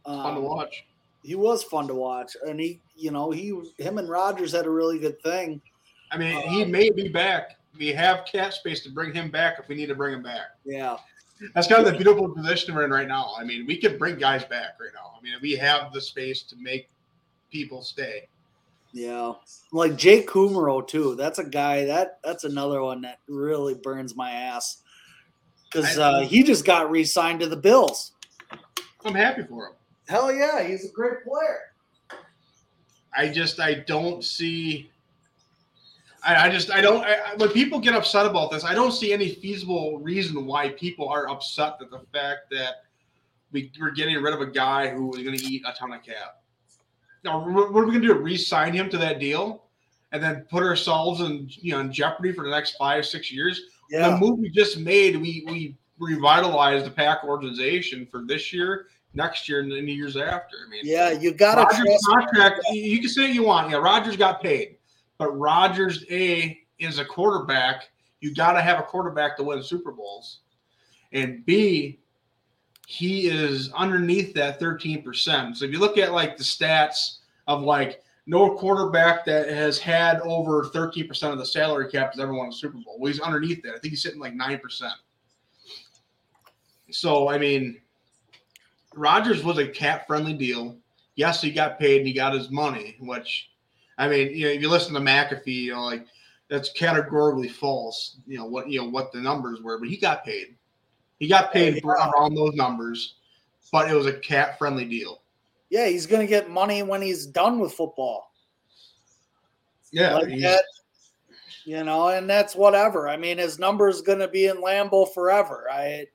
[0.06, 0.86] Um, fun to watch.
[1.24, 4.72] He was fun to watch, and he, you know, he him and Rodgers had a
[4.72, 5.62] really good thing.
[6.12, 7.58] I mean, uh, he may be back.
[7.78, 10.56] We have cap space to bring him back if we need to bring him back.
[10.66, 10.98] Yeah.
[11.54, 13.34] That's kind of the beautiful position we're in right now.
[13.38, 15.14] I mean, we can bring guys back right now.
[15.18, 16.90] I mean, we have the space to make
[17.52, 18.28] people stay.
[18.94, 19.34] Yeah,
[19.72, 21.16] like Jake Kumerow too.
[21.16, 24.82] That's a guy that that's another one that really burns my ass
[25.66, 28.12] because uh, he just got re-signed to the Bills.
[29.06, 29.74] I'm happy for him.
[30.08, 31.72] Hell yeah, he's a great player.
[33.16, 34.91] I just I don't see.
[36.24, 37.04] I, I just I don't.
[37.04, 41.10] I, when people get upset about this, I don't see any feasible reason why people
[41.10, 42.84] are upset at the fact that
[43.52, 46.04] we, we're getting rid of a guy who is going to eat a ton of
[46.04, 46.44] cap.
[47.24, 48.14] Now, what are we going to do?
[48.16, 49.66] Re-sign him to that deal,
[50.12, 53.62] and then put ourselves in you know in jeopardy for the next five six years?
[53.90, 54.12] Yeah.
[54.12, 59.50] The move we just made, we we revitalized the pack organization for this year, next
[59.50, 60.58] year, and the years after.
[60.66, 62.62] I mean, yeah, you got to contract.
[62.72, 63.70] You can say what you want.
[63.70, 64.78] Yeah, Rodgers got paid,
[65.22, 67.92] but Rodgers a is a quarterback.
[68.22, 70.40] You got to have a quarterback to win Super Bowls,
[71.12, 72.00] and B
[72.88, 75.56] he is underneath that 13%.
[75.56, 80.22] So if you look at like the stats of like no quarterback that has had
[80.22, 82.98] over 13% of the salary cap has ever won a Super Bowl.
[82.98, 83.76] Well, he's underneath that.
[83.76, 84.92] I think he's sitting like 9%.
[86.90, 87.80] So, I mean,
[88.96, 90.78] Rodgers was a cap friendly deal.
[91.14, 93.51] Yes, he got paid and he got his money, which,
[94.02, 96.08] I mean, you know, if you listen to McAfee, you know, like
[96.50, 100.26] that's categorically false, you know, what, you know, what the numbers were, but he got
[100.26, 100.56] paid.
[101.20, 101.92] He got paid yeah.
[101.92, 103.18] around those numbers,
[103.72, 105.22] but it was a cat friendly deal.
[105.70, 108.34] Yeah, he's going to get money when he's done with football.
[109.92, 110.64] Yeah, like that,
[111.64, 113.08] you know, and that's whatever.
[113.08, 115.68] I mean, his number is going to be in Lambeau forever.
[115.72, 116.08] I,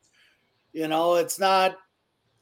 [0.73, 1.77] you know, it's not.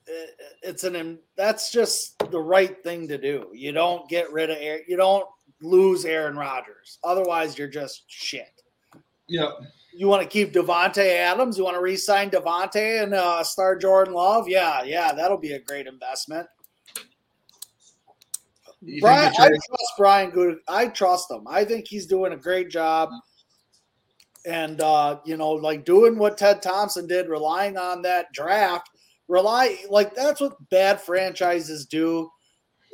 [0.09, 0.27] Eh,
[0.63, 1.19] it's an.
[1.37, 3.51] That's just the right thing to do.
[3.53, 4.85] You don't get rid of Aaron.
[4.89, 5.27] You don't
[5.65, 6.99] lose Aaron Rodgers.
[7.03, 8.63] Otherwise, you're just shit.
[9.29, 9.59] Yep
[9.97, 11.57] you want to keep Davante Adams?
[11.57, 14.49] You want to re-sign Davante and uh, start Jordan Love?
[14.49, 16.47] Yeah, yeah, that'll be a great investment.
[19.01, 20.59] Brian, I trust Brian Good.
[20.69, 21.47] I trust him.
[21.49, 23.09] I think he's doing a great job.
[24.47, 28.91] And uh, you know, like doing what Ted Thompson did, relying on that draft,
[29.27, 32.29] rely like that's what bad franchises do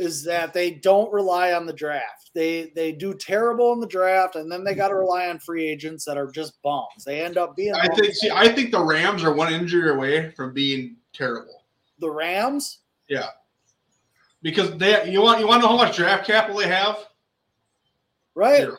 [0.01, 2.31] is that they don't rely on the draft.
[2.35, 5.01] They they do terrible in the draft, and then they got to mm-hmm.
[5.01, 7.05] rely on free agents that are just bums.
[7.05, 7.75] They end up being.
[7.75, 8.15] I think.
[8.15, 11.65] See, I think the Rams are one injury away from being terrible.
[11.99, 12.79] The Rams.
[13.09, 13.27] Yeah.
[14.43, 16.97] Because they, you want you want to know how much draft capital they have?
[18.35, 18.63] Right.
[18.63, 18.77] Zero.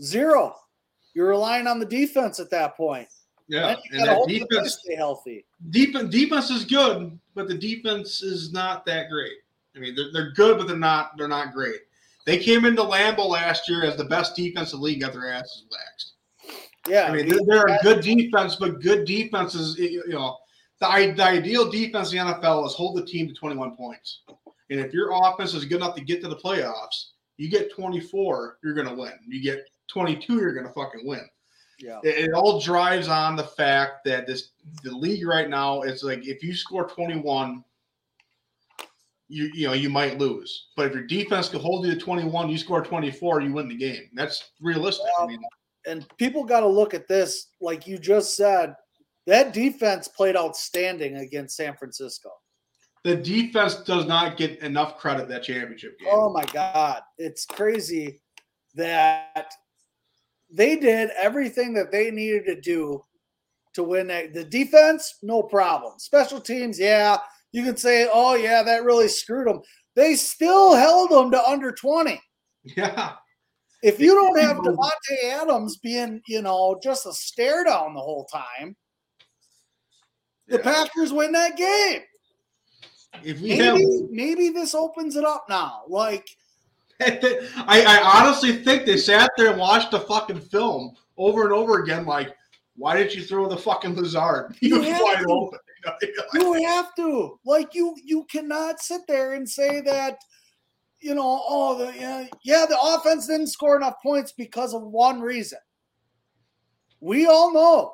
[0.00, 0.56] Zero.
[1.14, 3.08] You're relying on the defense at that point.
[3.48, 5.44] Yeah, and, and defense stay healthy.
[5.70, 9.38] Defense, defense is good, but the defense is not that great.
[9.76, 11.80] I mean, they're, they're good, but they're not they're not great.
[12.24, 16.12] They came into Lambeau last year as the best defensive league, got their asses waxed.
[16.88, 20.36] Yeah, I mean, they're, they're a good defense, but good defenses, you know,
[20.80, 24.22] the, the ideal defense in the NFL is hold the team to 21 points.
[24.70, 28.58] And if your offense is good enough to get to the playoffs, you get 24,
[28.64, 29.12] you're going to win.
[29.28, 31.28] You get 22, you're going to fucking win.
[31.78, 31.98] Yeah.
[32.02, 34.50] It, it, all drives on the fact that this
[34.84, 37.64] the league right now is like if you score 21,
[39.28, 40.68] you you know you might lose.
[40.76, 43.76] But if your defense can hold you to 21, you score 24, you win the
[43.76, 44.08] game.
[44.14, 45.06] That's realistic.
[45.20, 45.40] I mean,
[45.86, 48.74] and people got to look at this, like you just said,
[49.26, 52.30] that defense played outstanding against San Francisco.
[53.04, 56.08] The defense does not get enough credit that championship game.
[56.10, 58.20] Oh my god, it's crazy
[58.74, 59.52] that
[60.50, 63.02] they did everything that they needed to do
[63.74, 64.34] to win that.
[64.34, 65.98] The defense, no problem.
[65.98, 67.16] Special teams, yeah,
[67.52, 69.60] you can say, oh, yeah, that really screwed them.
[69.94, 72.20] They still held them to under 20.
[72.76, 73.12] Yeah.
[73.82, 78.24] If you don't have Davante Adams being, you know, just a stare down the whole
[78.24, 78.76] time,
[80.46, 80.62] the yeah.
[80.62, 82.02] Packers win that game.
[83.24, 85.82] If we maybe, have, maybe this opens it up now.
[85.88, 86.28] Like,
[87.00, 91.82] I, I honestly think they sat there and watched the fucking film over and over
[91.82, 92.06] again.
[92.06, 92.34] Like,
[92.76, 94.56] why did you throw the fucking Lazard?
[94.60, 95.58] He was wide open.
[96.34, 97.38] you have to.
[97.44, 100.18] Like you you cannot sit there and say that
[101.02, 105.20] you know, oh, the, yeah, yeah, the offense didn't score enough points because of one
[105.20, 105.58] reason.
[107.00, 107.92] We all know.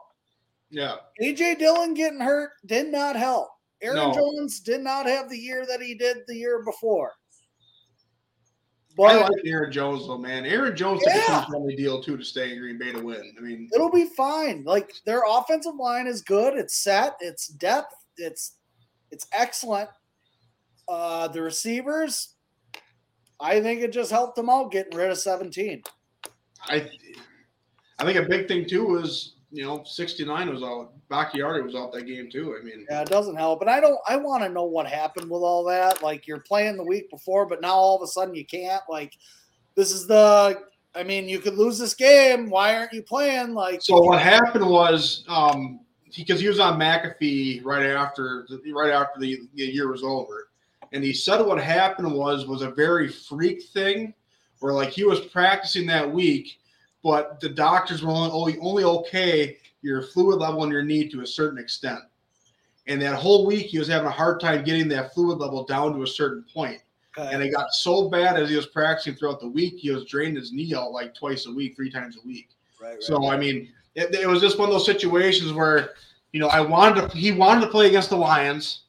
[0.71, 0.97] Yeah.
[1.21, 3.49] AJ Dillon getting hurt did not help.
[3.81, 4.13] Aaron no.
[4.13, 7.13] Jones did not have the year that he did the year before.
[8.99, 10.45] But I like Aaron Jones though, man.
[10.45, 11.23] Aaron Jones took Yeah.
[11.23, 13.33] a team friendly deal too to stay in Green Bay to win.
[13.39, 14.65] I mean, it'll be fine.
[14.65, 16.59] Like their offensive line is good.
[16.59, 17.17] It's set.
[17.21, 17.95] It's depth.
[18.17, 18.57] It's
[19.13, 19.89] it's excellent.
[20.89, 22.35] Uh, the receivers,
[23.39, 25.85] I think it just helped them out getting rid of 17.
[26.65, 26.91] I
[28.01, 30.93] I think a big thing too was you know 69 was out.
[31.09, 32.57] Bakhtiari was out that game too.
[32.59, 33.61] I mean, Yeah, it doesn't help.
[33.63, 36.03] And I don't I want to know what happened with all that.
[36.03, 38.83] Like you're playing the week before, but now all of a sudden you can't.
[38.89, 39.17] Like
[39.75, 40.63] this is the
[40.95, 42.51] I mean, you could lose this game.
[42.51, 43.55] Why aren't you playing?
[43.55, 45.81] Like so what happened was um
[46.17, 50.49] because he was on McAfee right after the, right after the, the year was over,
[50.93, 54.15] and he said what happened was was a very freak thing,
[54.61, 56.59] where like he was practicing that week,
[57.03, 61.27] but the doctors were only only, okay your fluid level in your knee to a
[61.27, 62.01] certain extent,
[62.89, 65.95] and that whole week he was having a hard time getting that fluid level down
[65.95, 66.81] to a certain point.
[67.17, 67.33] okay.
[67.33, 70.37] And it got so bad as he was practicing throughout the week, he was draining
[70.37, 72.49] his knee out like twice a week, three times a week.
[72.81, 73.03] right, right.
[73.03, 75.91] So I mean, it, it was just one of those situations where,
[76.33, 77.17] you know, I wanted to.
[77.17, 78.83] He wanted to play against the Lions.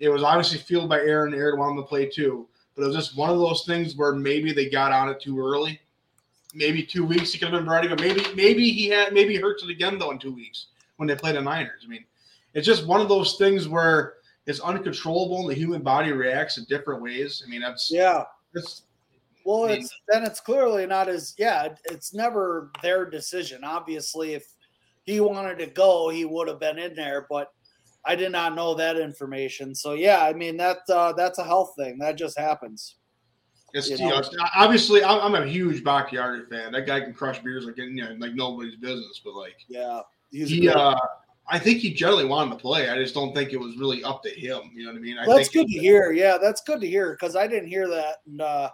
[0.00, 1.34] It was obviously fueled by Aaron.
[1.34, 4.52] Aaron wanted to play too, but it was just one of those things where maybe
[4.52, 5.80] they got on it too early.
[6.54, 9.40] Maybe two weeks he could have been ready, but maybe maybe he had maybe he
[9.40, 10.66] hurts it again though in two weeks
[10.96, 11.82] when they play the Niners.
[11.84, 12.04] I mean,
[12.54, 14.14] it's just one of those things where
[14.46, 17.42] it's uncontrollable and the human body reacts in different ways.
[17.46, 18.24] I mean, that's yeah.
[18.52, 18.82] that's
[19.44, 21.68] Well, I mean- it's then it's clearly not as yeah.
[21.84, 23.62] It's never their decision.
[23.64, 24.44] Obviously, if
[25.04, 27.26] he wanted to go, he would have been in there.
[27.30, 27.52] But
[28.04, 29.74] I did not know that information.
[29.74, 31.98] So yeah, I mean that uh, that's a health thing.
[31.98, 32.96] That just happens.
[33.72, 34.46] It's, You you know, know?
[34.56, 36.72] obviously I'm, I'm a huge Bakhtiari fan.
[36.72, 39.20] That guy can crush beers like you know, like nobody's business.
[39.24, 40.96] But like Yeah, he's he, uh,
[41.50, 42.88] I think he generally wanted to play.
[42.88, 44.70] I just don't think it was really up to him.
[44.74, 45.18] You know what I mean?
[45.18, 46.12] I that's think good to hear.
[46.12, 48.18] Yeah, that's good to hear because I didn't hear that.
[48.26, 48.70] And uh,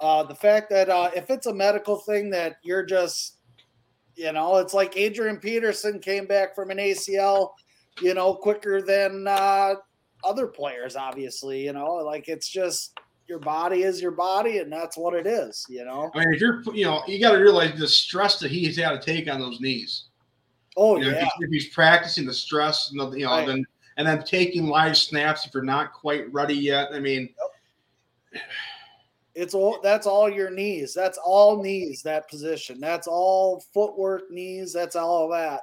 [0.00, 3.38] uh, the fact that uh, if it's a medical thing that you're just,
[4.14, 7.50] you know, it's like Adrian Peterson came back from an ACL,
[8.00, 9.74] you know, quicker than uh,
[10.24, 10.96] other players.
[10.96, 12.98] Obviously, you know, like it's just
[13.28, 15.66] your body is your body, and that's what it is.
[15.68, 16.10] You know.
[16.14, 18.90] I mean, if you're, you know, you got to realize the stress that he's had
[18.90, 20.04] to take on those knees.
[20.76, 23.32] Oh You know, if, yeah, he's, if he's practicing the stress, and the, you know,
[23.32, 23.46] Right.
[23.46, 23.66] then
[23.96, 26.88] and then taking live snaps if you're not quite ready yet.
[26.92, 27.30] I mean,
[29.34, 30.94] it's all that's all your knees.
[30.94, 32.02] That's all knees.
[32.02, 32.78] That position.
[32.80, 34.72] That's all footwork, knees.
[34.72, 35.62] That's all of that.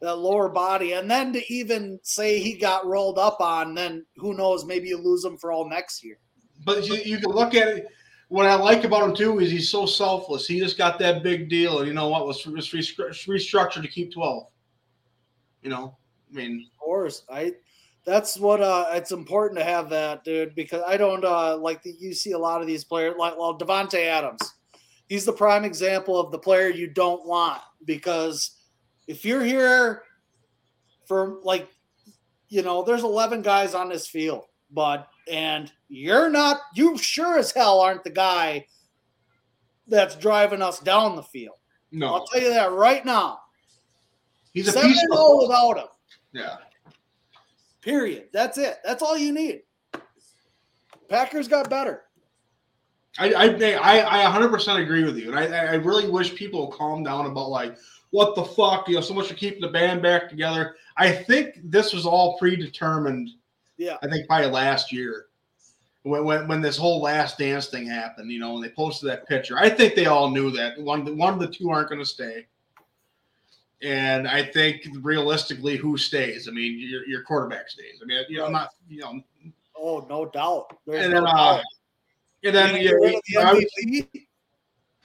[0.00, 4.32] That lower body, and then to even say he got rolled up on, then who
[4.32, 4.64] knows?
[4.64, 6.18] Maybe you lose him for all next year.
[6.64, 7.88] But you, you can look at it.
[8.28, 10.46] What I like about him too is he's so selfless.
[10.46, 12.26] He just got that big deal, and you know what?
[12.26, 14.48] Let's just restructure to keep twelve.
[15.62, 15.96] You know,
[16.30, 17.54] I mean, Of course, I.
[18.04, 21.96] That's what uh, it's important to have that, dude, because I don't uh, like that
[22.00, 24.40] you see a lot of these players like well Davante Adams.
[25.08, 28.52] He's the prime example of the player you don't want because
[29.06, 30.02] if you're here
[31.06, 31.68] for like
[32.48, 37.52] you know, there's 11 guys on this field, bud, and you're not you sure as
[37.52, 38.66] hell aren't the guy
[39.86, 41.56] that's driving us down the field.
[41.92, 43.40] no, I'll tell you that right now.
[44.52, 45.88] he's a Seven piece of oh without him.
[46.32, 46.56] yeah.
[47.80, 48.28] Period.
[48.32, 48.78] That's it.
[48.84, 49.62] That's all you need.
[51.08, 52.02] Packers got better.
[53.18, 56.76] I I I, I 100% agree with you, and I I really wish people would
[56.76, 57.76] calm down about like
[58.10, 60.76] what the fuck, you know, so much for keeping the band back together.
[60.96, 63.30] I think this was all predetermined.
[63.78, 63.96] Yeah.
[64.02, 65.26] I think probably last year.
[66.02, 69.26] When, when, when this whole last dance thing happened, you know, when they posted that
[69.26, 72.06] picture, I think they all knew that one one of the two aren't going to
[72.06, 72.46] stay.
[73.82, 76.48] And I think realistically, who stays?
[76.48, 78.00] I mean, your, your quarterback stays.
[78.02, 79.20] I mean, you know, I'm not, you know,
[79.80, 80.76] Oh, no doubt.
[80.86, 81.62] There's and no then, uh,
[82.44, 84.06] and then You the I, was-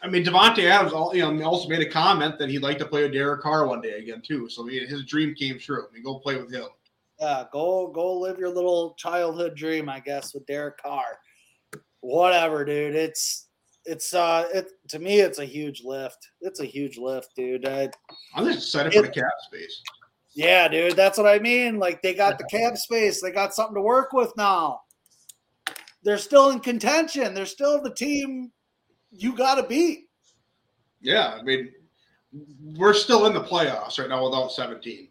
[0.02, 2.86] I mean, Davante Adams, all- you know, also made a comment that he'd like to
[2.86, 4.50] play with Derek Carr one day again too.
[4.50, 5.86] So he, his dream came true.
[5.90, 6.66] I mean, go play with him.
[7.24, 11.20] Yeah, go go live your little childhood dream, I guess, with Derek Carr.
[12.02, 12.96] Whatever, dude.
[12.96, 13.48] It's
[13.86, 16.18] it's uh it to me it's a huge lift.
[16.42, 17.66] It's a huge lift, dude.
[17.66, 17.88] Uh,
[18.36, 19.82] I'm just excited for the cap space.
[20.34, 21.80] yeah, dude, that's what I mean.
[21.80, 24.82] Like they got the cap space, they got something to work with now.
[26.04, 27.34] They're still in contention.
[27.34, 28.52] They're still the team
[29.12, 30.10] you got to beat.
[31.00, 31.72] Yeah, I mean,
[32.76, 35.08] we're still in the playoffs right now without 17.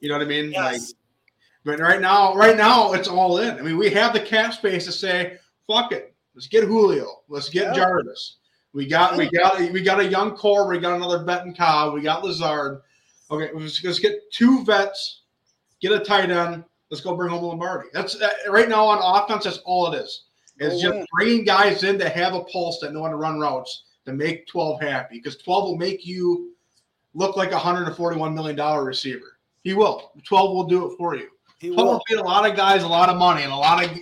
[0.00, 0.52] You know what I mean?
[0.52, 0.94] Like, Yes.
[1.64, 3.58] but right now, right now, it's all in.
[3.58, 7.48] I mean, we have the cap space to say, "Fuck it, let's get Julio, let's
[7.48, 7.84] get Yeah.
[7.84, 8.36] Jarvis.
[8.72, 10.68] We got, we got, we got a young core.
[10.68, 11.92] We got another vet in Cobb.
[11.92, 12.82] We got Lazard.
[13.28, 15.22] Okay, let's, let's get two vets,
[15.80, 16.64] get a tight end.
[16.88, 17.88] Let's go bring home Lombardi.
[17.92, 19.44] That's uh, right now on offense.
[19.44, 20.24] That's all it is.
[20.58, 23.38] It's Go just bringing guys in that have a pulse that know how to run
[23.40, 26.52] routes to make 12 happy because 12 will make you
[27.14, 29.38] look like a $141 million receiver.
[29.62, 30.12] He will.
[30.24, 31.28] 12 will do it for you.
[31.58, 32.00] He will.
[32.08, 33.98] paid a lot of guys a lot of money and a lot of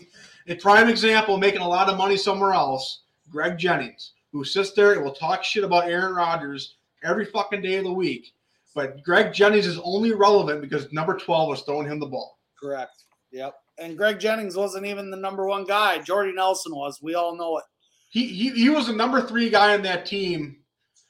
[0.47, 3.03] a prime example of making a lot of money somewhere else.
[3.31, 7.77] Greg Jennings, who sits there and will talk shit about Aaron Rodgers every fucking day
[7.77, 8.33] of the week.
[8.75, 12.39] But Greg Jennings is only relevant because number 12 was throwing him the ball.
[12.59, 13.03] Correct.
[13.33, 13.55] Yep.
[13.79, 15.99] And Greg Jennings wasn't even the number one guy.
[15.99, 17.01] Jordy Nelson was.
[17.03, 17.65] We all know it.
[18.11, 20.57] He, he he was the number three guy on that team.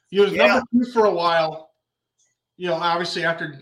[0.09, 0.47] He was Yeah.
[0.47, 1.71] number two for a while.
[2.57, 3.61] You know, obviously after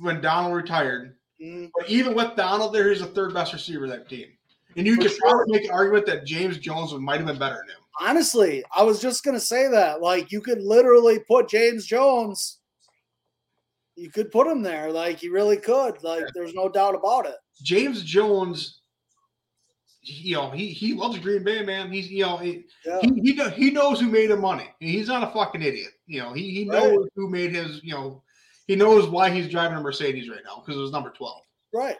[0.00, 1.16] when Donald retired.
[1.42, 4.26] Mm, But even with Donald there, he's the third best receiver of that team.
[4.76, 5.20] And you For could sure.
[5.20, 7.82] probably make an argument that James Jones might have been better than him.
[8.00, 10.00] Honestly, I was just gonna say that.
[10.00, 12.58] Like, you could literally put James Jones.
[13.96, 14.90] You could put him there.
[14.92, 16.02] Like, you really could.
[16.02, 17.34] Like, there's no doubt about it.
[17.62, 18.80] James Jones,
[20.02, 21.90] you know, he he loves Green Bay, man.
[21.92, 23.00] He's you know he Yeah.
[23.02, 24.68] he, he, he knows who made him money.
[24.78, 25.90] He's not a fucking idiot.
[26.06, 27.82] You know, he he knows who made his.
[27.82, 28.22] You know,
[28.70, 31.42] he knows why he's driving a Mercedes right now because it was number twelve.
[31.74, 31.96] Right.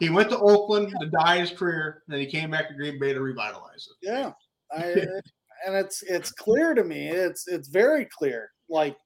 [0.00, 3.12] He went to Oakland to die his career, then he came back to Green Bay
[3.12, 4.08] to revitalize it.
[4.08, 4.32] Yeah.
[4.72, 4.84] I,
[5.66, 7.08] and it's it's clear to me.
[7.08, 8.48] It's it's very clear.
[8.70, 8.96] Like,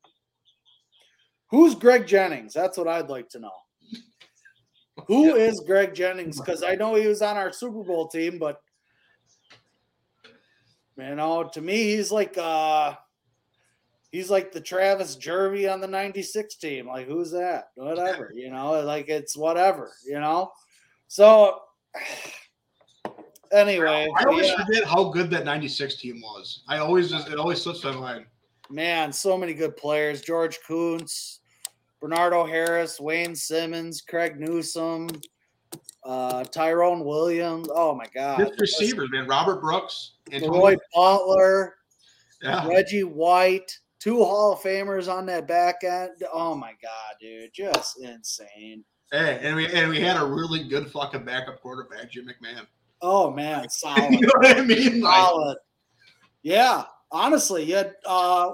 [1.50, 2.54] who's Greg Jennings?
[2.54, 3.50] That's what I'd like to know.
[5.08, 6.38] Who is Greg Jennings?
[6.38, 8.60] Because I know he was on our Super Bowl team, but
[10.96, 12.94] you know, to me, he's like uh
[14.10, 16.86] he's like the Travis Jervey on the 96 team.
[16.86, 17.70] Like, who's that?
[17.74, 20.52] Whatever, you know, like it's whatever, you know.
[21.08, 21.60] So
[23.52, 24.64] anyway, I always yeah.
[24.64, 26.62] forget how good that '96 team was.
[26.68, 28.26] I always just it always slips my mind.
[28.70, 30.20] Man, so many good players.
[30.20, 31.38] George Koonce,
[32.00, 35.08] Bernardo Harris, Wayne Simmons, Craig Newsom,
[36.04, 37.68] uh, Tyrone Williams.
[37.70, 38.40] Oh my God.
[38.40, 39.26] His receivers, man.
[39.26, 41.76] Robert Brooks, Antonio- Roy Butler,
[42.42, 42.66] yeah.
[42.68, 46.10] Reggie White, two Hall of Famers on that back end.
[46.32, 47.52] Oh my God, dude.
[47.52, 48.84] Just insane.
[49.10, 52.66] Hey, and we and we had a really good fucking backup quarterback, Jim McMahon.
[53.00, 54.12] Oh man, solid.
[54.12, 55.00] you know what I mean?
[55.00, 55.58] Like, solid.
[56.42, 58.52] Yeah, honestly, you had, uh,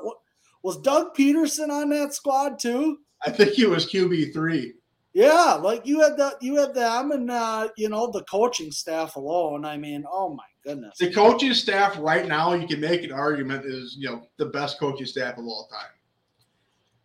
[0.62, 2.98] was Doug Pederson on that squad too?
[3.24, 4.74] I think he was QB three.
[5.12, 9.16] Yeah, like you had the you had them and uh, you know the coaching staff
[9.16, 9.64] alone.
[9.64, 10.98] I mean, oh my goodness.
[10.98, 14.78] The coaching staff right now, you can make an argument is you know the best
[14.78, 15.90] coaching staff of all time.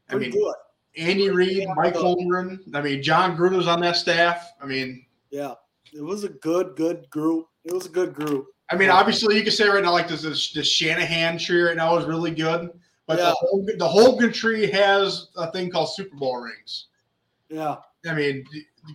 [0.09, 0.55] I Pretty mean, good.
[0.97, 2.59] Andy Reid, Mike Holmgren.
[2.73, 4.51] I mean, Jon Gruden Gruden's on that staff.
[4.61, 5.53] I mean, Yeah,
[5.93, 7.47] it was a good good group.
[7.63, 8.47] It was a good group.
[8.71, 11.77] I mean, obviously, you can say right now like this this, this Shanahan tree right
[11.77, 12.69] now is really good,
[13.07, 13.33] but Yeah.
[13.41, 16.87] the the Holmgren tree has a thing called Super Bowl rings.
[17.49, 17.77] Yeah,
[18.07, 18.45] I mean,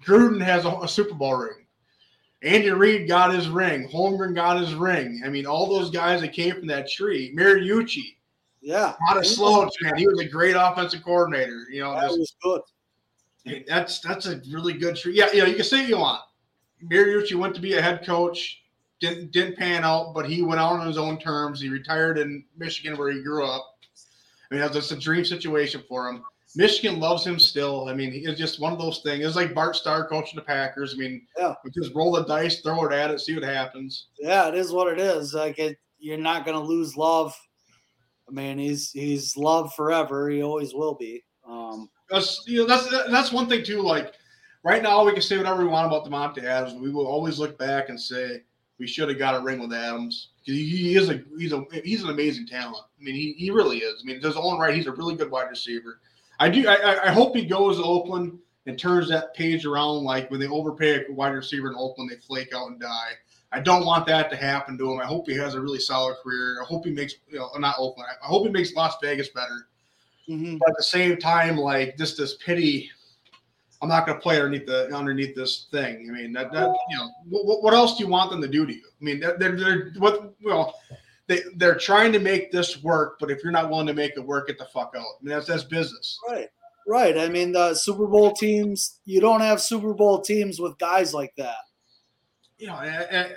[0.05, 1.64] Gruden has a, a Super Bowl ring.
[2.45, 3.89] Andy Reid got his ring.
[3.89, 5.23] Holmgren got his ring.
[5.25, 7.35] I mean, all those guys that came from that tree.
[7.35, 8.17] Mariucci,
[8.61, 8.95] yeah.
[9.09, 9.97] not a slouch, man.
[9.97, 11.63] He was a great offensive coordinator.
[11.71, 12.61] You know, That was good.
[13.67, 15.17] that's that's a really good tree.
[15.17, 16.21] Yeah, you know, you can say what you want.
[16.85, 18.63] Mariucci went to be a head coach,
[19.01, 21.63] didn't didn't pan out, but he went out on his own terms.
[21.63, 23.79] He retired in Michigan where he grew up.
[24.51, 26.23] I mean, that's just a dream situation for him.
[26.57, 27.89] Michigan loves him still.
[27.89, 29.25] I mean, it's just one of those things.
[29.27, 30.95] It's like Bart Starr coaching the Packers.
[30.95, 31.55] I mean, Yeah.
[31.65, 34.07] we just roll the dice, throw it at it, see what happens.
[34.19, 35.35] Yeah, it is what it is.
[35.35, 37.37] Like it, you're not gonna lose love.
[38.29, 40.29] I mean, he's he's loved forever.
[40.31, 41.25] He always will be.
[41.47, 43.83] Um, That's you know that's that's one thing too.
[43.83, 44.15] Like
[44.65, 46.75] right now, we can say whatever we want about Davante Adams.
[46.75, 48.43] We will always look back and say
[48.79, 50.31] we should have got a ring with Adams.
[50.43, 52.85] He, he is a he's a he's an amazing talent.
[52.99, 54.03] I mean, he, he really is.
[54.03, 54.75] I mean, does own right.
[54.75, 56.01] He's a really good wide receiver.
[56.41, 56.67] I do.
[56.69, 60.05] I, I- I hope he goes to Oakland and turns that page around.
[60.05, 63.13] Like when they overpay a wide receiver in Oakland, they flake out and die.
[63.53, 65.01] I don't want that to happen to him.
[65.01, 66.61] I hope he has a really solid career.
[66.61, 68.09] I hope he makes you know not Oakland.
[68.23, 69.69] I hope he makes Las Vegas better
[70.29, 70.59] mhm.
[70.59, 72.91] but at the same time, like just this pity,
[73.83, 76.07] I'm not going to play underneath the underneath this thing.
[76.09, 78.67] I mean, that, that you know, what, what else do you want them to do
[78.67, 78.83] to you?
[78.85, 80.75] I mean, they're, they're what well,
[81.27, 84.21] they they're trying to make this work, but if you're not willing to make it
[84.21, 85.03] work, get the fuck out.
[85.03, 86.19] I mean, that's that's business.
[86.29, 86.49] Right,
[86.87, 87.17] right.
[87.19, 89.01] I mean, the Super Bowl teams.
[89.07, 91.57] You don't have Super Bowl teams with guys like that.
[92.59, 93.37] You know, and, and-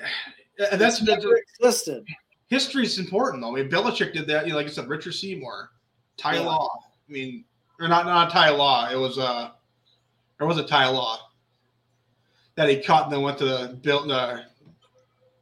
[0.72, 2.03] and that's It's never existed.
[2.47, 3.55] history is important though.
[3.55, 4.45] I mean, Belichick did that.
[4.47, 5.69] You know, like I said, Richard Seymour,
[6.18, 6.39] Ty Yeah.
[6.41, 6.69] Law.
[7.07, 7.45] I mean,
[7.80, 8.89] or not not Ty Law.
[8.89, 9.51] It was uh,
[10.39, 11.19] or was a Ty Law
[12.55, 14.15] that he cut and then went to the built the.
[14.15, 14.41] Uh,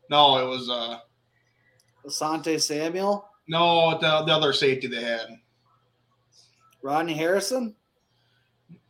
[0.10, 1.00] no, it was uh
[2.08, 5.28] Asante Samuel, no the the other safety they had.
[6.82, 7.76] Rodney Harrison.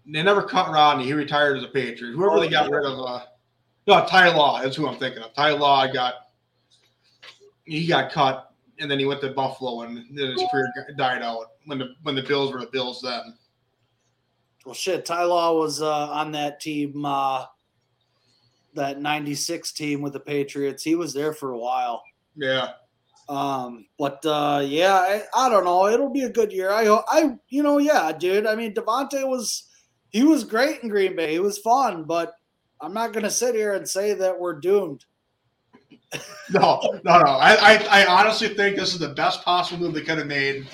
[0.05, 1.05] They never cut Rodney.
[1.05, 2.13] He retired as a Patriot.
[2.13, 2.75] Whoever Oh, they got yeah.
[2.75, 2.99] rid of.
[2.99, 3.21] Uh,
[3.87, 5.33] no, Ty Law is who I'm thinking of.
[5.33, 6.13] Ty Law got.
[7.65, 11.51] he got cut, and then he went to Buffalo, and then his career died out
[11.65, 13.35] when the when the Bills were the Bills then.
[14.65, 17.45] Well, shit, Ty Law was uh, on that team, uh,
[18.73, 20.83] that '96 team with the Patriots.
[20.83, 22.03] He was there for a while.
[22.35, 22.73] Yeah.
[23.27, 25.87] Um, but uh, yeah, I, I don't know.
[25.87, 26.71] It'll be a good year.
[26.71, 28.45] I, I, you know, yeah, dude.
[28.45, 29.63] I mean, Davante was,
[30.09, 31.33] he was great in Green Bay.
[31.33, 32.33] He was fun, but
[32.81, 35.05] I'm not gonna sit here and say that we're doomed.
[36.51, 37.31] no, no, no.
[37.31, 40.67] I, I, I honestly think this is the best possible move they could have made.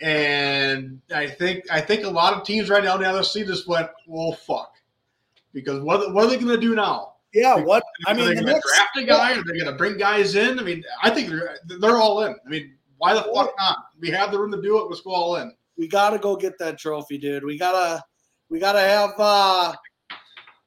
[0.00, 3.68] And I think I think a lot of teams right now in the NFC just
[3.68, 4.74] went, well, fuck,
[5.52, 7.11] because what what are they going to do now?
[7.34, 9.32] Yeah, what I mean, are they going to draft a guy?
[9.32, 10.58] Are they going to bring guys in?
[10.58, 12.36] I mean, I think they're they're all in.
[12.46, 13.78] I mean, why the fuck not?
[14.00, 14.88] We have the room to do it.
[14.88, 15.52] Let's go all in.
[15.78, 17.44] We got to go get that trophy, dude.
[17.44, 18.02] We gotta
[18.50, 19.72] we gotta have uh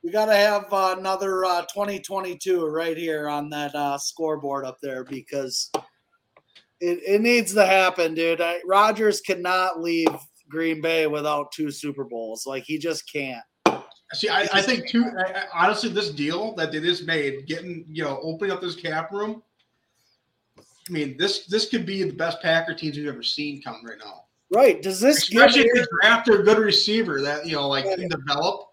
[0.06, 4.78] we got to have uh, another uh, 2022 right here on that uh, scoreboard up
[4.80, 5.72] there because
[6.80, 8.40] it, it needs to happen, dude.
[8.40, 10.16] I, Rodgers cannot leave
[10.48, 12.46] Green Bay without two Super Bowls.
[12.46, 13.44] Like he just can't.
[14.16, 15.06] See, I, I think too.
[15.06, 19.12] I, honestly, this deal that they just made, getting you know, opening up this cap
[19.12, 19.44] room.
[20.58, 23.98] I mean, this this could be the best Packer teams we've ever seen come right
[23.98, 24.26] now.
[24.52, 24.82] Right?
[24.82, 28.70] Does this especially if they draft a good receiver that you know, like can develop?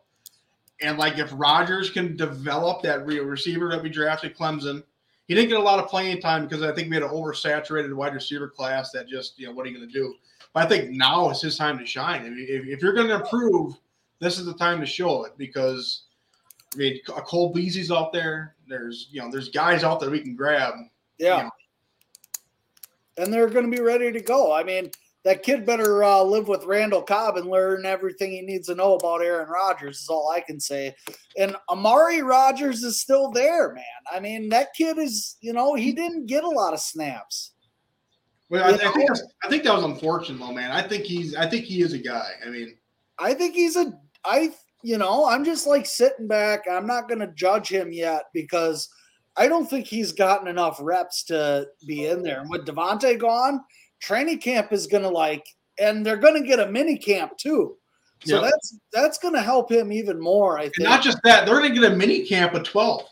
[0.82, 4.82] And like if Rodgers can develop that real receiver that we drafted, Clemson,
[5.28, 7.94] he didn't get a lot of playing time because I think we had an oversaturated
[7.94, 10.14] wide receiver class that just, you know, what are you going to do?
[10.52, 12.27] But I think now is his time to shine.
[12.27, 13.78] If, if you're going to improve,
[14.23, 16.05] this is the time to show it because,
[16.73, 18.55] I mean, Cole Beasley's out there.
[18.69, 20.74] There's, you know, there's guys out there we can grab.
[21.19, 21.36] Yeah.
[21.39, 21.51] You know.
[23.19, 24.53] And they're going to be ready to go.
[24.53, 24.93] I mean,
[25.24, 28.94] that kid better uh, live with Randall Cobb and learn everything he needs to know
[28.94, 30.01] about Aaron Rodgers.
[30.01, 30.94] Is all I can say.
[31.36, 33.85] And Amari Rodgers is still there, man.
[34.11, 37.53] I mean, that kid is, you know, he didn't get a lot of snaps.
[38.49, 39.11] Well, I, I, think
[39.43, 40.70] I think that was unfortunate, though, man.
[40.70, 42.31] I think he's, I think he is a guy.
[42.47, 42.77] I mean,
[43.19, 43.93] I think he's a,
[44.24, 46.65] I, you know, I'm just like sitting back.
[46.70, 48.89] I'm not going to judge him yet because
[49.36, 52.40] I don't think he's gotten enough reps to be in there.
[52.40, 53.61] And with Davante gone
[54.01, 55.47] training camp is going to like,
[55.78, 57.77] and they're going to get a mini camp too.
[58.24, 58.51] So yep.
[58.51, 60.59] that's that's going to help him even more.
[60.59, 60.74] I think.
[60.77, 63.05] And not just that, they're going to get a mini camp of twelve.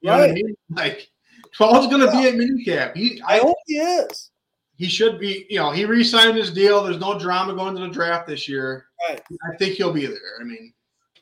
[0.00, 0.16] You right.
[0.16, 0.56] know what I mean?
[0.70, 1.08] Like
[1.54, 2.22] twelve is going to yeah.
[2.22, 2.96] be at mini camp.
[2.96, 4.30] He, I, I hope he is.
[4.76, 5.46] He should be.
[5.48, 6.84] You know, he re-signed his deal.
[6.84, 8.86] There's no drama going to the draft this year.
[9.08, 9.20] Right.
[9.52, 10.38] I think he'll be there.
[10.40, 10.72] I mean.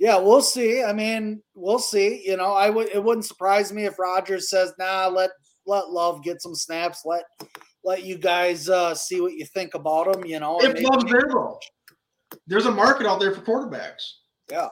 [0.01, 0.83] Yeah, we'll see.
[0.83, 2.23] I mean, we'll see.
[2.27, 2.89] You know, I would.
[2.89, 5.31] It wouldn't surprise me if Rodgers says, "Nah, let
[5.67, 7.03] let Love get some snaps.
[7.05, 7.25] Let
[7.85, 11.29] let you guys uh, see what you think about him." You know, if Love's there
[11.33, 11.61] though,
[12.47, 14.03] there's a market out there for quarterbacks.
[14.51, 14.69] Yeah,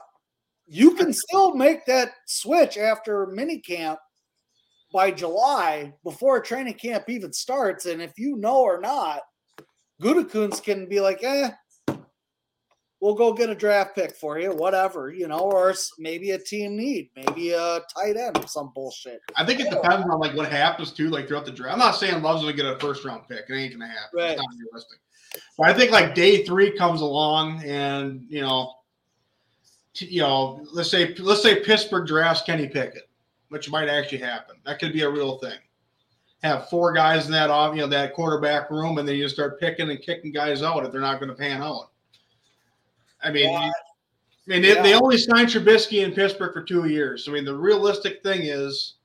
[0.67, 3.97] you can still make that switch after minicamp
[4.93, 9.21] by July before training camp even starts, and if you know or not,
[10.01, 11.49] Gutekunst can be like, eh,
[13.03, 16.77] we'll go get a draft pick for you, whatever, you know, or maybe a team
[16.77, 19.19] need, maybe a tight end or some bullshit.
[19.35, 21.73] I think it depends on like what happens too, like throughout the draft.
[21.73, 23.49] I'm not saying Love's gonna get a first round pick.
[23.49, 24.09] It ain't gonna happen.
[24.13, 24.31] Right.
[24.31, 24.99] It's not realistic.
[25.57, 28.73] But I think like day three comes along and you know,
[29.95, 33.09] you know, let's say let's say Pittsburgh drafts Kenny Pickett,
[33.53, 34.55] which might actually happen.
[34.65, 35.59] That could be a real thing.
[36.41, 39.91] Have four guys in that you know, that quarterback room, and then you start picking
[39.91, 41.91] and kicking guys out if they're not going to pan out.
[43.21, 43.59] I mean, yeah.
[43.59, 43.71] I
[44.47, 44.81] mean, they, yeah.
[44.81, 47.27] they only signed Trubisky in Pittsburgh for two years.
[47.29, 48.95] I mean, the realistic thing is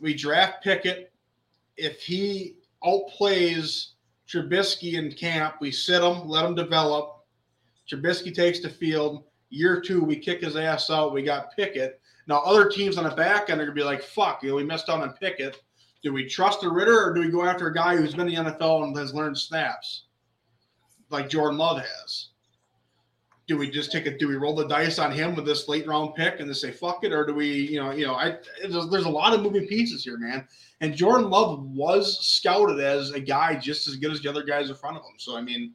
[0.00, 1.12] we draft Pickett.
[1.76, 2.54] If he
[2.84, 3.94] outplays
[4.28, 7.24] Trubisky in camp, we sit him, let him develop.
[7.90, 9.24] Trubisky takes the field.
[9.48, 11.12] Year two, we kick his ass out.
[11.12, 11.99] We got Pickett.
[12.30, 14.56] Now, other teams on the back end are going to be like, fuck, you know,
[14.56, 15.60] we missed out on Pickett.
[16.02, 18.44] Do we trust the Ridder or do we go after a guy who's been in
[18.44, 20.04] the NFL and has learned snaps
[21.10, 22.28] like Jordan Love has?
[23.50, 24.20] do we just take it?
[24.20, 26.70] do we roll the dice on him with this late round pick and just say
[26.70, 29.42] fuck it or do we you know you know I there's, there's, a lot of
[29.42, 30.46] moving pieces here man
[30.80, 34.70] and Jordan Love was scouted as a guy just as good as the other guys
[34.70, 35.72] in front of him so I mean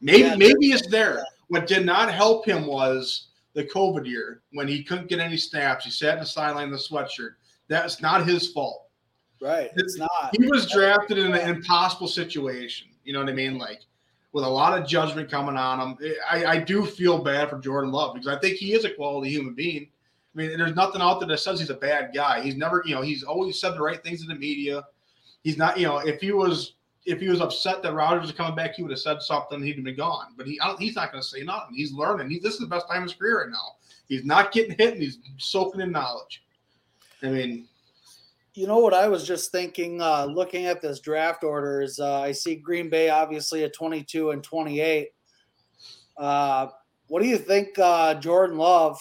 [0.00, 4.68] maybe yeah, maybe it's there what did not help him was the COVID year when
[4.68, 7.34] he couldn't get any snaps he sat in the sideline in the sweatshirt
[7.68, 8.88] that's not his fault
[9.40, 13.58] right it's not he was drafted in an impossible situation you know what I mean
[13.58, 13.80] like
[14.32, 15.98] with a lot of judgment coming on him.
[16.30, 19.30] I, I do feel bad for Jordan Love because I think he is a quality
[19.30, 19.88] human being.
[20.34, 22.40] I mean, there's nothing out there that says he's a bad guy.
[22.40, 24.82] He's never, you know, he's always said the right things in the media.
[25.44, 26.74] He's not, you know, if he was
[27.04, 29.62] if he was upset that Rodgers was coming back, he would have said something.
[29.62, 30.34] He'd have been gone.
[30.36, 31.74] But he, he's not going to say nothing.
[31.74, 32.30] He's learning.
[32.30, 33.76] He, this is the best time of his career right now.
[34.08, 36.44] He's not getting hit, and he's soaking in knowledge.
[37.22, 37.68] I mean,
[38.54, 42.20] You know what I was just thinking, uh, looking at this draft order is uh,
[42.20, 45.08] I see Green Bay obviously at 22 and 28.
[46.18, 46.66] Uh,
[47.06, 49.00] what do you think, uh, Jordan Love?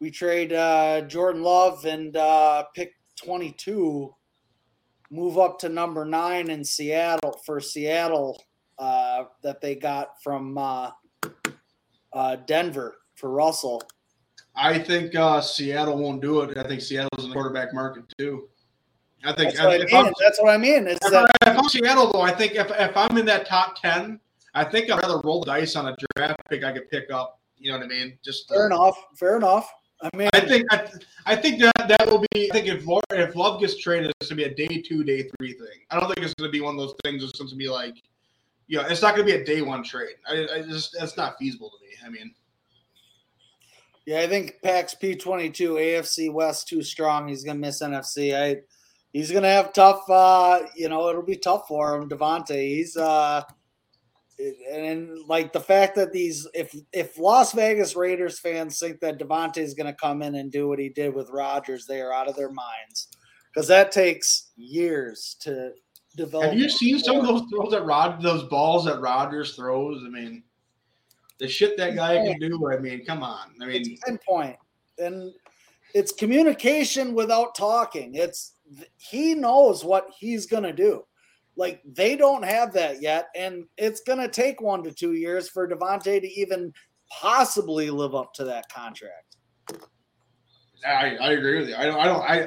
[0.00, 4.14] We trade uh, Jordan Love and uh, pick 22,
[5.10, 8.42] move up to number nine in Seattle for Seattle
[8.78, 10.90] uh, that they got from uh,
[12.12, 13.82] uh, Denver for Russell.
[14.54, 16.56] I think uh, Seattle won't do it.
[16.56, 18.48] I think Seattle's in the quarterback market too.
[19.24, 20.06] I think That's what I if, mean.
[20.06, 20.86] I'm, That's what I mean.
[20.86, 23.46] Is if, that I- if I'm Seattle though, I think if, if I'm in that
[23.46, 24.20] top ten,
[24.54, 27.40] I think I'd rather roll the dice on a draft pick I could pick up.
[27.58, 28.18] You know what I mean?
[28.24, 28.96] Just fair enough?
[29.14, 29.70] Fair enough.
[30.02, 30.86] I mean, I think I,
[31.24, 32.50] I think that that will be.
[32.50, 35.28] I think if Lord, if Love gets traded, it's gonna be a day two, day
[35.38, 35.80] three thing.
[35.90, 37.94] I don't think it's gonna be one of those things It's going to be like,
[38.66, 40.16] you know, it's not gonna be a day one trade.
[40.28, 41.92] I, I just that's not feasible to me.
[42.04, 42.34] I mean,
[44.04, 47.28] Yeah, I think PAX P22 AFC West too strong.
[47.28, 48.36] He's gonna miss NFC.
[48.36, 48.60] I
[49.14, 50.08] he's gonna have tough.
[50.10, 52.08] uh You know, it'll be tough for him.
[52.10, 52.50] Davante.
[52.76, 53.42] He's uh,
[54.38, 59.58] and like the fact that these if if Las Vegas Raiders fans think that Davante
[59.58, 62.36] is gonna come in and do what he did with Rodgers, they are out of
[62.36, 63.08] their minds
[63.52, 65.72] because that takes years to
[66.16, 66.50] develop.
[66.50, 70.02] have you seen some of those throws that Rod, those balls that Rodgers throws?
[70.04, 70.42] I mean,
[71.38, 72.70] the shit that guy can do.
[72.70, 73.52] I mean, come on.
[73.62, 74.56] I mean, it's pinpoint
[74.98, 75.32] and
[75.94, 78.54] it's communication without talking it's
[78.96, 81.04] he knows what he's gonna do
[81.56, 85.68] like they don't have that yet and it's gonna take one to two years for
[85.68, 86.72] Davante to even
[87.10, 89.36] possibly live up to that contract
[90.84, 91.76] I, I agree with you.
[91.76, 91.98] I don't.
[91.98, 92.22] I don't.
[92.22, 92.40] I,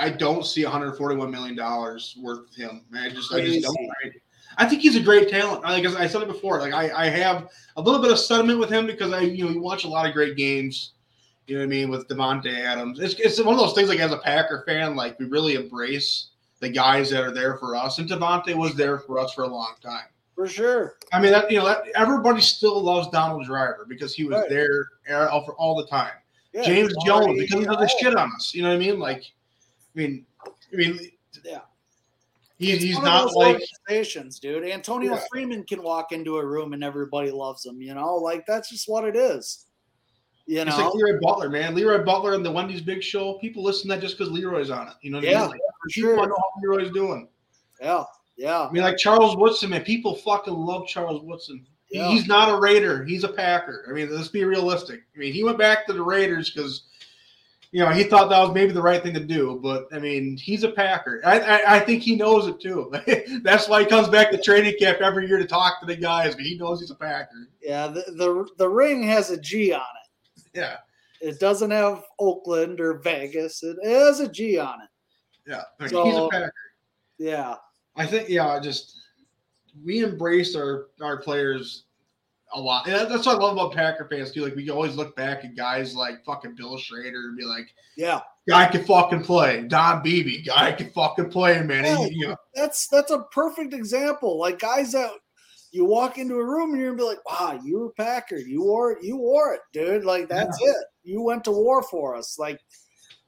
[0.00, 2.82] I, I don't see 141 million dollars worth of him.
[2.94, 3.32] I just.
[3.32, 3.90] I just don't.
[4.04, 4.10] I,
[4.58, 5.62] I think he's a great talent.
[5.62, 6.60] Like I said it before.
[6.60, 9.50] Like I, I have a little bit of sentiment with him because I, you know,
[9.50, 10.92] you watch a lot of great games.
[11.46, 12.98] You know what I mean with Davante Adams.
[12.98, 13.88] It's, it's one of those things.
[13.88, 16.30] Like as a Packer fan, like we really embrace
[16.60, 17.98] the guys that are there for us.
[17.98, 20.06] And Davante was there for us for a long time.
[20.34, 24.24] for sure I mean, that you know, that, everybody still loves Donald Driver because he
[24.24, 24.48] was Right.
[24.48, 26.12] there uh, for all the time.
[26.52, 28.54] yeah, James Jones because he does the shit on us.
[28.54, 28.98] You know what I mean?
[28.98, 30.98] Like, I mean, I mean,
[31.44, 31.60] Yeah.
[32.58, 34.64] He's he's not like organizations, dude.
[34.64, 35.20] Antonio Yeah.
[35.30, 37.82] Freeman can walk into a room and everybody loves him.
[37.82, 39.66] You know, like that's just what it is.
[40.46, 41.74] You it's know, like Leroy Butler, man.
[41.74, 43.34] Leroy Butler and the Wendy's Big Show.
[43.34, 44.94] People listen to that just because Leroy's on it.
[45.02, 45.50] You know what Yeah, I mean?
[45.50, 46.26] Like, for people sure.
[46.28, 47.28] know how Leroy's doing.
[47.80, 48.04] yeah,
[48.36, 48.62] yeah.
[48.62, 49.82] I mean, like Charles Woodson, man.
[49.82, 51.66] People fucking love Charles Woodson.
[51.90, 52.08] Yeah.
[52.10, 53.04] He's not a Raider.
[53.04, 53.86] He's a Packer.
[53.88, 55.00] I mean, let's be realistic.
[55.14, 56.82] I mean, he went back to the Raiders because,
[57.70, 59.60] you know, he thought that was maybe the right thing to do.
[59.62, 61.20] But I mean, he's a Packer.
[61.24, 62.92] I I, I think he knows it too.
[63.42, 66.34] That's why he comes back to training camp every year to talk to the guys.
[66.36, 67.48] But he knows he's a Packer.
[67.62, 70.05] Yeah, the, the the ring has a G on it.
[70.56, 70.76] Yeah,
[71.20, 73.62] It doesn't have Oakland or Vegas.
[73.62, 74.88] It has a G on it.
[75.46, 75.62] yeah.
[75.88, 76.52] So- he's a Packer.
[77.18, 77.54] Yeah.
[77.96, 78.98] I think yeah, I just
[79.84, 81.84] we embrace our our players
[82.54, 82.86] a lot.
[82.86, 84.42] And that's what I love about Packer fans too.
[84.42, 87.66] Like we always look back at guys like fucking Bill Schroeder and be like,
[87.96, 88.20] Yeah.
[88.48, 89.62] guy can fucking play.
[89.66, 91.84] Don Beebe, guy can fucking play, man.
[91.84, 92.06] Yeah.
[92.06, 94.38] He, you know, That's that's a perfect example.
[94.38, 95.10] Like guys that
[95.76, 98.38] you walk into a room and you're gonna be like, wow, you were Packer.
[98.38, 100.04] You wore it, you wore it, dude.
[100.04, 100.76] Like that's it.
[101.04, 102.38] You went to war for us.
[102.38, 102.58] Like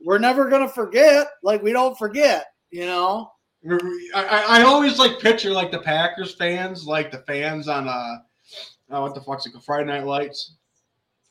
[0.01, 1.29] we're never gonna forget.
[1.43, 3.31] Like we don't forget, you know?
[4.15, 8.17] I, I always like picture like the Packers fans, like the fans on uh,
[8.91, 9.65] oh, what the fuck's it called?
[9.65, 10.55] Friday Night Lights.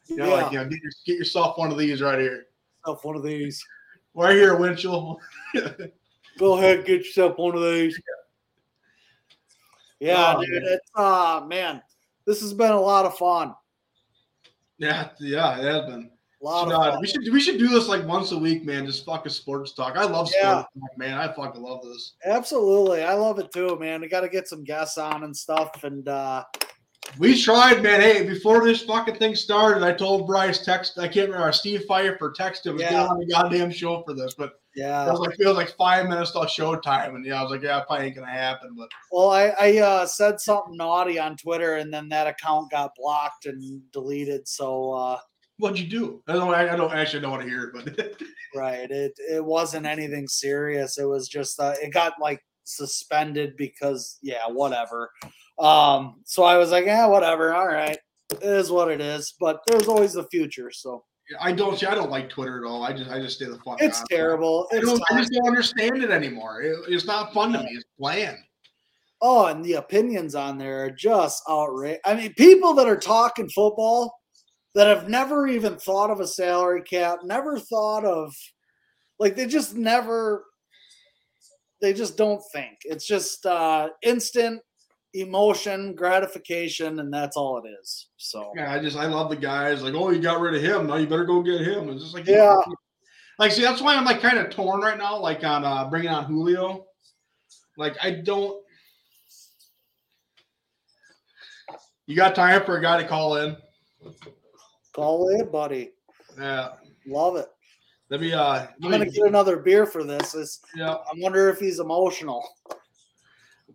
[0.08, 2.46] You know, like you know, get, your, get yourself one of these right here.
[2.86, 3.64] Yourself one of these.
[4.14, 5.20] Right here, Winchell.
[6.38, 8.00] Go ahead, get yourself one of these.
[10.00, 10.64] Yeah, Oh, dude.
[10.64, 10.74] man.
[10.74, 11.82] It's uh man,
[12.26, 13.54] this has been a lot of fun.
[14.78, 16.12] yeah, yeah, it has been.
[16.40, 17.02] A lot Should, of uh, fun.
[17.02, 18.86] we should we should do this like once a week, man.
[18.86, 19.98] Just fucking sports talk.
[19.98, 20.54] I love sports Yeah.
[20.54, 21.18] talk, man.
[21.18, 22.14] I fucking love this.
[22.26, 23.04] Absolutely.
[23.04, 24.02] I love it too, man.
[24.02, 25.84] We got to get some guests on and stuff.
[25.84, 26.44] And uh
[27.18, 28.02] We tried, man.
[28.02, 31.00] Hey, before this fucking thing started, I told Bryce text.
[31.00, 31.52] I can't remember.
[31.52, 32.92] Steve Pfeiffer texted was Yeah.
[32.92, 35.10] getting on the goddamn show for this, but it yeah.
[35.10, 37.82] was like it was like five minutes till showtime, and yeah, I was like, yeah,
[37.82, 38.76] probably ain't gonna happen.
[38.78, 42.92] But Well, I, I uh, said something naughty on Twitter, and then that account got
[42.96, 44.48] blocked and deleted.
[44.48, 45.18] So, uh,
[45.58, 46.22] what'd you do?
[46.28, 46.54] I don't.
[46.54, 48.22] I don't actually don't want to hear it, but
[48.56, 51.00] right, it it wasn't anything serious.
[51.00, 55.10] It was just uh, it got like suspended because yeah, whatever.
[55.60, 57.54] Um, so I was like, yeah, whatever.
[57.54, 57.98] All right,
[58.32, 59.34] it is what it is.
[59.40, 60.72] But there's always the future.
[60.72, 61.04] So
[61.42, 61.78] I don't.
[61.78, 62.84] See, I don't like Twitter at all.
[62.84, 63.82] I just I just stay the fuck.
[63.82, 64.68] it's out terrible.
[64.72, 66.62] I, It's don't, I just don't understand it anymore.
[66.62, 67.70] It- it's not fun to me.
[67.72, 68.38] It's bland.
[69.20, 72.00] Oh, and the opinions on there are just outrageous.
[72.06, 74.14] I mean, people that are talking football
[74.76, 78.32] that have never even thought of a salary cap, never thought of
[79.18, 80.46] like they just never
[81.82, 82.78] they just don't think.
[82.84, 84.62] It's just uh instant
[85.22, 88.10] emotion gratification and that's all it is.
[88.18, 89.84] So Yeah, I just I love the guys.
[89.84, 90.88] Like, oh, you got rid of him.
[90.88, 91.90] Now you better go get him.
[91.90, 92.58] It's just like Yeah.
[93.40, 95.18] Like, see, that's why I'm like kind of torn right now.
[95.20, 96.86] Like on uh bringing on Julio.
[97.78, 98.64] Like, I don't.
[102.08, 103.56] You got time for a guy to call in?
[104.94, 105.92] call it, buddy.
[106.40, 106.70] Yeah.
[107.06, 107.48] Love it.
[108.10, 108.34] Let me.
[108.34, 110.34] uh I'm gonna get another beer for this.
[110.34, 110.94] It's, Yeah.
[110.94, 112.48] I wonder if he's emotional.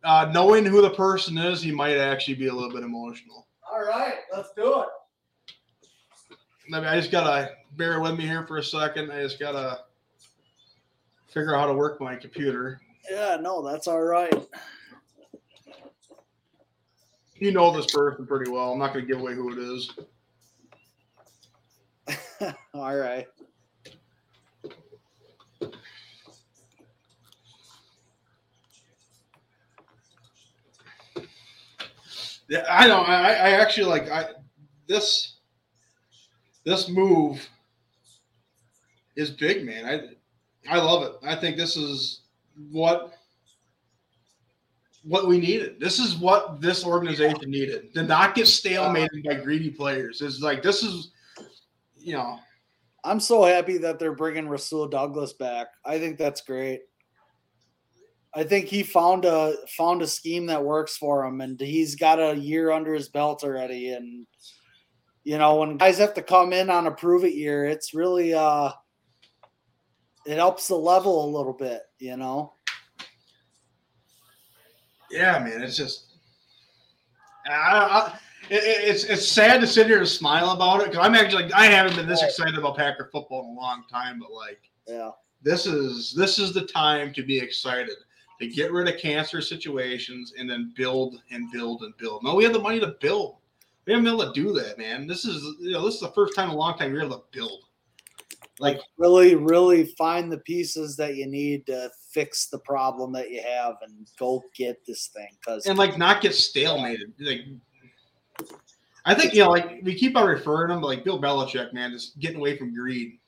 [0.05, 3.47] Uh, knowing who the person is, he might actually be a little bit emotional.
[3.71, 4.89] All right, let's do it.
[6.71, 9.11] Let me, I just gotta bear with me here for a second.
[9.13, 9.81] I just gotta
[11.29, 12.81] figure out how to work my computer.
[13.11, 14.35] Yeah, no, that's all right.
[17.37, 18.73] You know this person pretty well.
[18.73, 19.91] I'm not gonna give away who it is.
[22.75, 23.27] all right.
[32.69, 33.01] I know.
[33.01, 34.27] I, I actually like I
[34.89, 35.39] this
[36.65, 37.47] this move
[39.17, 39.85] is big, man.
[39.87, 41.13] I I love it.
[41.23, 42.23] I think this is
[42.71, 43.15] what
[45.05, 45.81] what we needed.
[45.81, 47.93] This is what this organization needed.
[47.95, 50.21] To not get stalemated by greedy players.
[50.21, 51.11] It's like this is
[51.97, 52.39] you know
[53.05, 55.69] I'm so happy that they're bringing Rasul Douglas back.
[55.85, 56.83] I think that's great.
[58.35, 62.19] I think he found a found a scheme that works for him, and he's got
[62.19, 63.93] a year under his belt already.
[63.93, 64.27] And
[65.25, 68.33] you know, when guys have to come in on a prove it year, it's really
[68.33, 68.73] uh,
[70.27, 71.83] it helps the level a little bit.
[71.99, 72.55] You know,
[75.11, 75.63] yeah, man.
[75.63, 76.15] It's just
[77.47, 78.19] I, I,
[78.49, 81.53] it, it's it's sad to sit here and smile about it because I'm actually like
[81.53, 85.11] I haven't been this excited about Packer football in a long time, but like yeah,
[85.43, 87.91] this is this is the time to be excited
[88.41, 92.23] to get rid of cancer situations and then build and build and build.
[92.23, 93.37] No, we have the money to build.
[93.87, 95.07] We haven't been able to do that, man.
[95.07, 97.19] This is you know this is the first time in a long time you're able
[97.19, 97.65] to build.
[98.61, 103.43] Like really, really find the pieces that you need to fix the problem that you
[103.43, 105.29] have, and go get this thing.
[105.41, 107.13] Because and like not get stalemated.
[107.19, 107.41] Like
[109.05, 111.91] I think you know, like we keep on referring them, but like Bill Belichick, man,
[111.91, 113.19] just getting away from greed.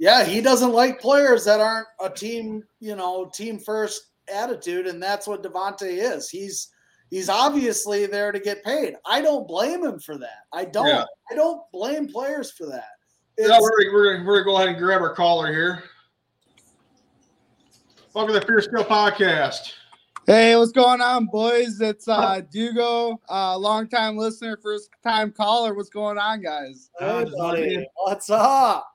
[0.00, 5.00] Yeah, he doesn't like players that aren't a team, you know, team first attitude, and
[5.02, 6.30] that's what Davante is.
[6.30, 6.68] He's
[7.10, 8.94] he's obviously there to get paid.
[9.04, 10.46] I don't blame him for that.
[10.54, 10.86] I don't.
[10.86, 11.04] Yeah.
[11.30, 12.88] I don't blame players for that.
[13.38, 15.82] Yeah, we're, we're, gonna- we're gonna go ahead and grab our caller here.
[18.14, 19.74] Welcome to the Fear Skill Podcast.
[20.26, 21.78] Hey, what's going on, boys?
[21.82, 25.74] It's uh Dugo, uh long time listener, first time caller.
[25.74, 26.88] What's going on, guys?
[26.98, 28.86] Hey, buddy, what's up?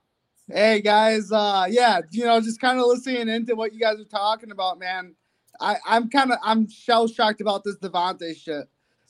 [0.48, 4.06] Hey guys, uh yeah, you know, just kind of listening into what you guys are
[4.06, 5.16] talking about, man.
[5.60, 8.68] I, I'm kind of I'm shell shocked about this Davante shit.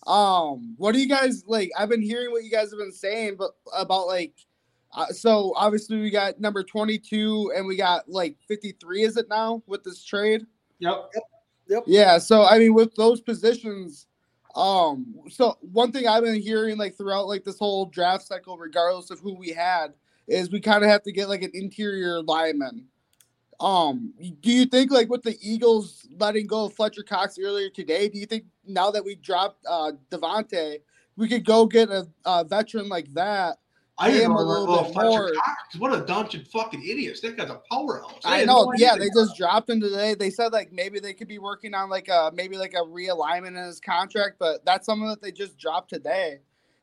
[0.08, 1.72] Um, what do you guys like?
[1.78, 4.34] I've been hearing what you guys have been saying, but about like
[4.94, 9.62] uh, so obviously we got number 22 and we got like 53 is it now
[9.68, 10.46] with this trade?
[10.80, 11.12] Yep.
[11.14, 11.24] Yep.
[11.68, 11.84] yep.
[11.86, 14.08] Yeah, so I mean, with those positions,
[14.56, 19.12] um, so one thing I've been hearing like throughout like this whole draft cycle, regardless
[19.12, 19.94] of who we had,
[20.28, 22.88] is we kind of have to get like an interior lineman.
[23.60, 28.10] Um, do you think like with the Eagles letting go of Fletcher Cox earlier today,
[28.10, 30.80] do you think now that we dropped uh Davante,
[31.16, 33.58] we could go get a, a veteran like that?
[33.98, 35.32] I Pay didn't him know a little oh, bit Fletcher more.
[35.34, 35.76] Cox.
[35.78, 37.22] What a bunch of fucking idiots.
[37.22, 38.20] That guy's a powerhouse.
[38.26, 38.66] I know.
[38.66, 40.16] no Yeah, they just dropped him today.
[40.16, 43.50] They said like maybe they could be working on like a maybe like a realignment
[43.50, 46.40] in his contract, but that's something that they just dropped today.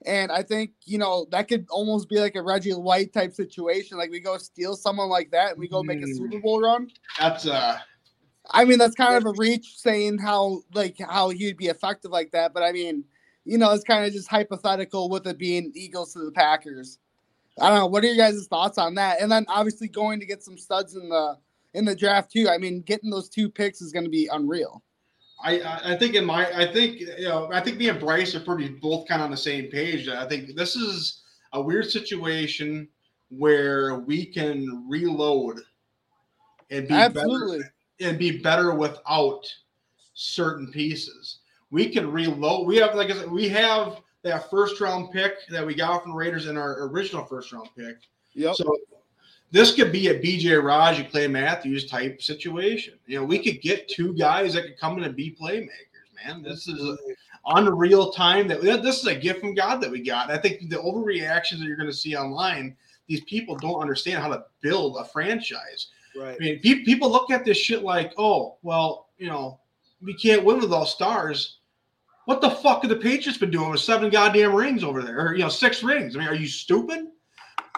[0.06, 3.98] And I think you know that could almost be like a Reggie White type situation.
[3.98, 6.16] Like we go steal someone like that and we go make a Mm.
[6.16, 6.88] Super Bowl run.
[7.18, 7.78] That's uh
[8.50, 12.32] I mean that's kind of a reach saying how like how he'd be effective like
[12.32, 13.04] that, but I mean
[13.44, 16.98] you know it's kind of just hypothetical with it being Eagles to the Packers.
[17.60, 17.86] I don't know.
[17.86, 19.20] What are your guys' thoughts on that?
[19.20, 21.36] And then obviously going to get some studs in the
[21.74, 22.48] in the draft too.
[22.48, 24.82] I mean, getting those two picks is going to be unreal.
[25.42, 28.40] I, I think in my I think you know I think me and Bryce are
[28.40, 30.08] pretty both kind of on the same page.
[30.08, 32.88] I think this is a weird situation
[33.30, 35.60] where we can reload
[36.70, 37.58] and be Absolutely.
[37.58, 39.42] better and be better without
[40.14, 41.38] certain pieces.
[41.70, 42.66] We can reload.
[42.66, 46.14] We have like I said, we have that first round pick that we got from
[46.14, 47.96] Raiders in our original first round pick.
[48.34, 48.54] Yep.
[48.54, 48.76] So
[49.52, 52.94] this could be a BJ Raji and Clay Matthews type situation.
[53.06, 55.68] You know, we could get two guys that could come in and be playmakers,
[56.24, 56.42] man.
[56.42, 56.98] This is
[57.46, 60.30] unreal time that this is a gift from God that we got.
[60.30, 62.74] I think the overreactions that you're going to see online,
[63.08, 65.88] these people don't understand how to build a franchise.
[66.16, 66.34] Right.
[66.34, 69.60] I mean, pe- people look at this shit like, oh, well, you know,
[70.00, 71.58] we can't win with all stars.
[72.24, 75.34] What the fuck have the Patriots been doing with seven goddamn rings over there, or
[75.34, 76.16] you know, six rings?
[76.16, 77.08] I mean, are you stupid?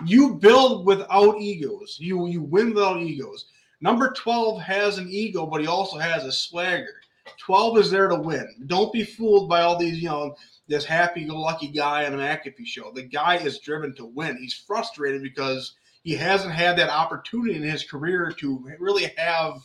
[0.05, 1.99] You build without egos.
[2.01, 3.47] You you win without egos.
[3.81, 7.01] Number twelve has an ego, but he also has a swagger.
[7.39, 8.65] Twelve is there to win.
[8.67, 10.37] Don't be fooled by all these, you know,
[10.69, 12.91] this happy-go-lucky guy on an McAfee show.
[12.91, 14.37] The guy is driven to win.
[14.39, 19.63] He's frustrated because he hasn't had that opportunity in his career to really have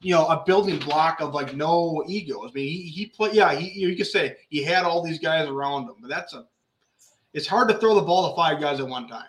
[0.00, 2.50] you know a building block of like no egos.
[2.50, 3.54] I mean, he he play yeah.
[3.54, 6.46] He you could say he had all these guys around him, but that's a.
[7.32, 9.24] It's hard to throw the ball to five guys at one time.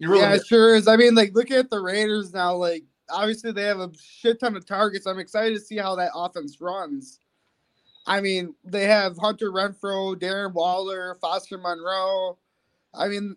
[0.00, 0.88] Really yeah, sure is.
[0.88, 2.54] I mean, like, looking at the Raiders now.
[2.54, 5.06] Like, obviously, they have a shit ton of targets.
[5.06, 7.20] I'm excited to see how that offense runs.
[8.06, 12.38] I mean, they have Hunter Renfrow, Darren Waller, Foster Moreau.
[12.94, 13.36] I mean,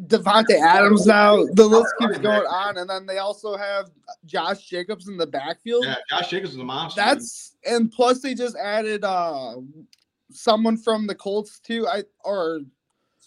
[0.00, 1.44] Davante Adams now.
[1.52, 3.90] The list keeps going on, and then they also have
[4.26, 5.84] Josh Jacobs in the backfield.
[5.86, 5.96] yeah.
[6.10, 7.00] Josh Jacobs is a monster.
[7.00, 9.56] That's and plus they just added uh
[10.30, 11.86] someone from the Colts too.
[11.86, 12.60] I or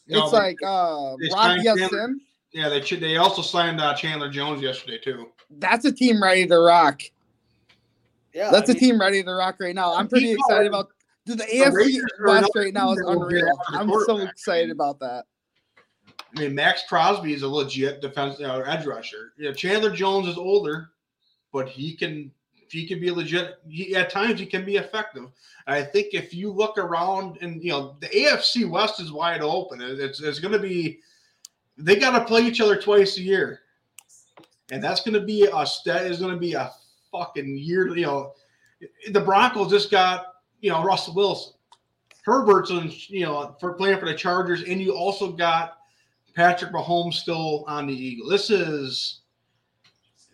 [0.09, 2.21] No, it's they- like uh they Rocky signed
[2.53, 2.69] yeah.
[2.69, 5.31] They they also signed uh, Chandler Jones yesterday too.
[5.49, 7.01] That's a team ready to rock.
[8.34, 8.51] Yeah.
[8.51, 9.95] That's I a mean, team ready to rock right now.
[9.95, 10.89] I'm pretty excited about.
[11.25, 13.59] Dude, the The AFC Raiders are West right now is team that will get unreal.
[13.69, 15.25] I'm so excited about that.
[16.35, 19.34] I mean, Maxx Crosby is a legit defense uh, edge rusher.
[19.38, 20.89] Yeah, Chandler Jones is older,
[21.51, 22.31] but he can
[22.69, 23.60] he can be legit.
[23.68, 25.26] He, at times, he can be effective.
[25.68, 29.81] I think if you look around and you know the AFC West is wide open.
[29.81, 30.99] It's it's going to be
[31.77, 33.61] they got to play each other twice a year,
[34.72, 36.72] and that's going to be a that is going to be a
[37.11, 37.95] fucking year.
[37.95, 38.34] You know,
[39.11, 40.26] the Broncos just got
[40.61, 41.53] you know Russell Wilson.
[42.23, 45.77] Herbert's on, you know, for playing for the Chargers, and you also got
[46.35, 48.30] Patrick Mahomes still on the Eagle.
[48.30, 49.22] This is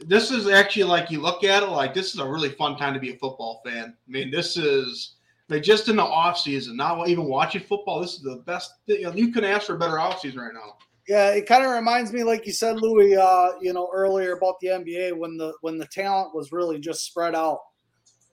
[0.07, 2.93] this is actually like you look at it like this is a really fun time
[2.93, 3.95] to be a football fan.
[4.07, 5.15] I mean, this is
[5.49, 8.01] like just in the off season, not even watching football.
[8.01, 8.73] This is the best.
[8.85, 10.77] You, know, you can ask for a better off season right now.
[11.07, 14.59] Yeah, it kind of reminds me, like you said, Louis, uh, you know, earlier about
[14.61, 17.59] the NBA when the when the talent was really just spread out,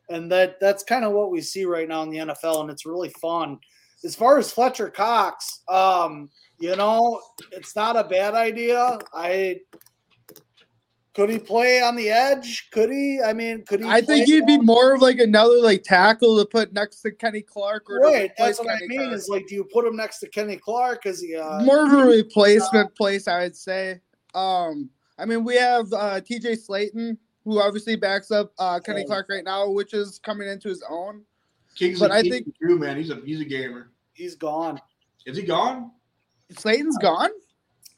[0.08, 2.86] and that that's kind of what we see right now in the NFL, and it's
[2.86, 3.58] really fun.
[4.04, 7.20] As far as Fletcher Cox, um, you know,
[7.52, 8.98] it's not a bad idea.
[9.12, 9.60] I
[11.14, 12.68] could he play on the edge?
[12.70, 13.20] Could he?
[13.24, 13.88] I mean, could he?
[13.88, 17.42] I think he'd be more of like another like tackle to put next to Kenny
[17.42, 19.00] Clark or Right, that's what I mean.
[19.00, 19.14] Clark.
[19.14, 21.06] Is like, do you put him next to Kenny Clark?
[21.06, 21.36] Is he?
[21.36, 24.00] Uh, more of a replacement place, I would say.
[24.34, 24.88] Um,
[25.18, 29.44] I mean, we have uh, TJ Slaton, who obviously backs up uh, Kenny Clark right
[29.44, 31.22] now, which is coming into his own.
[31.76, 33.90] Kingsley, But I Kingsley think- Drew, man, he's a he's a gamer.
[34.12, 34.80] he's gone.
[35.26, 35.90] Is he gone?
[36.52, 37.30] Slaton's gone.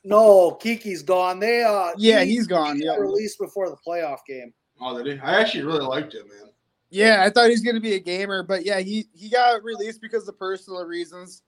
[0.05, 1.39] No, Keke's gone.
[1.39, 2.77] They uh Yeah, he- he's gone.
[2.77, 4.53] he Yeah, released before the playoff game.
[4.81, 5.21] Oh, did he?
[5.23, 6.51] I actually really liked him, man.
[6.91, 7.23] yeah.
[7.25, 10.27] I thought he was gonna be a gamer, but yeah, he he got released because
[10.29, 11.43] of personal reasons.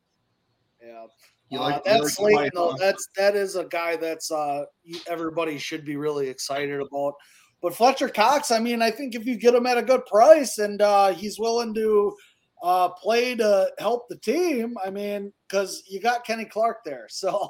[0.83, 1.07] Yeah,
[1.51, 2.77] You uh, like that's Slaton though.
[2.79, 4.65] That's that is a guy that's uh
[5.09, 7.15] everybody should be really excited about.
[7.63, 10.59] But Fletcher Cox, I mean, I think if you get him at a good price
[10.59, 12.15] and uh, he's willing to
[12.63, 17.49] uh, play to help the team, I mean, because you got Kenny Clark there, so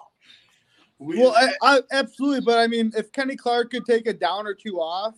[1.05, 4.55] Well, I, I, absolutely, but I mean, if Kenny Clark could take a down or
[4.55, 5.15] two off,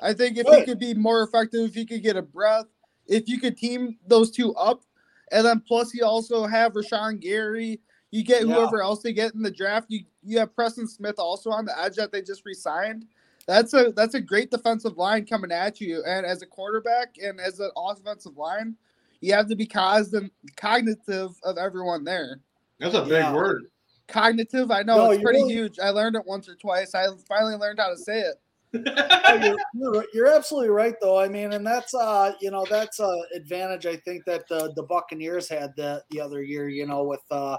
[0.00, 2.66] I think if he could be more effective, if he could get a breath,
[3.06, 4.82] if you could team those two up,
[5.30, 7.80] and then plus you also have Rashan Gary,
[8.10, 8.54] you get Yeah.
[8.54, 9.90] whoever else they get in the draft.
[9.90, 13.06] You you have Preston Smith also on the edge that they just re-signed.
[13.46, 17.40] That's a that's a great defensive line coming at you, and as a quarterback and
[17.40, 18.76] as an offensive line,
[19.20, 22.40] you have to be cognizant cognitive of everyone there
[22.78, 23.34] that's a big Yeah.
[23.34, 23.70] word.
[24.08, 24.70] Cognitive.
[24.70, 25.78] I know No, it's pretty really- huge.
[25.78, 26.94] I learned it once or twice.
[26.94, 28.36] I finally learned how to say it.
[29.26, 29.56] Oh, you're,
[29.94, 33.86] you're, you're absolutely right though i mean and that's uh you know that's a advantage
[33.86, 37.56] i think that the the buccaneers had the the other year you know with uh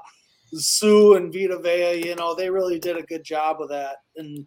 [0.53, 4.45] Suh and vita vea you know they really did a good job of that and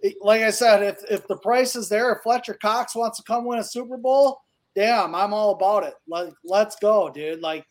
[0.00, 3.24] it- like i said if if the price is there if fletcher cox wants to
[3.24, 4.40] come win a super bowl
[4.74, 7.66] damn i'm all about it like let's go dude like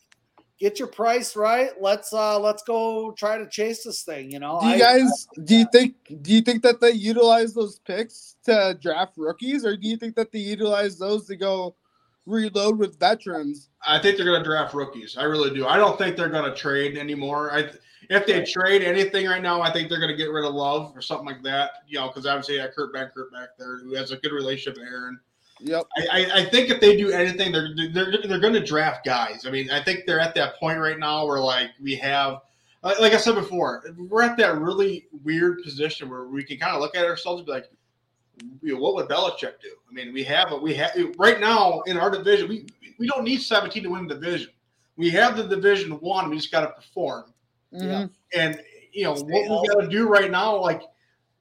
[0.59, 4.57] get your price right let's uh let's go try to chase this thing you know
[4.61, 8.37] Do you I- guys do you think do you think that they utilize those picks
[8.45, 11.75] to draft rookies or do you think that they utilize those to go
[12.25, 13.69] reload with veterans?
[13.85, 15.15] I think they're going to draft rookies.
[15.15, 15.67] I really do.
[15.67, 17.51] I don't think they're going to trade anymore.
[17.53, 17.69] I,
[18.09, 20.91] if they trade anything right now, I think they're going to get rid of Love
[20.95, 21.71] or something like that.
[21.87, 24.87] You know, because obviously, yeah, Kurt Benkert back there who has a good relationship with
[24.89, 25.19] Aaron.
[25.61, 25.85] Yep.
[25.97, 29.45] I, I, I think if they do anything, they're they're they're going to draft guys.
[29.45, 32.41] I mean, I think they're at that point right now where like we have
[32.83, 36.75] like, like I said before, we're at that really weird position where we can kind
[36.75, 37.69] of look at ourselves and be like,
[38.61, 39.75] you know, what would Belichick do?
[39.89, 42.47] I mean, we have we have right now in our division.
[42.47, 42.67] We
[42.99, 44.51] we don't need 17 to win the division.
[44.97, 46.29] We have the division one.
[46.29, 47.33] We just got to perform.
[47.71, 48.07] Yeah.
[48.35, 48.61] And
[48.93, 50.55] you know Stay what we got to do right now.
[50.57, 50.83] Like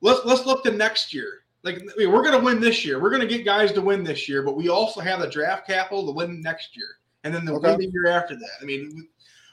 [0.00, 1.43] let's let's look to next year.
[1.64, 3.00] Like I we're going to win this year.
[3.00, 5.66] We're going to get guys to win this year, but we also have the draft
[5.66, 7.74] capital to win next year, and then the Okay.
[7.76, 8.50] the year after that.
[8.60, 9.08] I mean,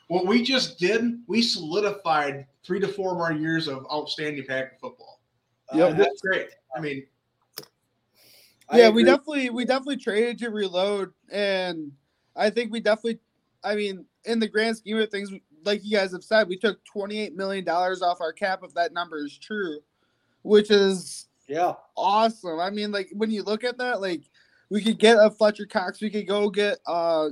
[0.07, 5.21] what we just did, we solidified three to four more years of outstanding Packer football.
[5.73, 6.49] Uh, yeah, And that's great.
[6.75, 7.05] I mean,
[8.67, 11.93] I yeah, we definitely we definitely traded to reload, and
[12.35, 13.19] I think we definitely,
[13.63, 15.31] I mean, in the grand scheme of things,
[15.63, 18.73] like you guys have said, we took twenty eight million dollars off our cap if
[18.73, 19.79] that number is true,
[20.41, 21.73] which is Yeah.
[21.97, 22.59] awesome.
[22.59, 24.23] I mean, like when you look at that, like
[24.69, 27.29] we could get a Fletcher Cox, we could go get uh,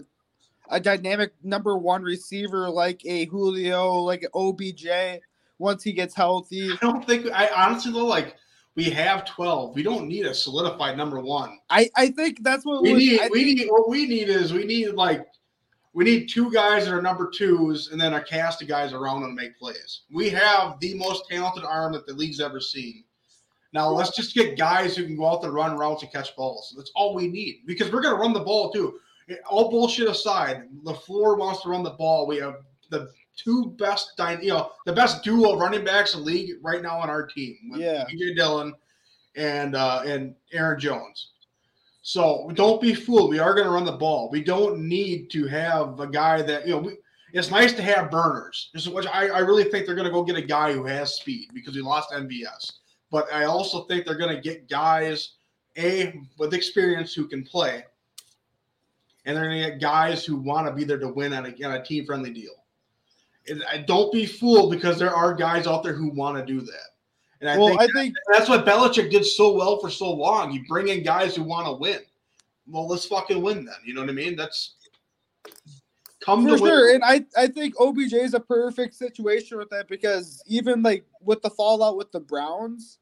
[0.69, 5.21] a dynamic number one receiver like a Julio, like an OBJ
[5.57, 6.69] once he gets healthy.
[6.71, 8.35] I don't think I honestly though like
[8.75, 9.75] we have 12.
[9.75, 11.57] We don't need a solidified number one.
[11.69, 14.29] I I think that's what We was, need I we think- need what we need
[14.29, 15.25] is we need like
[15.93, 19.21] we need two guys that are number twos and then a cast of guys around
[19.21, 20.01] them to make plays.
[20.11, 23.03] We have the most talented arm that the league's ever seen.
[23.73, 26.73] Now let's just get guys who can go out there, run routes, and catch balls.
[26.75, 28.99] That's all we need because we're gonna run the ball too.
[29.47, 32.25] All bullshit aside, LaFleur wants to run the ball.
[32.25, 32.55] We have
[32.89, 36.97] the two best, you know, the best duo running backs in the league right now
[36.97, 37.57] on our team.
[37.71, 38.05] with Yeah.
[38.05, 38.73] AJ Dillon
[39.35, 41.31] and uh, and Aaron Jones.
[42.01, 43.29] So don't be fooled.
[43.29, 44.29] We are going to run the ball.
[44.31, 46.79] We don't need to have a guy that you know.
[46.79, 46.97] We,
[47.31, 50.11] it's nice to have burners, This is which I, I really think they're going to
[50.11, 52.71] go get a guy who has speed because we lost MVS.
[53.11, 55.33] But I also think they're going to get guys
[55.77, 57.83] a with experience who can play,
[59.25, 61.65] and they're going to get guys who want to be there to win on a,
[61.65, 62.53] on a team friendly deal.
[63.47, 66.61] And I don't be fooled because there are guys out there who want to do
[66.61, 66.89] that.
[67.41, 70.51] And I well, think I think that's what Belichick did so well for so long.
[70.51, 71.99] You bring in guys who want to win.
[72.67, 73.75] Well, let's fucking win then.
[73.85, 74.35] You know what I mean?
[74.35, 74.75] That's
[76.21, 76.71] come for to win.
[76.71, 81.05] sure, and I I think OBJ is a perfect situation with that because even like
[81.21, 82.99] with the fallout with the Browns,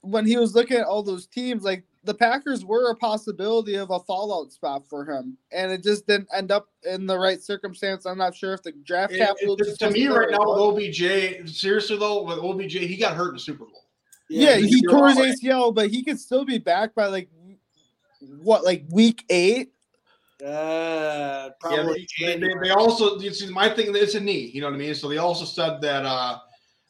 [0.00, 3.90] when he was looking at all those teams, like the Packers were a possibility of
[3.90, 8.06] a fallout spot for him, and it just didn't end up in the right circumstance.
[8.06, 9.54] I'm not sure if the draft It- capital.
[9.54, 10.30] it- just to me, right there.
[10.32, 10.58] now with
[10.88, 13.84] OBJ, seriously though, with OBJ, he got hurt in the Super Bowl.
[14.28, 15.32] yeah, he- he tore his right.
[15.34, 17.28] ACL, but he could still be back by like
[18.42, 19.72] what, like week eight.
[20.44, 23.92] Uh, Yeah, probably they, they, they also you see my thing.
[23.92, 24.50] That it's a knee.
[24.52, 24.94] You know what I mean?
[24.94, 26.38] So they also said that uh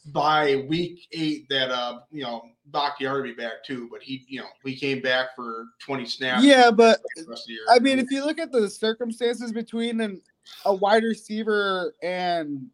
[0.06, 4.46] by week eight that uh you know Bakhtiari be back too, but he you know
[4.64, 6.44] he came back for twenty snaps.
[6.44, 7.62] Yeah, but the rest of the year.
[7.70, 10.20] I mean, if you look at the circumstances between an,
[10.64, 12.68] a wide receiver and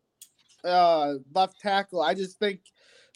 [0.64, 2.60] uh, left tackle, I just think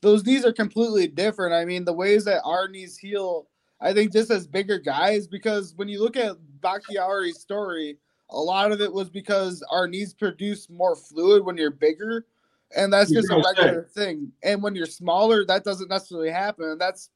[0.00, 1.54] those knees are completely different.
[1.54, 3.46] I mean, the ways that our knees heal,
[3.80, 7.98] I think just as bigger guys, because when you look at Bakhtiari's story,
[8.30, 12.26] a lot of it was because our knees produce more fluid when you're bigger.
[12.74, 14.32] And that's just a regular thing.
[14.42, 16.70] And when you're smaller, that doesn't necessarily happen.
[16.70, 17.10] And that's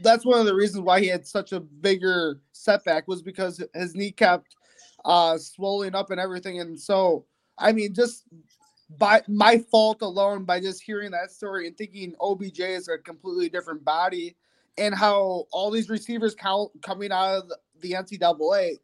[0.00, 3.94] that's one of the reasons why he had such a bigger setback was because his
[3.94, 4.56] knee kept
[5.04, 6.60] uh swelling up and everything.
[6.60, 7.26] And so
[7.58, 8.24] I mean just
[8.98, 13.50] by my fault alone by just hearing that story and thinking OBJ is a completely
[13.50, 14.34] different body
[14.78, 18.78] and how all these receivers count coming out of the NCAA,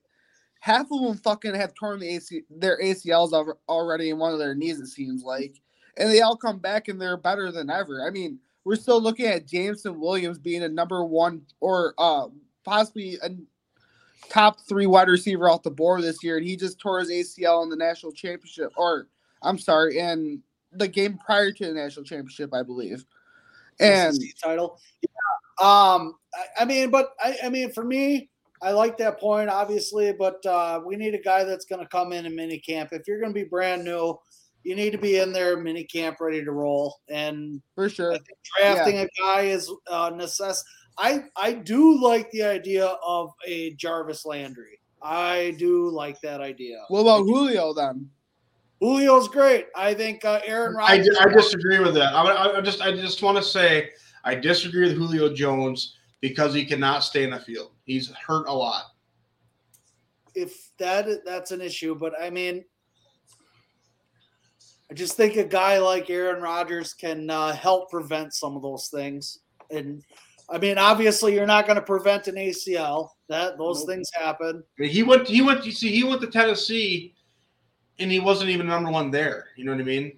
[0.60, 3.32] half of them fucking have torn the AC, their ACLs
[3.68, 5.60] already in one of their knees, it seems like.
[5.96, 8.06] And they all come back and they're better than ever.
[8.06, 12.28] I mean, we're still looking at Jameson Williams being a number one or uh
[12.64, 13.30] possibly a
[14.28, 17.62] top three wide receiver off the board this year, and he just tore his ACL
[17.62, 19.08] in the national championship, or
[19.42, 23.04] I'm sorry, in the game prior to the national championship, I believe.
[23.80, 24.78] And title.
[25.02, 25.08] Yeah.
[25.66, 28.28] Um, I, I mean, but I, I mean, for me,
[28.62, 32.12] I like that point, obviously, but uh, we need a guy that's going to come
[32.12, 32.90] in in mini camp.
[32.92, 34.18] If you're going to be brand new,
[34.64, 36.96] you need to be in there mini camp ready to roll.
[37.08, 40.62] And for sure, I think drafting a guy is uh, necess.
[40.98, 44.80] I I do like the idea of a Jarvis Landry.
[45.00, 46.84] I do like that idea.
[46.88, 48.10] what about Julio then?
[48.82, 49.66] Julio's great.
[49.76, 51.18] I think uh, Aaron I, Rodgers.
[51.20, 52.14] I disagree with that.
[52.14, 53.90] I, I, I just I just want to say
[54.24, 57.72] I disagree with Julio Jones because he cannot stay in the field.
[57.88, 58.84] He's hurt a lot.
[60.34, 62.62] if that that's an issue, but I mean,
[64.90, 68.88] I just think a guy like Aaron Rodgers can uh, help prevent some of those
[68.88, 69.40] things.
[69.70, 70.02] And
[70.50, 73.08] I mean, obviously, you're not going to prevent an ACL.
[73.28, 73.88] That those Nope.
[73.88, 74.62] things happen.
[74.78, 77.14] He went he went you see he went to Tennessee
[77.98, 79.46] and he wasn't even number one there.
[79.56, 80.12] You know what I mean?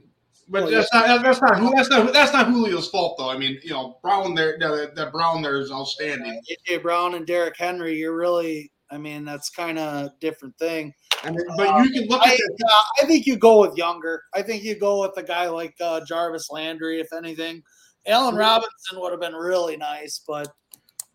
[0.50, 3.30] But Well, that's not that's not that's not that's not Julio's fault though.
[3.30, 6.42] I mean, you know, Brown there that, that Brown there is outstanding.
[6.68, 10.92] AJ Brown and Derrick Henry, you're really, I mean, that's kind of different thing.
[11.22, 14.24] I mean, but you can look I, at uh, I think you go with younger.
[14.34, 17.62] I think you go with a guy like uh, Jarvis Landry, if anything.
[18.06, 20.48] Allen Robinson would have been really nice, but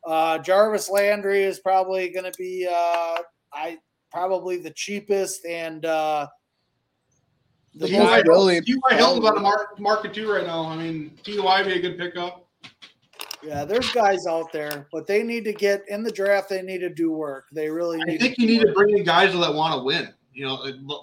[0.07, 3.21] uh, Jarvis Landry is probably going to be uh,
[3.51, 3.79] I
[4.11, 6.27] probably the cheapest and uh,
[7.75, 8.95] the The most- most really- T.Y.
[8.95, 10.65] Hilton's on the market, market too right now.
[10.65, 11.63] I mean, T.Y.
[11.63, 12.47] be a good pickup.
[13.43, 13.65] yeah.
[13.65, 16.49] There's guys out there, but they need to get in the draft.
[16.49, 17.45] They need to do work.
[17.51, 18.19] They really I need.
[18.21, 20.13] think to you do need to bring in guys that want to win.
[20.33, 20.55] You know,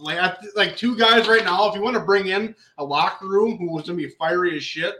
[0.03, 1.69] like like two guys right now.
[1.69, 4.57] If you want to bring in a locker room who was going to be fiery
[4.57, 4.95] as shit,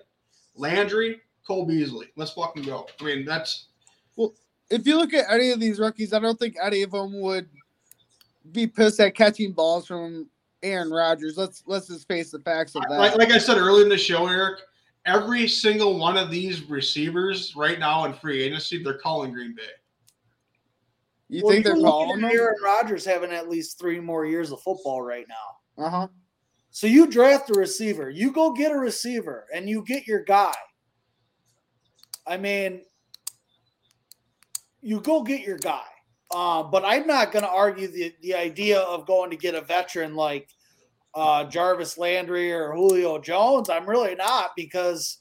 [0.57, 2.07] Landry, Cole Beasley.
[2.17, 2.87] Let's fucking go.
[3.01, 3.67] I mean, that's
[4.17, 4.33] well.
[4.71, 7.47] if you look at any of these rookies, I don't think any of them would
[8.53, 10.29] be pissed at catching balls from
[10.63, 11.37] Aaron Rodgers.
[11.37, 12.99] Let's let's just face the facts of that.
[12.99, 14.61] like, like I said earlier in the show, Eric.
[15.05, 19.63] Every single one of these receivers right now in free agency, they're calling Green Bay.
[21.29, 22.31] you Well, think they're calling at them?
[22.31, 25.85] Aaron Rodgers having at least three more years of football right now.
[25.85, 26.09] Uh huh.
[26.71, 30.55] So you draft a receiver, you go get a receiver, and you get your guy.
[32.27, 32.83] I mean,
[34.81, 35.83] you go get your guy.
[36.33, 39.61] Uh, but I'm not going to argue the, the idea of going to get a
[39.61, 40.49] veteran like
[41.15, 43.69] uh, Jarvis Landry or Julio Jones.
[43.69, 45.19] I'm really not because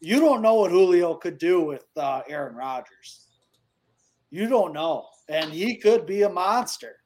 [0.00, 3.26] you don't know what Julio could do with uh, Aaron Rodgers.
[4.30, 5.06] You don't know.
[5.28, 6.96] And he could be a monster.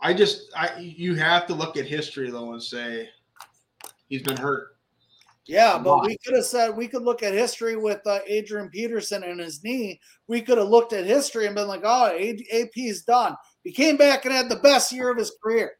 [0.00, 3.08] I just, I you have to look at history though and say
[4.08, 4.73] he's been hurt.
[5.46, 6.06] Yeah, but Why?
[6.06, 9.62] we could have said we could look at history with uh, Adrian Peterson and his
[9.62, 10.00] knee.
[10.26, 13.96] We could have looked at history and been like, "Oh, AP is done." He came
[13.98, 15.72] back and had the best year of his career.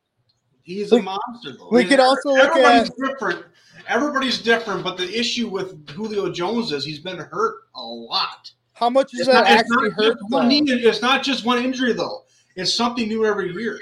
[0.62, 1.68] He's a monster though.
[1.70, 3.44] we could also look everybody's at- different.
[3.88, 8.50] Everybody's different, but the issue with Julio Jones is he's been hurt a lot.
[8.72, 10.18] How much is It's that not, it's actually not hurt?
[10.18, 12.24] just one knee, it's not just one injury though.
[12.56, 13.78] It's something new every year.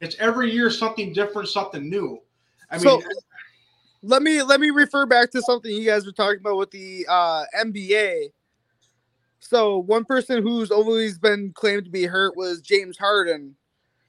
[0.00, 2.20] It's every year something different, something new.
[2.70, 3.06] I So- mean,
[4.06, 7.04] let me let me refer back to something you guys were talking about with the
[7.08, 8.28] uh, NBA.
[9.40, 13.56] So one person who's always been claimed to be hurt was James Harden.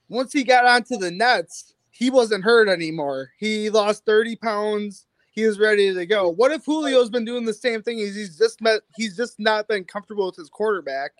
[0.08, 3.30] Once he got onto the Nets, he wasn't hurt anymore.
[3.38, 5.06] He lost 30 pounds.
[5.32, 6.28] He was ready to go.
[6.28, 7.98] What if Julio's been doing the same thing?
[7.98, 11.10] He's, just met he's just not been comfortable with his quarterback.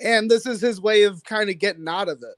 [0.00, 2.36] And this is his way of kind of getting out of it.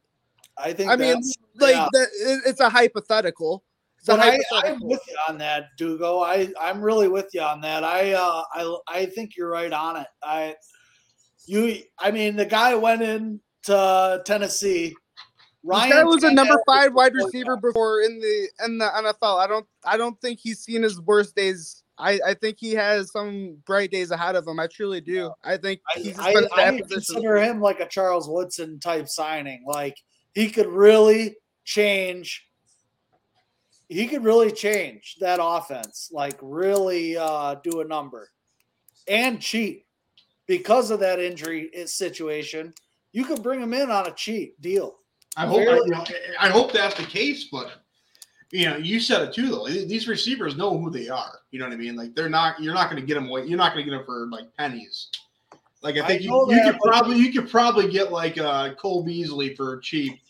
[0.56, 0.90] I think.
[0.90, 1.20] I mean,
[1.56, 1.88] like yeah.
[1.92, 3.64] that, it- it's a hypothetical.
[4.06, 6.20] It's but I, I'm with you on that, Dugo.
[6.20, 7.84] I I'm really with you on that.
[7.84, 10.06] I uh I I think you're right on it.
[10.22, 10.56] I
[11.46, 14.94] you I mean the guy went in to Tennessee.
[15.64, 19.42] This guy was a number five wide was- receiver before in the in the NFL.
[19.42, 21.82] I don't I don't think he's seen his worst days.
[21.96, 24.58] I, I think he has some bright days ahead of him.
[24.58, 25.32] I truly do.
[25.44, 29.64] I think I, just I, I consider him like a Charles Woodson type signing.
[29.66, 29.96] Like
[30.34, 32.44] he could really change.
[33.88, 36.10] He could really change that offense.
[36.12, 38.30] Like really uh, do a number
[39.08, 39.86] and cheat
[40.46, 42.74] because of that injury situation.
[43.12, 44.96] You could bring him in on a cheap deal.
[45.36, 45.80] I hope Really?
[45.84, 46.04] you know,
[46.38, 47.72] I hope that's the case, but
[48.52, 49.66] you know, you said it too though.
[49.66, 51.40] These receivers know who they are.
[51.50, 51.96] You know what I mean?
[51.96, 52.62] Like they're not.
[52.62, 53.44] You're not going to get them away.
[53.46, 55.08] You're not going to get them for like pennies.
[55.82, 58.74] Like I I think you, you that, could probably you could probably get like uh,
[58.74, 60.20] Cole Beasley for cheap.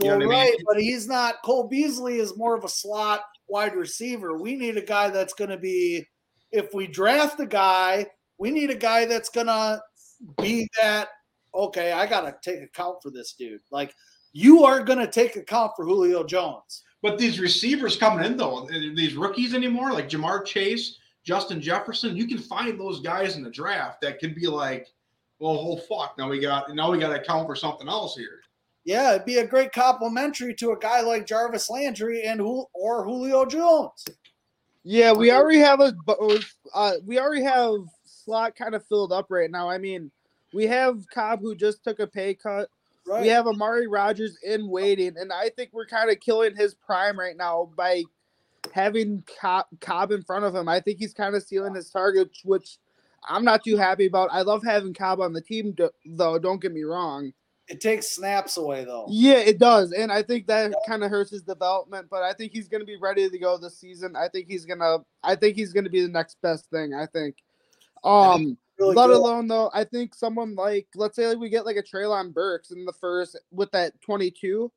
[0.00, 0.28] You know what I mean?
[0.30, 1.36] right, but he's not.
[1.44, 4.36] Cole Beasley is more of a slot wide receiver.
[4.36, 6.06] We need a guy that's going to be.
[6.50, 8.06] If we draft a guy,
[8.38, 9.80] we need a guy that's going to
[10.40, 11.08] be that.
[11.54, 13.60] Okay, I got to take account for this dude.
[13.70, 13.94] Like
[14.32, 16.82] you are going to take account for Julio Jones.
[17.02, 22.16] But these receivers coming in though, eh, these rookies anymore, like Ja'Marr Chase, Justin Jefferson,
[22.16, 24.88] you can find those guys in the draft that can be like,
[25.38, 28.40] well, oh fuck, now we got now we got to account for something else here.
[28.84, 33.04] Yeah, it'd be a great complimentary to a guy like Jarvis Landry and Jul- or
[33.04, 34.04] Julio Jones.
[34.82, 35.94] Yeah, we already have a
[36.74, 39.68] uh, we already have slot kind of filled up right now.
[39.68, 40.10] I mean,
[40.52, 42.68] we have Cobb who just took a pay cut.
[43.06, 43.22] Right.
[43.22, 47.18] We have Amari Rodgers in waiting, and I think we're kind of killing his prime
[47.18, 48.02] right now by
[48.72, 50.68] having Cobb, Cobb in front of him.
[50.68, 52.78] I think he's kind of stealing his target, which
[53.26, 54.30] I'm not too happy about.
[54.32, 55.74] I love having Cobb on the team,
[56.06, 56.38] though.
[56.38, 57.32] Don't get me wrong.
[57.68, 59.06] It takes snaps away though.
[59.08, 62.08] Yeah, it does, and I think that kind of hurts his development.
[62.10, 64.16] But I think he's going to be ready to go this season.
[64.16, 64.98] I think he's gonna.
[65.22, 66.92] I think he's going to be the next best thing.
[66.92, 67.36] I think.
[68.02, 69.16] Um, Really let good.
[69.16, 72.70] alone though, I think someone like let's say like we get like a Treylon Burks
[72.70, 74.72] in the first with that twenty two.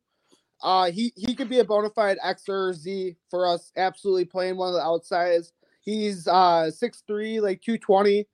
[0.62, 3.72] Uh, he he could be a bona fide X or Z for us.
[3.76, 5.52] Absolutely playing one of the outsides.
[5.82, 8.28] He's uh six three, like two twenty.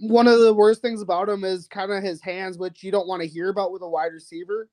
[0.00, 3.06] One of the worst things about him is kind of his hands, which you don't
[3.06, 4.68] want to hear about with a wide receiver.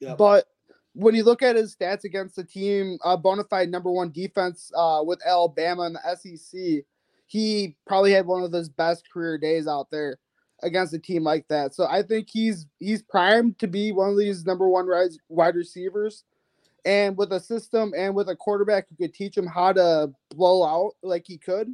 [0.00, 0.18] Yep.
[0.18, 0.46] But
[0.94, 4.70] when you look at his stats against the team, uh, bona fide number one defense
[4.76, 6.84] uh, with Alabama and the SEC,
[7.26, 10.18] he probably had one of his best career days out there
[10.62, 11.74] against a team like that.
[11.74, 15.54] So I think he's he's primed to be one of these number one rise, wide
[15.54, 16.24] receivers.
[16.84, 20.64] And with a system and with a quarterback who could teach him how to blow
[20.64, 21.72] out like he could,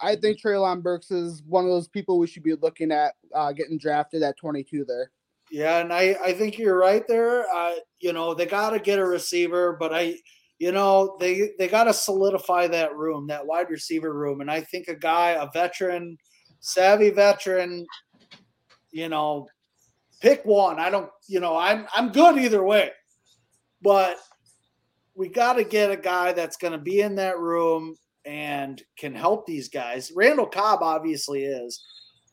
[0.00, 3.52] I think Treylon Burks is one of those people we should be looking at uh,
[3.52, 5.10] getting drafted at 22 there.
[5.50, 7.46] Yeah, and I, I think you're right there.
[7.52, 10.16] Uh, you know, they got to get a receiver, but I,
[10.58, 14.60] you know, they they got to solidify that room, that wide receiver room, and I
[14.60, 16.18] think a guy, a veteran,
[16.60, 17.86] savvy veteran,
[18.90, 19.46] you know,
[20.20, 20.78] pick one.
[20.78, 22.90] I don't, you know, I'm I'm good either way,
[23.80, 24.18] but
[25.14, 27.96] we got to get a guy that's going to be in that room
[28.28, 30.12] and can help these guys.
[30.14, 31.82] Randall Cobb obviously is,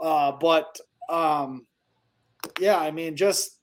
[0.02, 0.78] uh, but
[1.10, 1.66] um,
[2.60, 3.60] yeah, I mean, just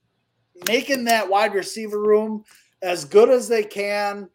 [0.67, 2.43] making that wide receiver room
[2.81, 4.31] as good as they can.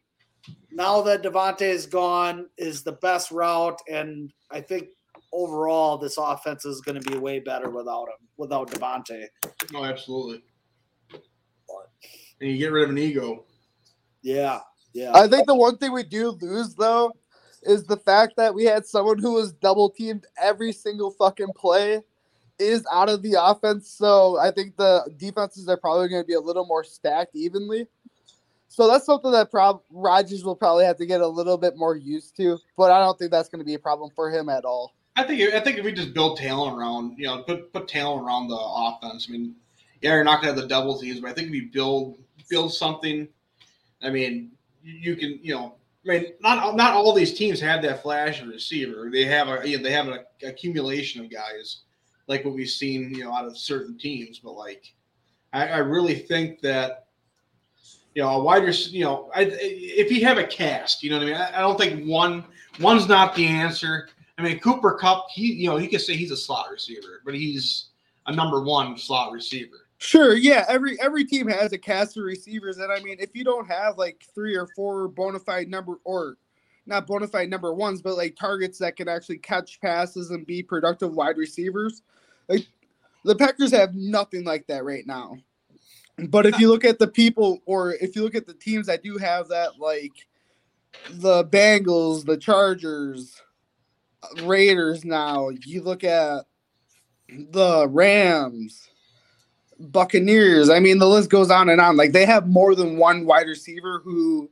[0.71, 4.89] Now that Davante is gone, is the best route, and I think
[5.33, 9.25] overall this offense is going to be way better without him, without Davante.
[9.73, 10.43] No, absolutely.
[12.39, 13.45] And you get rid of an ego.
[14.21, 14.59] Yeah,
[14.93, 15.13] yeah.
[15.15, 17.11] I think the one thing we do lose though
[17.63, 22.01] is the fact that we had someone who was double teamed every single fucking play
[22.59, 23.89] is out of the offense.
[23.89, 27.87] So I think the defenses are probably going to be a little more stacked evenly.
[28.67, 31.95] So that's something that prob- Rodgers will probably have to get a little bit more
[31.95, 32.57] used to.
[32.75, 34.93] But I don't think that's going to be a problem for him at all.
[35.15, 38.23] I think I think if we just build talent around, you know, put put talent
[38.23, 39.25] around the offense.
[39.27, 39.55] I mean,
[40.01, 42.19] yeah, you're not going to have the double teams, but I think if we build
[42.49, 43.27] build something,
[44.03, 44.51] I mean,
[44.83, 45.75] you can, you know,
[46.07, 49.09] I mean, not not all these teams have that flash receiver.
[49.11, 51.81] They have a you know, they have an accumulation of guys
[52.27, 54.39] like what we've seen, you know, out of certain teams.
[54.39, 54.93] But like,
[55.53, 57.07] I, I really think that
[58.13, 61.27] you know a wider, you know, I, if you have a cast, you know what
[61.27, 61.35] I mean.
[61.35, 62.43] I, I don't think one
[62.79, 64.09] one's not the answer.
[64.37, 67.33] I mean, Cooper Kupp, he you know, he could say he's a slot receiver, but
[67.33, 67.87] he's
[68.27, 69.86] a number one slot receiver.
[69.99, 70.65] Sure, yeah.
[70.67, 73.97] Every every team has a cast of receivers, and I mean, if you don't have
[73.97, 76.37] like three or four bona fide number or
[76.85, 80.61] not bona fide number ones, but like targets that can actually catch passes and be
[80.61, 82.03] productive wide receivers,
[82.47, 82.67] like
[83.25, 85.37] the Packers have nothing like that right now.
[86.29, 89.03] But if you look at the people, or if you look at the teams that
[89.03, 90.13] do have that, like
[91.11, 93.41] the Bengals, the Chargers,
[94.23, 95.05] uh, Raiders.
[95.05, 96.45] Now you look at
[97.29, 98.86] the Rams
[99.79, 100.69] Buccaneers.
[100.69, 101.97] I mean, the list goes on and on.
[101.97, 104.49] Like they have more than one wide receiver who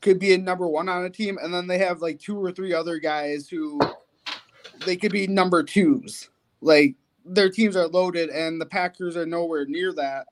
[0.00, 2.52] could be a number one on a team, and then they have like two or
[2.52, 3.80] three other guys who
[4.86, 6.30] they could be number twos.
[6.60, 10.26] Like their teams are loaded, and the Packers are nowhere near that.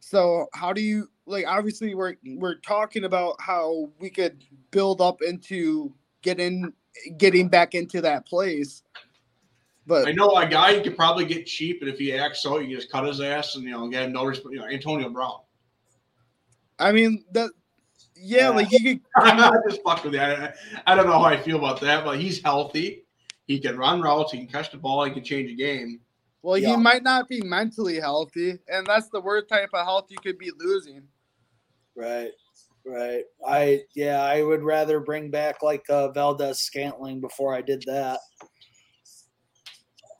[0.00, 1.46] So how do you like?
[1.46, 6.72] Obviously, we're we're talking about how we could build up into getting
[7.16, 8.82] getting back into that place.
[9.90, 12.60] But I know a guy you could probably get cheap, and if he acts so,
[12.60, 14.66] you can just cut his ass and you know get him no resp- You know,
[14.66, 15.40] Antonio Brown.
[16.78, 17.50] I mean that,
[18.14, 19.00] yeah, like you could.
[19.16, 20.20] I just fuck with you.
[20.20, 20.52] I,
[20.86, 23.02] I don't know how I feel about that, but he's healthy.
[23.48, 24.30] He can run routes.
[24.30, 25.04] He can catch the ball.
[25.06, 25.98] He can change a game.
[26.42, 26.68] Well, Yeah.
[26.68, 30.38] he might not be mentally healthy, and that's the worst type of health you could
[30.38, 31.02] be losing.
[31.96, 32.30] Right,
[32.86, 33.24] right.
[33.44, 38.20] I yeah, I would rather bring back like uh, Valdes Scantling before I did that.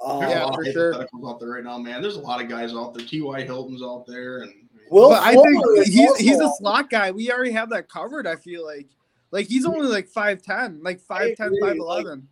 [0.05, 0.95] Um, Yeah, for sure.
[1.27, 2.01] out there right now, man.
[2.01, 3.07] There's a lot of guys out there.
[3.07, 3.43] T.Y.
[3.43, 4.53] Hilton's out there, and
[4.91, 7.13] Will but I think he's he's a slot guy.
[7.13, 8.27] We already have that covered.
[8.27, 8.89] I feel like,
[9.31, 12.23] like he's only like five ten, like 5'10", agree, 5'11".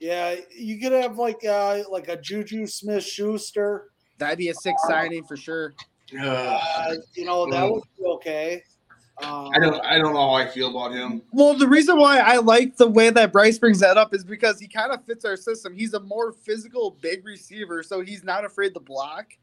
[0.00, 3.90] Yeah, you could have like uh like a Juju Smith Schuster.
[4.18, 5.74] That'd be a sick signing for sure.
[6.20, 8.62] Uh, you know that would be okay.
[9.22, 9.80] Um, I don't.
[9.84, 11.22] I don't know how I feel about him.
[11.30, 14.58] Well, the reason why I like the way that Bryce brings that up is because
[14.58, 15.74] he kind of fits our system.
[15.74, 19.34] He's a more physical, big receiver, so he's not afraid to block.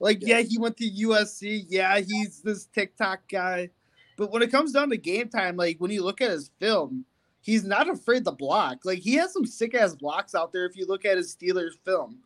[0.00, 1.66] Like, yeah, he went to USC.
[1.68, 3.70] Yeah, he's this TikTok guy.
[4.16, 7.04] But when it comes down to game time, like when you look at his film,
[7.40, 8.80] he's not afraid to block.
[8.84, 11.78] Like he has some sick ass blocks out there if you look at his Steelers
[11.84, 12.18] film.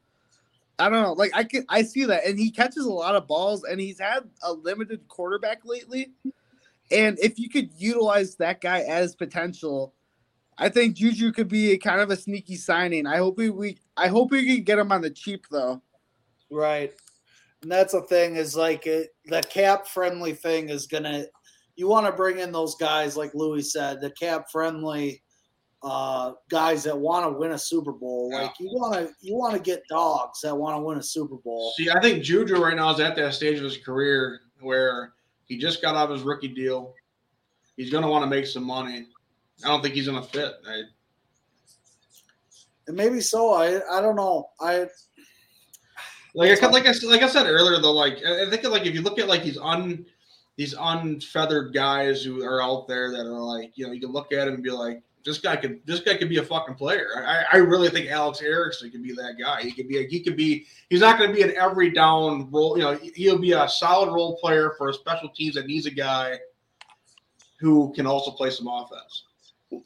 [0.79, 1.13] I don't know.
[1.13, 2.25] Like I can I see that.
[2.27, 6.13] And he catches a lot of balls and he's had a limited quarterback lately.
[6.91, 9.95] And if you could utilize that guy as potential,
[10.59, 13.07] I think Juju could be a kind of a sneaky signing.
[13.07, 15.83] I hope we, we I hope we can get him on the cheap though.
[16.51, 16.93] Right.
[17.63, 21.25] And that's the thing is like it, the cap friendly thing is gonna
[21.77, 25.23] you want to bring in those guys like Louis said, the cap friendly
[25.83, 28.31] uh, guys that want to win a Super Bowl.
[28.33, 28.43] Yeah.
[28.43, 31.37] Like you want to you want to get dogs that want to win a Super
[31.37, 31.73] Bowl.
[31.77, 35.14] See, I think Juju right now is at that stage of his career where
[35.47, 36.95] he just got out of his rookie deal.
[37.77, 39.07] He's going to want to make some money.
[39.65, 40.53] I don't think he's going to fit.
[40.69, 40.83] I,
[42.87, 43.53] And maybe so.
[43.53, 44.51] I I don't know.
[44.61, 44.87] I
[46.35, 48.87] like I like I said- like I said earlier though, like I I think like
[48.87, 50.05] if you look at like these un
[50.57, 54.33] these unfeathered guys who are out there that are like you know you can look
[54.33, 57.25] at him and be like this guy could this guy could be a fucking player.
[57.27, 59.63] I, I really think Alex Erickson could be that guy.
[59.63, 62.51] He could be a, he could be he's not going to be an every down
[62.51, 62.77] role.
[62.77, 65.91] You know he'll be a solid role player for a special teams that needs a
[65.91, 66.39] guy
[67.59, 69.25] who can also play some offense.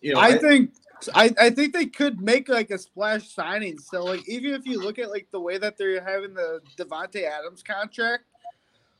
[0.01, 0.73] You know, I think
[1.15, 3.78] I, I think they could make like a splash signing.
[3.78, 7.23] So like even if you look at like the way that they're having the Davante
[7.23, 8.24] Adams contract,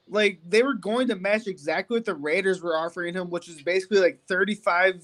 [0.09, 3.60] like they were going to match exactly what the Raiders were offering him, which is
[3.62, 5.02] basically like 35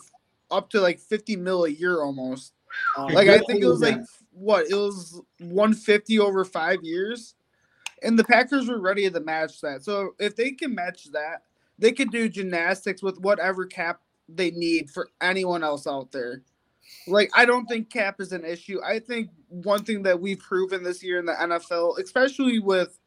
[0.50, 2.52] up to like 50 mil a year almost.
[2.96, 4.00] um, Like I think it was like
[4.32, 7.34] what it was 150 over five years,
[8.02, 9.84] and the Packers were ready to match that.
[9.84, 11.42] So if they can match that,
[11.78, 16.42] they could do gymnastics with whatever cap they need for anyone else out there.
[17.06, 18.80] Like I don't think cap is an issue.
[18.84, 22.98] I think one thing that we've proven this year in the NFL, especially with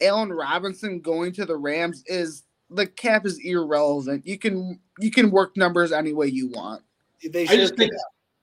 [0.00, 4.26] Allen Robinson going to the Rams, is the cap is irrelevant.
[4.26, 6.82] You can you can work numbers any way you want.
[7.30, 7.92] they I just think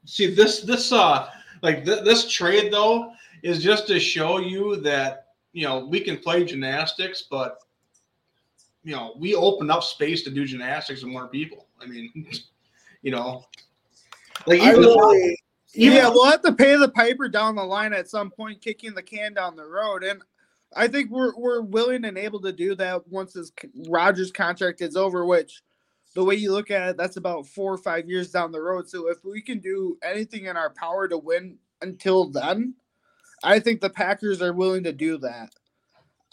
[0.05, 1.29] see this this uh
[1.61, 3.11] like th- this trade though
[3.43, 7.59] is just to show you that you know we can play gymnastics, but
[8.83, 11.67] you know we open up space to do gymnastics with more people.
[11.81, 12.11] I mean,
[13.01, 13.45] you know,
[14.47, 15.39] like I even really,
[15.75, 18.93] even yeah, we'll have to pay the piper down the line at some point, kicking
[18.93, 20.03] the can down the road.
[20.03, 20.21] And
[20.75, 23.51] I think we're we're willing and able to do that once this
[23.87, 25.25] Rodgers contract is over.
[25.25, 25.61] Which,
[26.15, 28.89] the way you look at it, that's about four or five years down the road.
[28.89, 32.73] So if we can do anything in our power to win until then,
[33.43, 35.49] I think the Packers are willing to do that.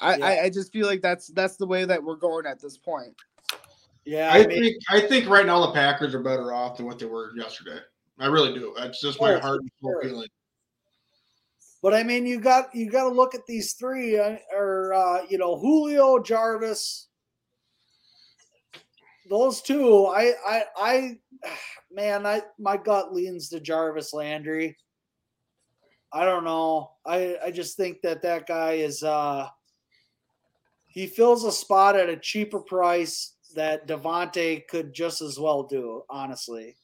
[0.01, 0.27] I, Yeah.
[0.27, 3.15] I, I just feel like that's that's the way that we're going at this point.
[4.05, 4.31] yeah.
[4.33, 6.99] I I mean, think I think right now the Packers are better off than what
[6.99, 7.79] they were yesterday.
[8.19, 8.75] I really do.
[8.77, 10.29] That's just my heart and soul feeling.
[11.83, 15.27] But I mean, you got you got to look at these three, uh, or uh,
[15.29, 17.09] you know, Julio Jarvis.
[19.29, 21.19] Those two, I, I, I,
[21.93, 24.77] man, I my gut leans to Jarvis Landry.
[26.13, 26.93] I don't know.
[27.05, 29.03] I, I just think that that guy is.
[29.03, 29.49] uh
[30.87, 36.03] He fills a spot at a cheaper price that Davante could just as well do.
[36.09, 36.77] Honestly.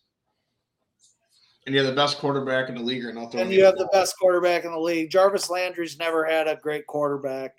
[1.68, 4.18] And you're the best quarterback in the league throwing and you have the the best
[4.18, 5.10] quarterback in the league.
[5.10, 7.56] Jarvis Landry's never had a great quarterback,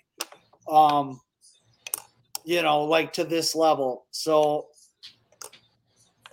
[0.68, 1.20] um,
[2.44, 4.06] you know, like to this level.
[4.10, 4.66] So,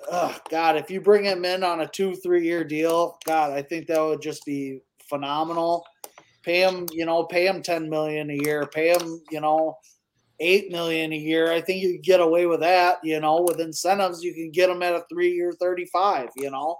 [0.09, 3.61] ugh, God, if you bring him in on a two, three year deal, God, I
[3.61, 5.85] think that would just be phenomenal.
[6.41, 8.65] Pay him, you know, pay him ten million a year.
[8.65, 9.77] Pay him, you know,
[10.39, 11.51] eight million a year.
[11.51, 12.97] I think you could get away with that.
[13.03, 16.29] You know, with incentives, you can get him at a three year, thirty five.
[16.35, 16.79] You know.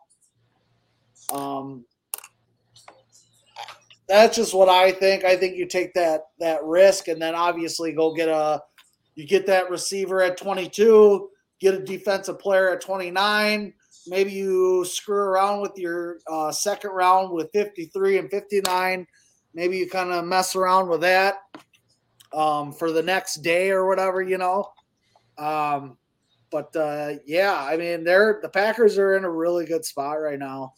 [1.34, 1.86] Um,
[4.08, 5.26] that's just what I think.
[5.26, 8.62] I think you take that that risk, and then obviously go get a
[9.16, 11.30] you get that receiver at 22,
[11.60, 13.74] get a defensive player at 29.
[14.08, 19.08] Maybe you screw around with your uh, second round with 53 and 59.
[19.54, 21.38] Maybe you kind of mess around with that
[22.32, 24.70] um, for the next day or whatever, you know.
[25.38, 25.98] Um,
[26.52, 30.40] but uh, yeah, I mean, they're the Packers are in a really good spot right
[30.40, 30.74] now.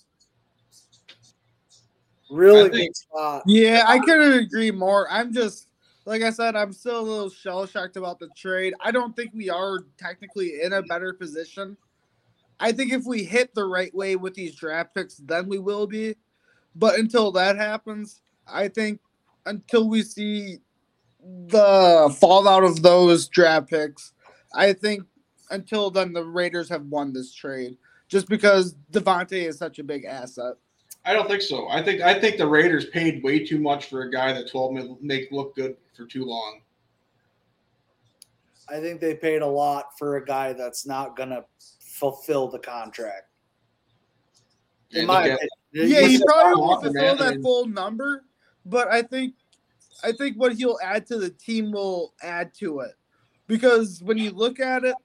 [2.30, 3.43] Really I think- good spot.
[3.45, 5.07] Yeah, I couldn't agree more.
[5.10, 5.68] I'm just
[6.06, 8.73] like I said, I'm still a little shell shocked about the trade.
[8.81, 11.77] I don't think we are technically in a better position.
[12.60, 15.85] I think if we hit the right way with these draft picks, then we will
[15.85, 16.15] be.
[16.76, 18.99] But until that happens, I think
[19.45, 20.57] until we see
[21.47, 24.14] the fallout of those draft picks,
[24.53, 25.03] I think
[25.51, 27.77] until then the Raiders have won this trade.
[28.07, 30.56] Just because Davante is such a big asset.
[31.05, 31.67] I don't think so.
[31.69, 34.71] I think I think the Raiders paid way too much for a guy that 12
[34.73, 36.61] may make look good for too long.
[38.69, 41.43] I think they paid a lot for a guy that's not going to
[41.80, 43.23] fulfill the contract.
[44.91, 45.49] In And my look opinion.
[45.71, 47.34] Yeah, What's he probably won't fulfill that?
[47.35, 48.26] that full number,
[48.65, 49.35] but I think
[50.03, 52.93] I think what he'll add to the team will add to it.
[53.47, 54.95] Because when you look at it,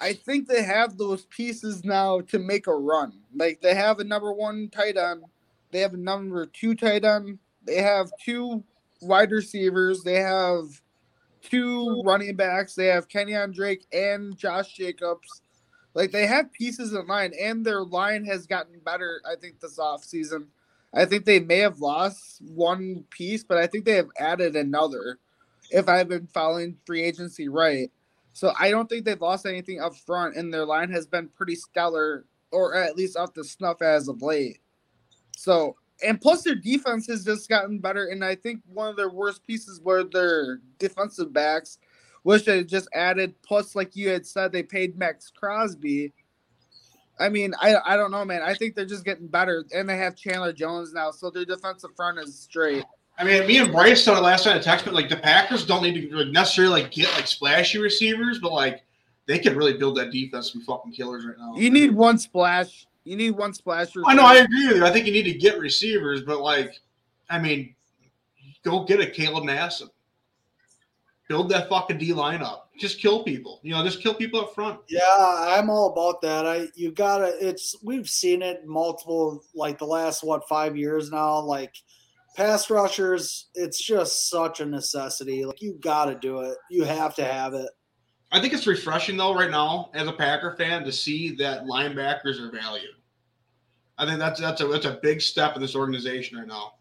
[0.00, 3.20] I think they have those pieces now to make a run.
[3.34, 5.22] Like they have a number one tight end,
[5.70, 8.62] they have a number two tight end, they have two
[9.00, 10.80] wide receivers, they have
[11.48, 12.74] two running backs.
[12.74, 15.42] They have Kenyan Drake and Josh Jacobs.
[15.94, 19.22] Like they have pieces in line, and their line has gotten better.
[19.30, 20.48] I think this off season.
[20.94, 25.18] I think they may have lost one piece, but I think they have added another.
[25.70, 27.90] If I've been following free agency right,
[28.36, 31.54] so I don't think they've lost anything up front, and their line has been pretty
[31.54, 34.58] stellar, or at least up to snuff as of late.
[35.38, 38.08] So and plus their defense has just gotten better.
[38.08, 41.78] And I think one of their worst pieces were their defensive backs,
[42.24, 43.40] which they just added.
[43.40, 46.12] Plus, like you had said, they paid Maxx Crosby.
[47.18, 48.42] I mean, I I don't know, man.
[48.42, 51.96] I think they're just getting better, and they have Chandler Jones now, so their defensive
[51.96, 52.84] front is straight.
[53.18, 55.64] I mean, me and Bryce said it last night in text, but like the Packers
[55.64, 58.82] don't need to necessarily like get like splashy receivers, but like
[59.26, 61.54] they could really build that defense some fucking killers right now.
[61.56, 64.02] You need one splash you need one splasher.
[64.04, 64.24] I know.
[64.24, 64.84] I agree with you.
[64.84, 66.80] I think you need to get receivers, but like,
[67.30, 67.74] I mean,
[68.64, 69.90] go get a Caleb Nassib.
[71.28, 72.70] Build that fucking D line up.
[72.78, 73.60] Just kill people.
[73.62, 74.80] You know, just kill people up front.
[74.88, 76.46] Yeah, I'm all about that.
[76.46, 77.36] I you gotta.
[77.40, 81.40] It's we've seen it multiple like the last what five years now.
[81.40, 81.76] Like
[82.36, 85.44] pass rushers, it's just such a necessity.
[85.44, 86.56] Like you got to do it.
[86.70, 87.70] You have to have it.
[88.32, 92.40] I think it's refreshing though right now as a Packer fan to see that linebackers
[92.40, 92.90] are valued.
[93.98, 96.74] I think that's that's a that's a big step in this organization right now.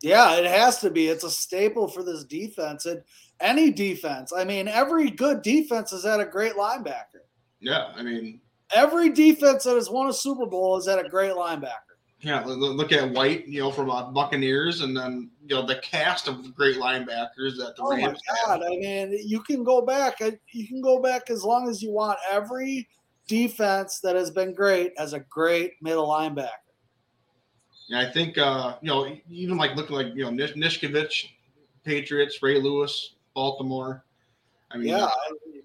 [0.00, 1.08] Yeah, it has to be.
[1.08, 3.02] It's a staple for this defense and
[3.40, 4.32] any defense.
[4.32, 7.24] I mean, every good defense has had a great linebacker.
[7.60, 8.40] Yeah, I mean,
[8.72, 11.87] every defense that has won a Super Bowl has had a great linebacker.
[12.20, 16.26] Yeah, look at White, you know, from uh, Buccaneers, and then you know the cast
[16.26, 18.20] of great linebackers that the oh Rams.
[18.28, 18.60] my God!
[18.60, 18.72] Have.
[18.72, 20.18] I mean, you can go back.
[20.20, 22.18] You can go back as long as you want.
[22.28, 22.88] Every
[23.28, 26.48] defense that has been great has a great middle linebacker.
[27.88, 31.26] Yeah, I think uh, you know even like looking like you know Nish- Nishkovich,
[31.84, 34.04] Patriots, Ray Lewis, Baltimore.
[34.72, 35.08] I mean, yeah,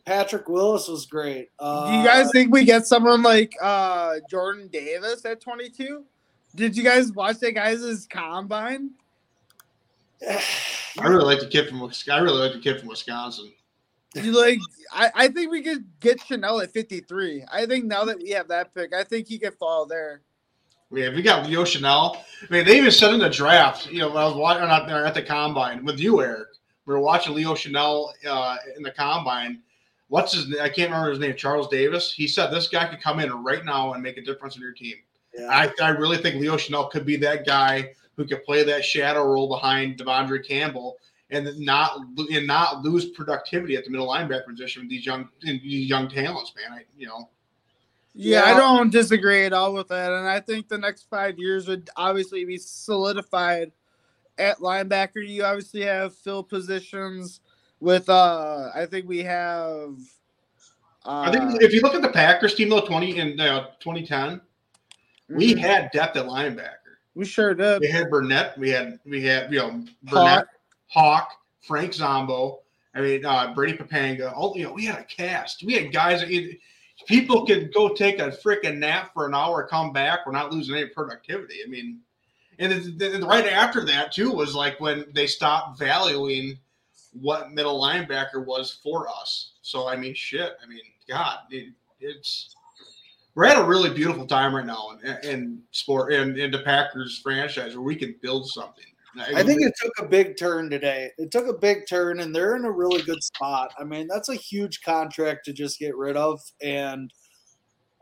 [0.06, 1.50] Patrick Willis was great.
[1.58, 6.06] Uh, Do you guys think we get someone like uh, Jordan Davis at 22?
[6.56, 8.92] Did you guys watch that guy's combine?
[10.30, 13.52] I really like the kid from I really like the kid from Wisconsin.
[14.16, 14.60] You like
[14.92, 17.46] I, I think we could get Chenal at 53.
[17.52, 20.22] I think now that we have that pick, I think he could fall there.
[20.92, 22.18] Yeah, we got Leo Chenal.
[22.18, 25.04] I mean, they even said in the draft, you know, I was watching out there
[25.04, 26.50] at the combine with you, Eric.
[26.86, 29.62] We were watching Leo Chenal uh, in the combine.
[30.10, 30.62] What's his name?
[30.62, 31.36] I can't remember his name.
[31.36, 32.14] Charles Davis.
[32.14, 34.74] He said this guy could come in right now and make a difference in your
[34.74, 34.98] team.
[35.36, 35.48] Yeah.
[35.50, 39.24] I, I really think Leo Chenal could be that guy who could play that shadow
[39.24, 40.98] role behind De'Vondre Campbell
[41.34, 41.98] and not
[42.32, 46.54] and not lose productivity at the middle linebacker position with these young these young talents,
[46.56, 46.80] man.
[46.80, 47.30] I, you know.
[48.16, 51.40] Yeah, yeah, I don't disagree at all with that, and I think the next five
[51.40, 53.72] years would obviously be solidified
[54.38, 55.28] at linebacker.
[55.28, 57.42] You obviously have fill positions
[57.80, 58.08] with.
[58.10, 59.96] uh I think we have.
[61.06, 64.34] Uh, I think if you look at the Packers team though, twenty in uh, 2010,
[64.34, 64.42] we
[65.34, 65.60] mm-hmm.
[65.60, 66.78] had depth at linebacker.
[67.16, 67.82] We sure did.
[67.82, 68.58] We had Burnett.
[68.58, 70.48] We had we had you know Burnett,
[70.88, 71.32] Hawk, Hawk
[71.62, 72.60] Frank Zombo.
[72.96, 74.34] I mean uh, Brady Poppinga.
[74.36, 75.64] All you know, we had a cast.
[75.64, 76.58] We had guys that
[77.08, 80.26] people could go take a freaking nap for an hour, come back.
[80.26, 81.60] We're not losing any productivity.
[81.66, 82.00] I mean,
[82.60, 86.58] and then right after that too was like when they stopped valuing
[87.14, 89.52] what middle linebacker was for us.
[89.62, 90.54] So I mean, shit.
[90.64, 92.56] I mean, God, it, it's
[93.36, 97.20] we're at a really beautiful time right now in, in sport in, in the Packers
[97.20, 98.86] franchise where we can build something.
[99.20, 101.12] I think it took a big turn today.
[101.20, 103.72] It took a big turn, and they're in a really good spot.
[103.80, 106.42] I mean, that's a huge contract to just get rid of.
[106.64, 107.14] And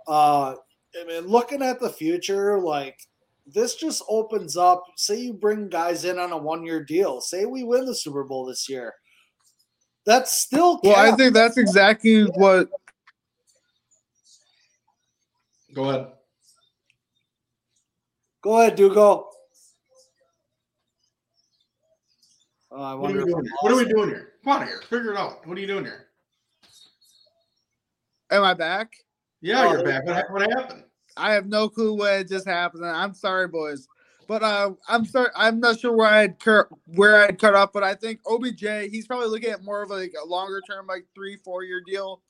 [0.07, 0.55] uh,
[0.99, 2.97] I mean, looking at the future, like
[3.45, 4.83] this just opens up.
[4.95, 7.19] Say you bring guys in on a one-year deal.
[7.19, 8.93] Say we win the Super Bowl this year.
[10.05, 10.79] That's still.
[10.81, 12.69] Well, I think that's exactly what
[15.73, 16.07] Go ahead.
[18.41, 19.27] Go ahead, Dugo.
[22.71, 24.33] Uh, what, are what, are we doing here?
[24.43, 24.81] Come on here.
[24.89, 25.45] Figure it out.
[25.45, 26.07] What are you doing here?
[28.31, 28.93] Am I back?
[29.41, 30.05] Yeah, oh, you're back.
[30.05, 30.83] What, what happened?
[31.17, 32.85] I have no clue what just happened.
[32.85, 33.87] I'm sorry, boys.
[34.27, 35.29] But uh, I'm sorry.
[35.35, 37.73] I'm not sure where I'd cur- where I'd cut off.
[37.73, 38.89] But I think OBJ.
[38.89, 42.21] He's probably looking at more of like a longer term, like three, four year deal.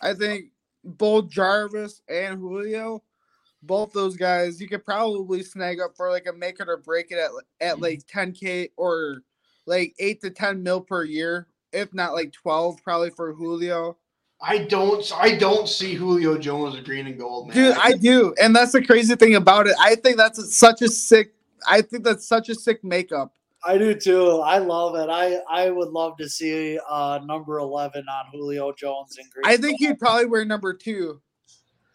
[0.00, 0.46] I think
[0.84, 3.02] both Jarvis and Julio,
[3.62, 7.10] both those guys, you could probably snag up for like a make it or break
[7.10, 7.30] it at
[7.60, 8.30] at like mm-hmm.
[8.30, 9.22] 10k or
[9.66, 13.96] like eight to 10 mil per year, if not like 12, probably for Julio.
[14.40, 17.56] I don't I don't see Julio Jones a green and gold man.
[17.56, 18.34] Dude, I do.
[18.40, 19.74] And that's the crazy thing about it.
[19.80, 21.34] I think that's a, such a sick
[21.66, 23.32] I think that's such a sick makeup.
[23.66, 24.40] I do too.
[24.40, 25.08] I love it.
[25.10, 29.44] I I would love to see uh number eleven on Julio Jones in Green.
[29.46, 31.20] I think he'd probably wear number two.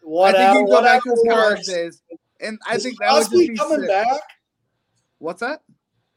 [0.02, 2.02] whatever, I think he'd go back to his college days,
[2.40, 3.88] and I Is think that would just Crosby be coming sick.
[3.88, 4.20] back.
[5.18, 5.60] What's that?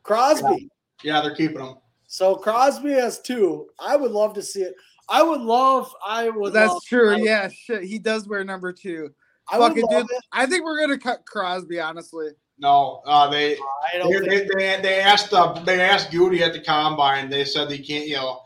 [0.03, 0.69] Crosby.
[1.03, 1.75] Yeah, they're keeping him.
[2.07, 3.67] So Crosby has two.
[3.79, 4.73] I would love to see it.
[5.09, 5.91] I would love.
[6.05, 6.53] I would.
[6.53, 7.09] That's love, true.
[7.15, 7.83] Would- Yeah, shit.
[7.83, 9.09] He does wear number two.
[9.51, 10.11] I Fucking love dude.
[10.11, 10.23] it.
[10.31, 11.79] I think we're gonna cut Crosby.
[11.79, 13.57] Honestly, No, uh, they
[13.93, 14.51] I don't they, think.
[14.53, 17.29] they, they, they asked uh, they asked Goody at the combine.
[17.29, 18.07] They said he can't.
[18.07, 18.41] You know,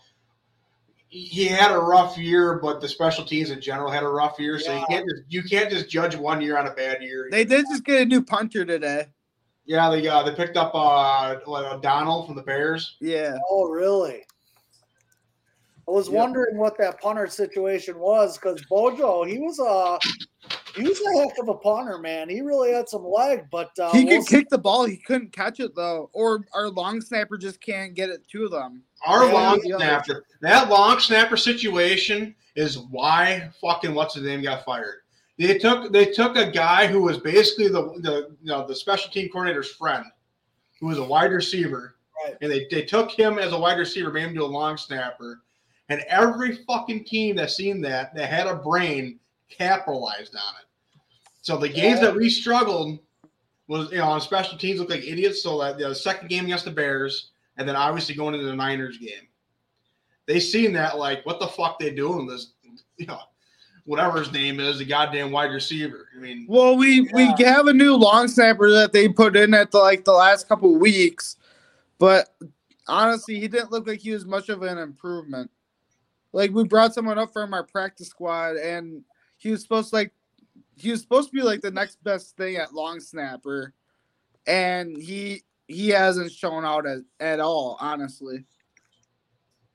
[1.09, 4.59] he had a rough year, but the special teams in general had a rough year.
[4.59, 7.27] So you can't just you can't just judge one year on a bad year.
[7.31, 9.07] they did just get a new punter today.
[9.65, 12.95] yeah, they uh, they picked up uh, what, Donald from the Bears.
[13.01, 14.23] Yeah, Oh, really?
[15.87, 16.17] I was Yep.
[16.17, 19.97] wondering what that punter situation was because Bojo, he was a
[20.77, 22.29] he was a heck of a punter, man.
[22.29, 24.85] He really had some leg, but uh, he we'll could kick the ball.
[24.85, 28.83] He couldn't catch it though, or our long snapper just can't get it to them.
[29.05, 29.77] Our Yeah, long yeah.
[29.77, 35.01] snapper, that long snapper situation is why fucking what's his name got fired.
[35.37, 39.11] They took they took a guy who was basically the the you know the special
[39.11, 40.05] team coordinator's friend,
[40.79, 42.35] who was a wide receiver, Right.
[42.41, 45.41] and they, they took him as a wide receiver, made him do a long snapper,
[45.89, 50.66] and every fucking team that seen that that had a brain capitalized on it.
[51.47, 52.07] So the games Yeah.
[52.07, 52.99] that we struggled
[53.69, 55.41] was you know on special teams looked like idiots.
[55.41, 58.97] So that the second game against the Bears, and then obviously going into the Niners
[58.97, 59.29] game,
[60.25, 62.51] they seen that like what the fuck they doing this,
[62.97, 63.21] you know,
[63.85, 66.09] whatever his name is, the goddamn wide receiver.
[66.17, 69.71] I mean, Well, we we have a new long snapper that they put in at
[69.71, 71.37] the, like the last couple weeks,
[71.97, 72.35] but
[72.89, 75.49] honestly, he didn't look like he was much of an improvement.
[76.33, 79.05] Like we brought someone up from our practice squad, and
[79.37, 80.11] he was supposed to like
[80.77, 83.73] he was supposed to be like the next best thing at long snapper,
[84.45, 87.77] and he he hasn't shown out at, at all.
[87.79, 88.45] Honestly,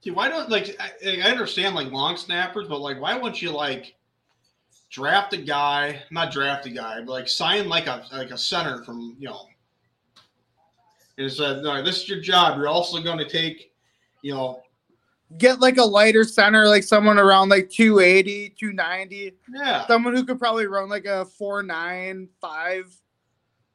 [0.02, 3.50] see, why don't like I, I understand like long snappers, but like why wouldn't you
[3.50, 3.94] like
[4.90, 8.84] draft a guy, not draft a guy, but like sign like a like a center
[8.84, 9.46] from you know,
[11.18, 12.58] and said, no, this is your job.
[12.58, 13.72] You're also going to take,
[14.22, 14.62] you know,
[15.38, 19.32] get like a lighter center, like someone around like 280, 290.
[19.54, 19.86] yeah.
[19.86, 22.94] someone who could probably run like a four nine five,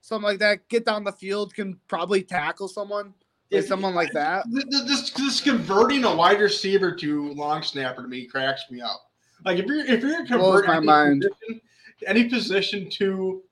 [0.01, 0.67] something like that.
[0.69, 3.13] Get down the field, can probably tackle someone,
[3.51, 4.45] like If- someone like that.
[4.53, 8.81] Th- th- This, this converting a wide receiver to long snapper to me cracks me
[8.81, 9.01] up.
[9.45, 11.21] Like if you're if you're converting my any mind.
[11.21, 11.61] position,
[12.07, 13.43] any position to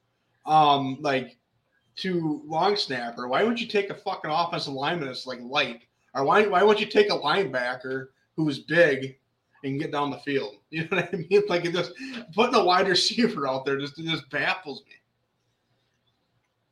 [0.46, 1.38] um like
[1.98, 5.84] to long snapper, why wouldn't you take a fucking offensive lineman that's like light,
[6.16, 9.18] or why why wouldn't you take a linebacker who's big
[9.64, 10.56] and get down the field?
[10.72, 11.44] You know what I mean?
[11.48, 11.94] Like it just
[12.34, 14.96] putting a wide receiver out there just just baffles me.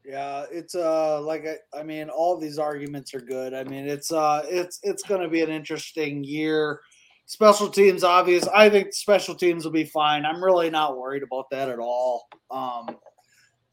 [0.05, 3.53] Yeah, it's uh like I, I mean all these arguments are good.
[3.53, 6.81] I mean it's uh it's it's going to be an interesting year.
[7.25, 8.45] Special teams obvious.
[8.49, 10.25] I think special teams will be fine.
[10.25, 12.27] I'm really not worried about that at all.
[12.51, 12.97] Um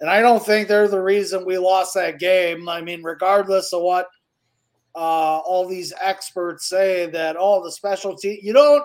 [0.01, 2.69] and I don't think they're the reason we lost that game.
[2.69, 4.07] I mean regardless of what
[4.95, 8.85] uh all these experts say that all the special team you don't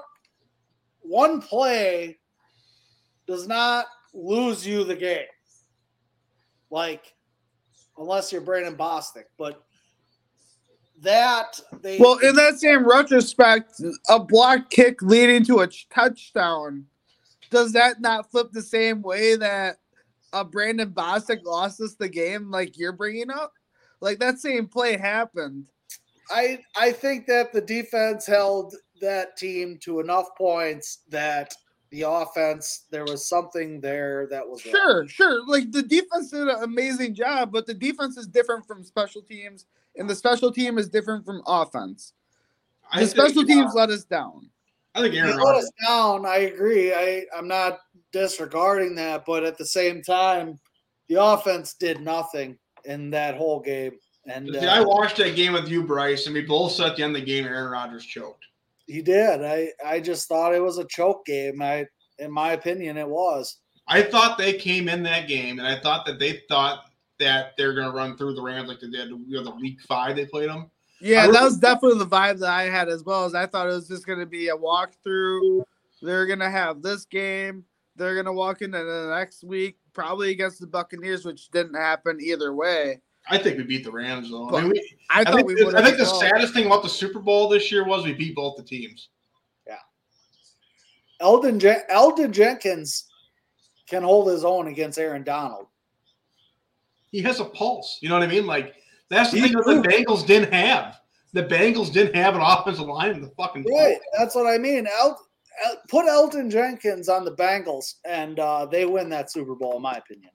[1.02, 2.18] one play
[3.28, 5.26] does not lose you the game.
[6.70, 7.14] Like
[7.98, 9.26] unless you're Brandon Bostick.
[9.38, 9.64] But
[11.02, 16.86] that they Well, in that same retrospect, a block kick leading to a touchdown,
[17.50, 19.78] does that not flip the same way that
[20.34, 23.54] uh, Brandon Bostick lost us the game, like you're bringing up?
[24.02, 25.66] Like that same play happened.
[26.30, 31.54] I I think that the defense held that team to enough points that
[31.92, 34.74] the offense there was something there that was wrong.
[34.74, 35.48] Sure, sure.
[35.48, 39.66] Like the defense did an amazing job, but the defense is different from special teams,
[39.96, 42.14] and the special team is different from offense.
[42.92, 44.50] I The think, special uh, teams let us down.
[44.94, 46.26] I think They Aaron let us down.
[46.26, 46.94] I agree.
[46.94, 47.80] I I'm not
[48.12, 50.60] disregarding that, but at the same time,
[51.08, 53.98] the offense did nothing in that whole game.
[54.28, 56.96] And See, I uh, watched that game with you, Bryce, and we both said at
[56.98, 58.46] the end of the game Aaron Rodgers choked.
[58.88, 59.44] he did.
[59.44, 61.62] I I just thought it was a choke game.
[61.62, 61.86] I
[62.18, 63.58] in my opinion, it was.
[63.88, 66.86] I thought they came in that game, and I thought that they thought
[67.20, 69.80] that they're going to run through the Rams like they did, you know, the week
[69.88, 70.70] five they played them.
[71.02, 73.26] Yeah, I that was definitely the vibe that I had as well.
[73.26, 75.64] As I thought it was just going to be a walkthrough.
[76.02, 77.64] They're going to have this game.
[77.96, 82.20] They're going to walk into the next week, probably against the Buccaneers, which didn't happen
[82.22, 83.02] either way.
[83.28, 84.50] I think we beat the Rams though.
[84.56, 85.50] I, mean, we, I, I, think.
[85.74, 88.56] I think the saddest thing about the Super Bowl this year was we beat both
[88.56, 89.10] the teams.
[91.22, 93.06] Elgton Jen- Elgton Jenkins
[93.88, 95.68] can hold his own against Aaron Donald.
[97.12, 98.00] He has a pulse.
[98.02, 98.46] You know what I mean?
[98.46, 98.76] Like
[99.10, 99.88] That's the He thing that the.
[99.88, 101.00] Bengals didn't have.
[101.34, 104.88] The Bengals didn't have an offensive line in the fucking Right, that's what I mean.
[104.88, 105.20] El-
[105.66, 109.82] El- put Elgton Jenkins on the Bengals, and uh, they win that Super Bowl, in
[109.82, 110.32] my opinion.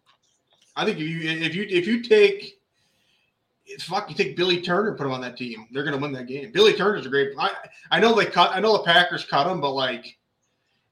[0.77, 2.60] I think if you if you if you take
[3.79, 6.51] fuck you take Billy Turner put him on that team, they're gonna win that game.
[6.53, 7.31] Billy Turner's a great.
[7.39, 7.51] I
[7.91, 8.51] I know they cut.
[8.53, 10.19] I know the Packers cut him, but like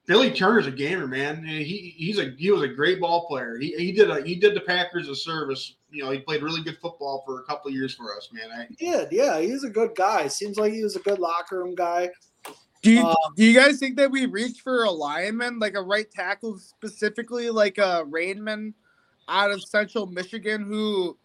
[0.06, 1.44] Billy Turner's a gamer, man.
[1.44, 3.58] He he's a he was a great ball player.
[3.58, 5.76] He he did a he did the Packers a service.
[5.90, 8.50] You know, he played really good football for a couple of years for us, man.
[8.50, 9.38] I, He did, yeah.
[9.38, 10.28] He's a good guy.
[10.28, 12.10] Seems like he was a good locker room guy.
[12.82, 15.82] Do you Um, do you guys think that we reach for a lineman, like a
[15.82, 18.72] right tackle specifically, like a Raimann
[19.28, 21.18] out of Central Michigan, who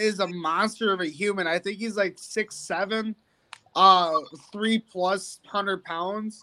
[0.00, 1.46] is a monster of a human?
[1.46, 3.14] I think he's like six seven,
[3.76, 4.12] uh,
[4.52, 6.42] three plus hundred pounds.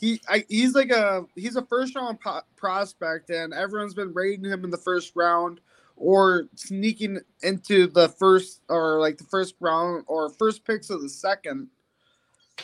[0.00, 4.44] He I, he's like a he's a first round po- prospect, and everyone's been rating
[4.44, 5.60] him in the first round
[5.96, 11.08] or sneaking into the first or like the first round or first picks of the
[11.08, 11.68] second.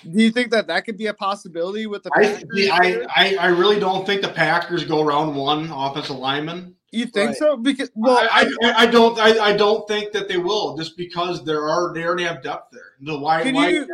[0.03, 3.07] Do you think that that could be a possibility with the I, the- I.
[3.15, 6.75] I I really don't think the Packers go round one offensive lineman.
[6.93, 7.37] You think Right.
[7.37, 7.57] so?
[7.57, 11.45] Because well, I, I, I don't I, I don't think that they will just because
[11.45, 12.93] there are they already have depth there.
[13.01, 13.87] The why can why you?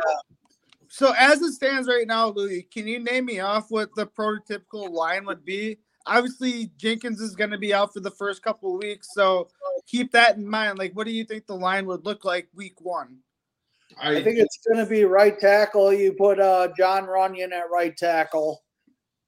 [0.89, 4.89] So as it stands right now, Louis, can you name me off what the prototypical
[4.89, 5.77] line would be?
[6.07, 9.49] Obviously, Jenkins is going to be out for the first couple of weeks, so
[9.85, 10.79] keep that in mind.
[10.79, 13.17] Like, what do you think the line would look like week one?
[13.99, 15.91] I think it's going to be right tackle.
[15.93, 18.63] You put uh, Jon Runyan at right tackle.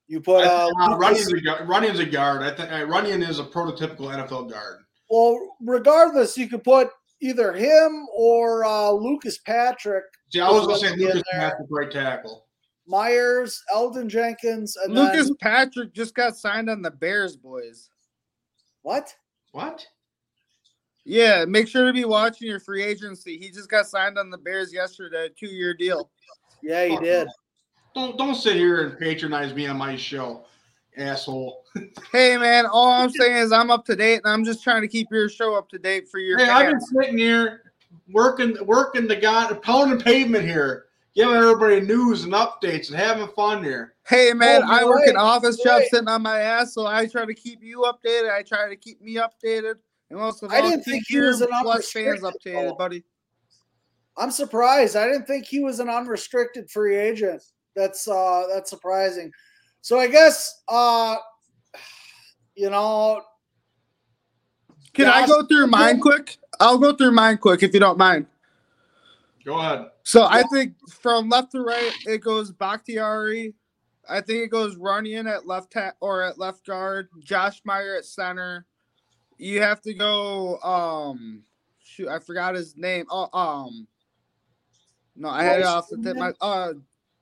[0.09, 1.69] You put uh, uh, Lucas- Running's a guard.
[1.69, 2.41] Running's a guard.
[2.41, 4.79] I think uh, Runyan is a prototypical NFL guard.
[5.09, 6.89] well, regardless, you could put
[7.21, 11.21] either him or uh, Lucas Patrick, See, I was gonna say Lucas.
[11.31, 12.47] Patrick right tackle.
[12.88, 17.89] Myers, Elgton Jenkins, and Lucas then, Patrick just got signed on the Bears, boys.
[18.81, 19.15] what?
[19.51, 19.85] What?
[21.05, 23.38] Yeah, make sure to be watching your free agency.
[23.38, 26.09] He just got signed on the Bears yesterday, two year deal.
[26.63, 27.27] Yeah, he did.
[27.95, 30.45] Don't don't sit here and patronize me on my show,
[30.98, 31.64] asshole.
[32.11, 34.88] Hey man, all I'm saying is I'm up to date, and I'm just trying to
[34.88, 37.72] keep your show up to date for your Hey, I've been sitting here
[38.11, 40.85] working working the god pounding pavement here,
[41.16, 43.93] giving everybody news and updates and having fun here.
[44.08, 45.90] Hey man, Oh, I you're work in right, office you're job right.
[45.92, 48.32] sitting on my ass, so I try to keep you updated.
[48.32, 49.76] I try to keep me updated,
[50.09, 52.76] and most of all, I didn't think he was an plus fans unrestricted, updated, though.
[52.76, 53.03] buddy.
[54.18, 54.95] I'm surprised.
[54.95, 57.42] I didn't think he was an unrestricted free agent.
[57.75, 59.31] That's uh that's surprising.
[59.81, 61.17] So I guess uh
[62.56, 63.22] you know
[64.93, 66.38] Can I go through mine quick?
[66.59, 68.25] I'll go through mine quick if you don't mind.
[69.45, 69.88] Go ahead.
[70.03, 73.53] So I think from left to right, it goes Bakhtiari.
[74.09, 78.06] I think it goes Runyan at left ta- or at left guard, Josh Meyer at
[78.06, 78.65] center.
[79.38, 80.59] You have to go.
[80.59, 81.43] Um,
[81.81, 83.06] shoot, I forgot his name.
[83.09, 83.88] Oh, um,
[85.15, 86.17] no, I had it Royce off the tip.
[86.17, 86.73] My uh,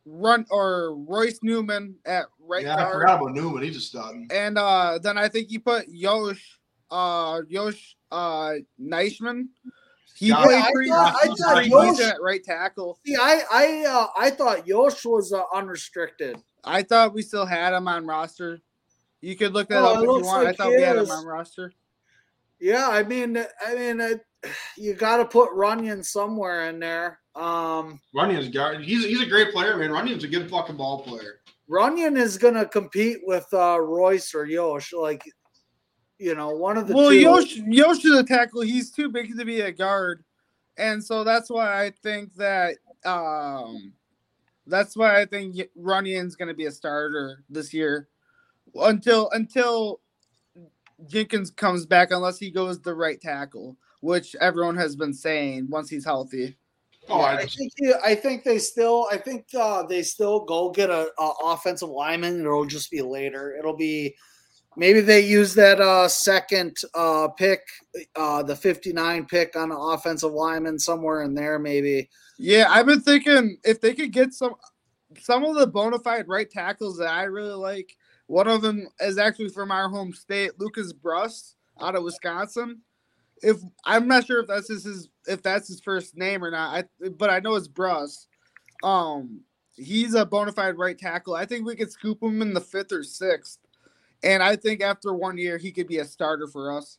[0.09, 3.61] run or Royce Newman at right yeah, I forgot about Newman.
[3.63, 4.15] He just stud.
[4.31, 9.47] and uh, then I think you put Yosh, uh, Yosh, uh, Nijman.
[10.15, 12.99] He Yeah, played I pretty, thought- I thought pretty Yosh- at right tackle.
[13.05, 16.41] see I I uh, I thought Yosh was uh, unrestricted.
[16.63, 18.59] I thought we still had him on roster.
[19.21, 20.47] You could look that Oh, up if you looks want.
[20.47, 21.71] I thought we had him on roster.
[22.59, 24.09] Yeah, I mean I mean uh,
[24.77, 27.19] you got to put Runyan somewhere in there.
[27.37, 28.83] Um Runyan's guard.
[28.83, 29.91] He's he's a great player, man.
[29.91, 31.39] Runyan's a good fucking ball player.
[31.69, 35.23] Runyan is going to compete with uh Royce or Yosh like
[36.19, 37.19] you know, one of the Well, two.
[37.19, 38.61] Yosh, Yosh is a tackle.
[38.61, 40.23] He's too big to be a guard,
[40.77, 43.93] and so that's why I think that um,
[44.65, 48.07] that's why I think Y- Runyan's going to be a starter this year
[48.75, 49.99] until until
[51.07, 55.89] Jenkins comes back, unless he goes the right tackle, which everyone has been saying once
[55.89, 56.57] he's healthy.
[57.09, 60.69] Oh, I I, think you- I think they still I think uh, they still go
[60.71, 62.41] get a, a offensive lineman.
[62.41, 63.55] It'll just be later.
[63.57, 64.15] It'll be
[64.75, 67.61] maybe they use that uh, second uh, pick,
[68.15, 71.59] uh, the fifty nine pick on the offensive lineman somewhere in there.
[71.59, 74.55] Maybe Yeah, I've been thinking if they could get some
[75.19, 77.95] some of the bona fide right tackles that I really like.
[78.27, 82.81] One of them is actually from our home state, Lucas Bruss out of Wisconsin.
[83.41, 86.87] If I'm not sure if that's his, his if that's his first name or not,
[87.01, 88.27] I but I know it's Bruss.
[88.83, 89.41] Um,
[89.75, 91.35] he's a bona fide right tackle.
[91.35, 93.59] I think we could scoop him in the fifth or sixth,
[94.23, 96.97] and I think after one year he could be a starter for us.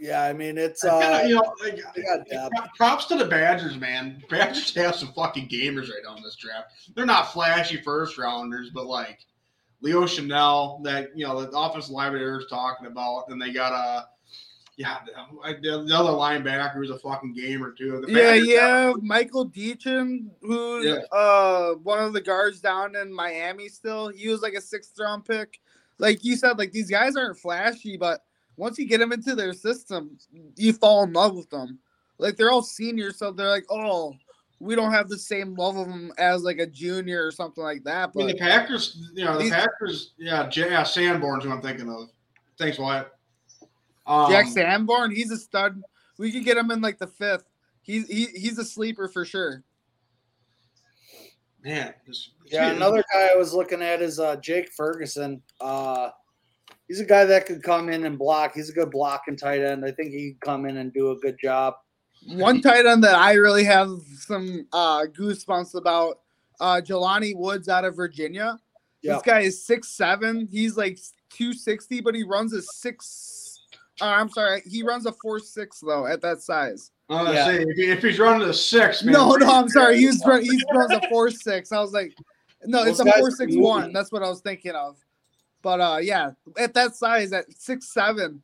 [0.00, 0.22] yeah.
[0.22, 2.74] I mean it's I kinda, uh, you know, like, they got depth.
[2.76, 4.22] props to the Badgers, man.
[4.28, 6.72] Badgers have some fucking gamers right now in this draft.
[6.94, 9.20] They're not flashy first rounders, but like
[9.80, 14.06] Leo Chenal, that you know, the offensive lineman Eric's talking about, and they got a
[14.76, 14.98] yeah,
[15.62, 18.02] the, the other linebacker was a fucking gamer too.
[18.06, 18.92] The Yeah, yeah.
[19.00, 21.16] Michael Deachin, who's Yeah.
[21.18, 24.08] uh one of the guards down in Miami still.
[24.08, 25.60] He was like a sixth round pick.
[25.98, 28.22] Like you said, like these guys aren't flashy, but
[28.58, 30.18] once you get them into their system,
[30.56, 31.78] you fall in love with them.
[32.18, 34.14] Like they're all seniors, so they're like, oh,
[34.60, 37.84] we don't have the same love of them as like a junior or something like
[37.84, 38.10] that.
[38.14, 41.50] I mean, But the Packers, you know, the These- Packers, yeah, J- yeah, Sanborn's who
[41.50, 42.08] I'm thinking of.
[42.58, 43.12] Thanks, Wyatt.
[44.06, 45.82] Um, Jack Sanborn, he's a stud.
[46.18, 47.44] We could get him in like the fifth.
[47.82, 49.62] He's he, he's a sleeper for sure.
[51.64, 55.42] man, this, Yeah, another guy I was looking at is uh, Jake Ferguson.
[55.60, 56.10] Uh,
[56.88, 58.54] he's a guy that could come in and block.
[58.54, 59.84] He's a good blocking tight end.
[59.84, 61.74] I think he could come in and do a good job.
[62.28, 66.20] One tight end that I really have some uh, goosebumps about,
[66.58, 68.58] uh, Jelani Woods out of Virginia.
[69.02, 69.14] Yeah.
[69.14, 70.48] This guy is six seven.
[70.50, 70.98] He's like
[71.30, 73.06] two sixty, but he runs a six.
[74.00, 76.90] Uh, I'm sorry, he runs a four six though at that size.
[77.08, 77.44] I was Yeah.
[77.46, 79.98] say, if, he- if he's running a six, man, No, no, I'm sorry.
[79.98, 81.72] He's run, he runs a four six.
[81.72, 82.12] I was like,
[82.64, 83.62] no, it's a guys four are six moving.
[83.62, 83.92] one.
[83.92, 84.96] That's what I was thinking of.
[85.62, 88.42] But uh, yeah, at that size, at six seven,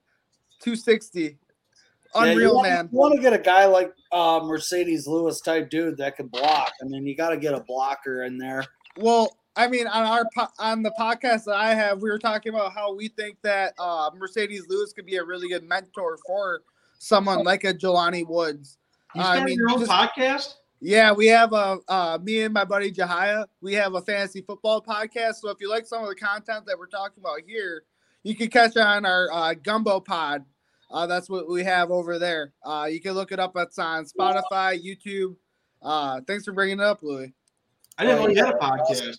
[0.60, 1.38] two sixty,
[2.14, 2.88] Yeah, you unreal want, man.
[2.92, 6.72] You want to get a guy like uh, Marcedes Lewis type dude that can block.
[6.80, 8.64] I mean, you got to get a blocker in there.
[8.96, 12.54] Well, I mean, on our po- on the podcast that I have, we were talking
[12.54, 16.62] about how we think that uh, Marcedes Lewis could be a really good mentor for
[16.98, 18.78] someone like a Jelani Woods.
[19.14, 20.54] You I started mean, your own just- podcast?
[20.84, 23.46] Yeah, we have a uh, me and my buddy Jahia.
[23.60, 25.34] We have a fantasy football podcast.
[25.36, 27.84] So if you like some of the content that we're talking about here,
[28.24, 30.44] you can catch on our uh, Gumbo Pod.
[30.90, 32.52] Uh, that's what we have over there.
[32.64, 33.52] Uh, you can look it up.
[33.56, 35.36] It's on Spotify, YouTube.
[35.80, 37.32] Uh, thanks for bringing it up, Louis.
[37.96, 39.18] I didn't know you had a podcast.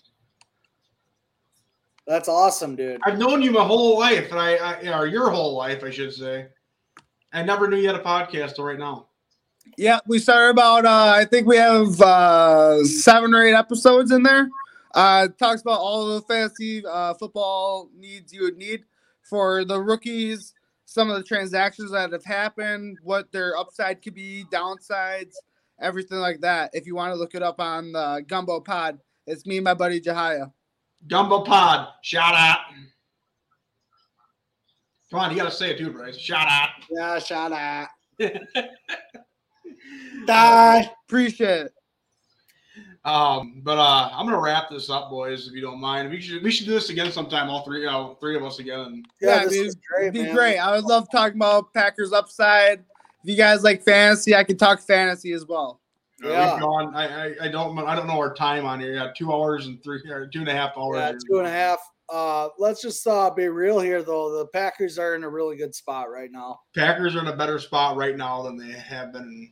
[2.06, 3.00] That's awesome, dude.
[3.04, 6.12] I've known you my whole life, and I, I or your whole life, I should
[6.12, 6.48] say.
[7.32, 9.08] I never knew you had a podcast till right now.
[9.76, 14.22] Yeah, we started about uh I think we have uh seven or eight episodes in
[14.22, 14.48] there.
[14.94, 18.84] Uh it talks about all the fantasy uh football needs you would need
[19.22, 20.52] for the rookies,
[20.84, 25.32] some of the transactions that have happened, what their upside could be, downsides,
[25.80, 26.70] everything like that.
[26.74, 29.74] If you want to look it up on the Gumbo Pod, it's me and my
[29.74, 30.52] buddy Jahia.
[31.08, 32.58] Gumbo Pod, shout out.
[35.10, 36.16] Come on, you got to say it too, Bryce.
[36.16, 36.70] Shout out.
[36.90, 37.88] Yeah, shout out.
[40.26, 40.90] Die.
[41.06, 41.72] Appreciate it.
[43.04, 46.10] Um, but uh, I'm gonna wrap this up, boys, if you don't mind.
[46.10, 48.58] We should we should do this again sometime, all three, you know, three of us
[48.60, 49.02] again.
[49.20, 50.34] Yeah, Yeah, this dude, is great, It'd be man.
[50.34, 50.58] great.
[50.58, 52.78] I would love talking about Packers upside.
[53.22, 55.82] If you guys like fantasy, I can talk fantasy as well.
[56.22, 56.52] Yeah.
[56.52, 56.94] we've gone.
[56.94, 58.94] I, I I don't I don't know our time on here.
[58.94, 60.96] Yeah, two hours and three or two and a half hours.
[60.96, 61.78] Yeah, two and a half.
[62.08, 64.38] Uh, let's just uh, be real here, though.
[64.38, 66.60] The Packers are in a really good spot right now.
[66.76, 69.50] Packers are in a better spot right now than they have been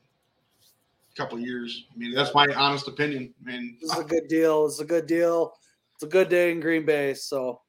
[1.13, 1.87] a couple of years.
[1.93, 3.33] I mean, that's my honest opinion.
[3.43, 4.67] I mean, This is a good deal.
[4.67, 5.55] It's a good deal.
[5.95, 7.63] It's a good day in Green Bay, so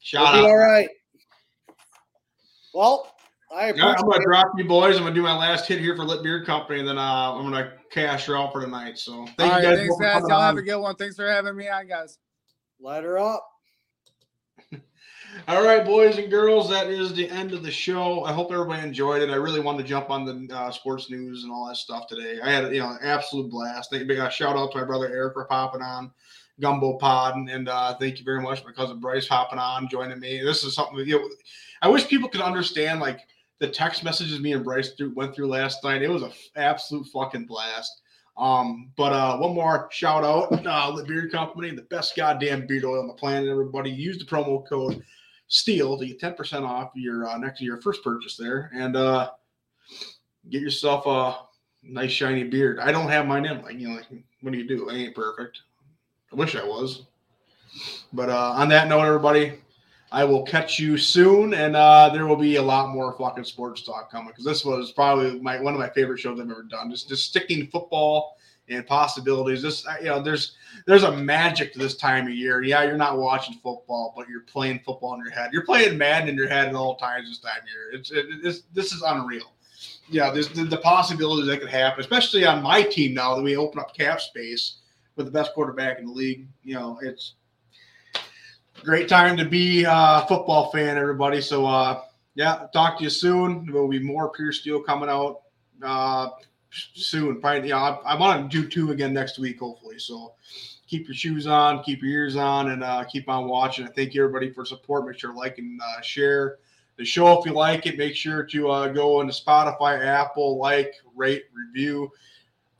[0.00, 0.50] shout we'll out.
[0.50, 0.88] all right.
[2.74, 3.11] Well,
[3.54, 4.24] I Yeah, appreciate I'm gonna it.
[4.24, 4.96] drop you boys.
[4.96, 7.42] I'm gonna do my last hit here for Lit Beer Company, and then uh, I'm
[7.44, 8.98] gonna cash her out for tonight.
[8.98, 9.78] So thank All you right, guys.
[9.78, 10.22] thanks, guys.
[10.22, 10.42] Y'all on.
[10.42, 10.94] have a good one.
[10.96, 12.18] Thanks for having me on, guys.
[12.80, 13.46] Let her up.
[15.48, 18.22] All right, boys and girls, that is the end of the show.
[18.24, 19.30] I hope everybody enjoyed it.
[19.30, 22.38] I really wanted to jump on the uh, sports news and all that stuff today.
[22.42, 23.90] I had you know an absolute blast.
[23.90, 26.10] Thank big uh, shout out to my brother Eric for popping on
[26.60, 29.88] Gumbo Pod, and, and uh, thank you very much to my cousin Bryce hopping on,
[29.88, 30.42] joining me.
[30.42, 31.28] This is something that, you know.
[31.80, 33.20] I wish people could understand like
[33.62, 36.02] the text messages me and Bryce through, went through last night.
[36.02, 38.02] It was a f- absolute fucking blast.
[38.36, 42.84] Um, but uh, one more shout out, uh, the beer company, the best goddamn beard
[42.84, 43.48] oil on the planet.
[43.48, 45.04] Everybody use the promo code
[45.46, 49.30] Steel to get ten percent off your uh, next your first purchase there, and uh,
[50.50, 51.46] get yourself a
[51.84, 52.80] nice shiny beard.
[52.80, 53.62] I don't have mine in.
[53.62, 54.06] Like you know, like
[54.40, 54.90] what do you do?
[54.90, 55.60] I ain't perfect.
[56.32, 57.04] I wish I was.
[58.12, 59.52] But uh, on that note, everybody,
[60.12, 63.82] I will catch you soon, and uh, there will be a lot more fucking sports
[63.82, 66.90] talk coming because this was probably my one of my favorite shows I've ever done.
[66.90, 68.36] Just just sticking football
[68.68, 69.62] and possibilities.
[69.62, 70.54] This you know, there's
[70.86, 72.62] there's a magic to this time of year.
[72.62, 75.50] Yeah, you're not watching football, but you're playing football in your head.
[75.50, 77.98] You're playing Madden in your head at all times this time of year.
[77.98, 79.54] It's it, it's this is unreal.
[80.10, 83.56] Yeah, there's the, the possibilities that could happen, especially on my team now that we
[83.56, 84.80] open up cap space
[85.16, 86.46] with the best quarterback in the league.
[86.62, 87.34] You know, it's
[88.84, 91.40] great time to be a football fan, everybody.
[91.40, 92.02] So, uh,
[92.34, 93.66] yeah, talk to you soon.
[93.66, 95.42] There will be more Pure Steel coming out
[95.82, 96.30] uh,
[96.70, 97.40] soon.
[97.40, 99.98] Probably, yeah, I, I want to do two again next week, hopefully.
[99.98, 100.34] So,
[100.86, 103.86] keep your shoes on, keep your ears on, and uh, keep on watching.
[103.86, 105.06] I thank you, everybody, for support.
[105.06, 106.58] Make sure to like and uh, share.
[106.96, 107.38] the show.
[107.38, 112.10] If you like it, make sure to uh, go into Spotify, Apple, like, rate, review,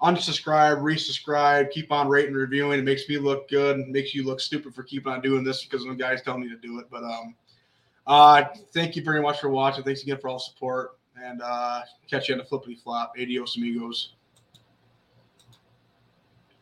[0.02, 2.80] unsubscribe, resubscribe, keep on rating, reviewing.
[2.80, 3.80] It makes me look good.
[3.80, 6.48] It makes you look stupid for keeping on doing this because the guys tell me
[6.48, 6.86] to do it.
[6.90, 7.34] But um,
[8.06, 9.84] uh, thank you very much for watching.
[9.84, 10.98] Thanks again for all the support.
[11.22, 13.12] And uh, catch you on the flippity flop.
[13.20, 14.14] Adios, amigos.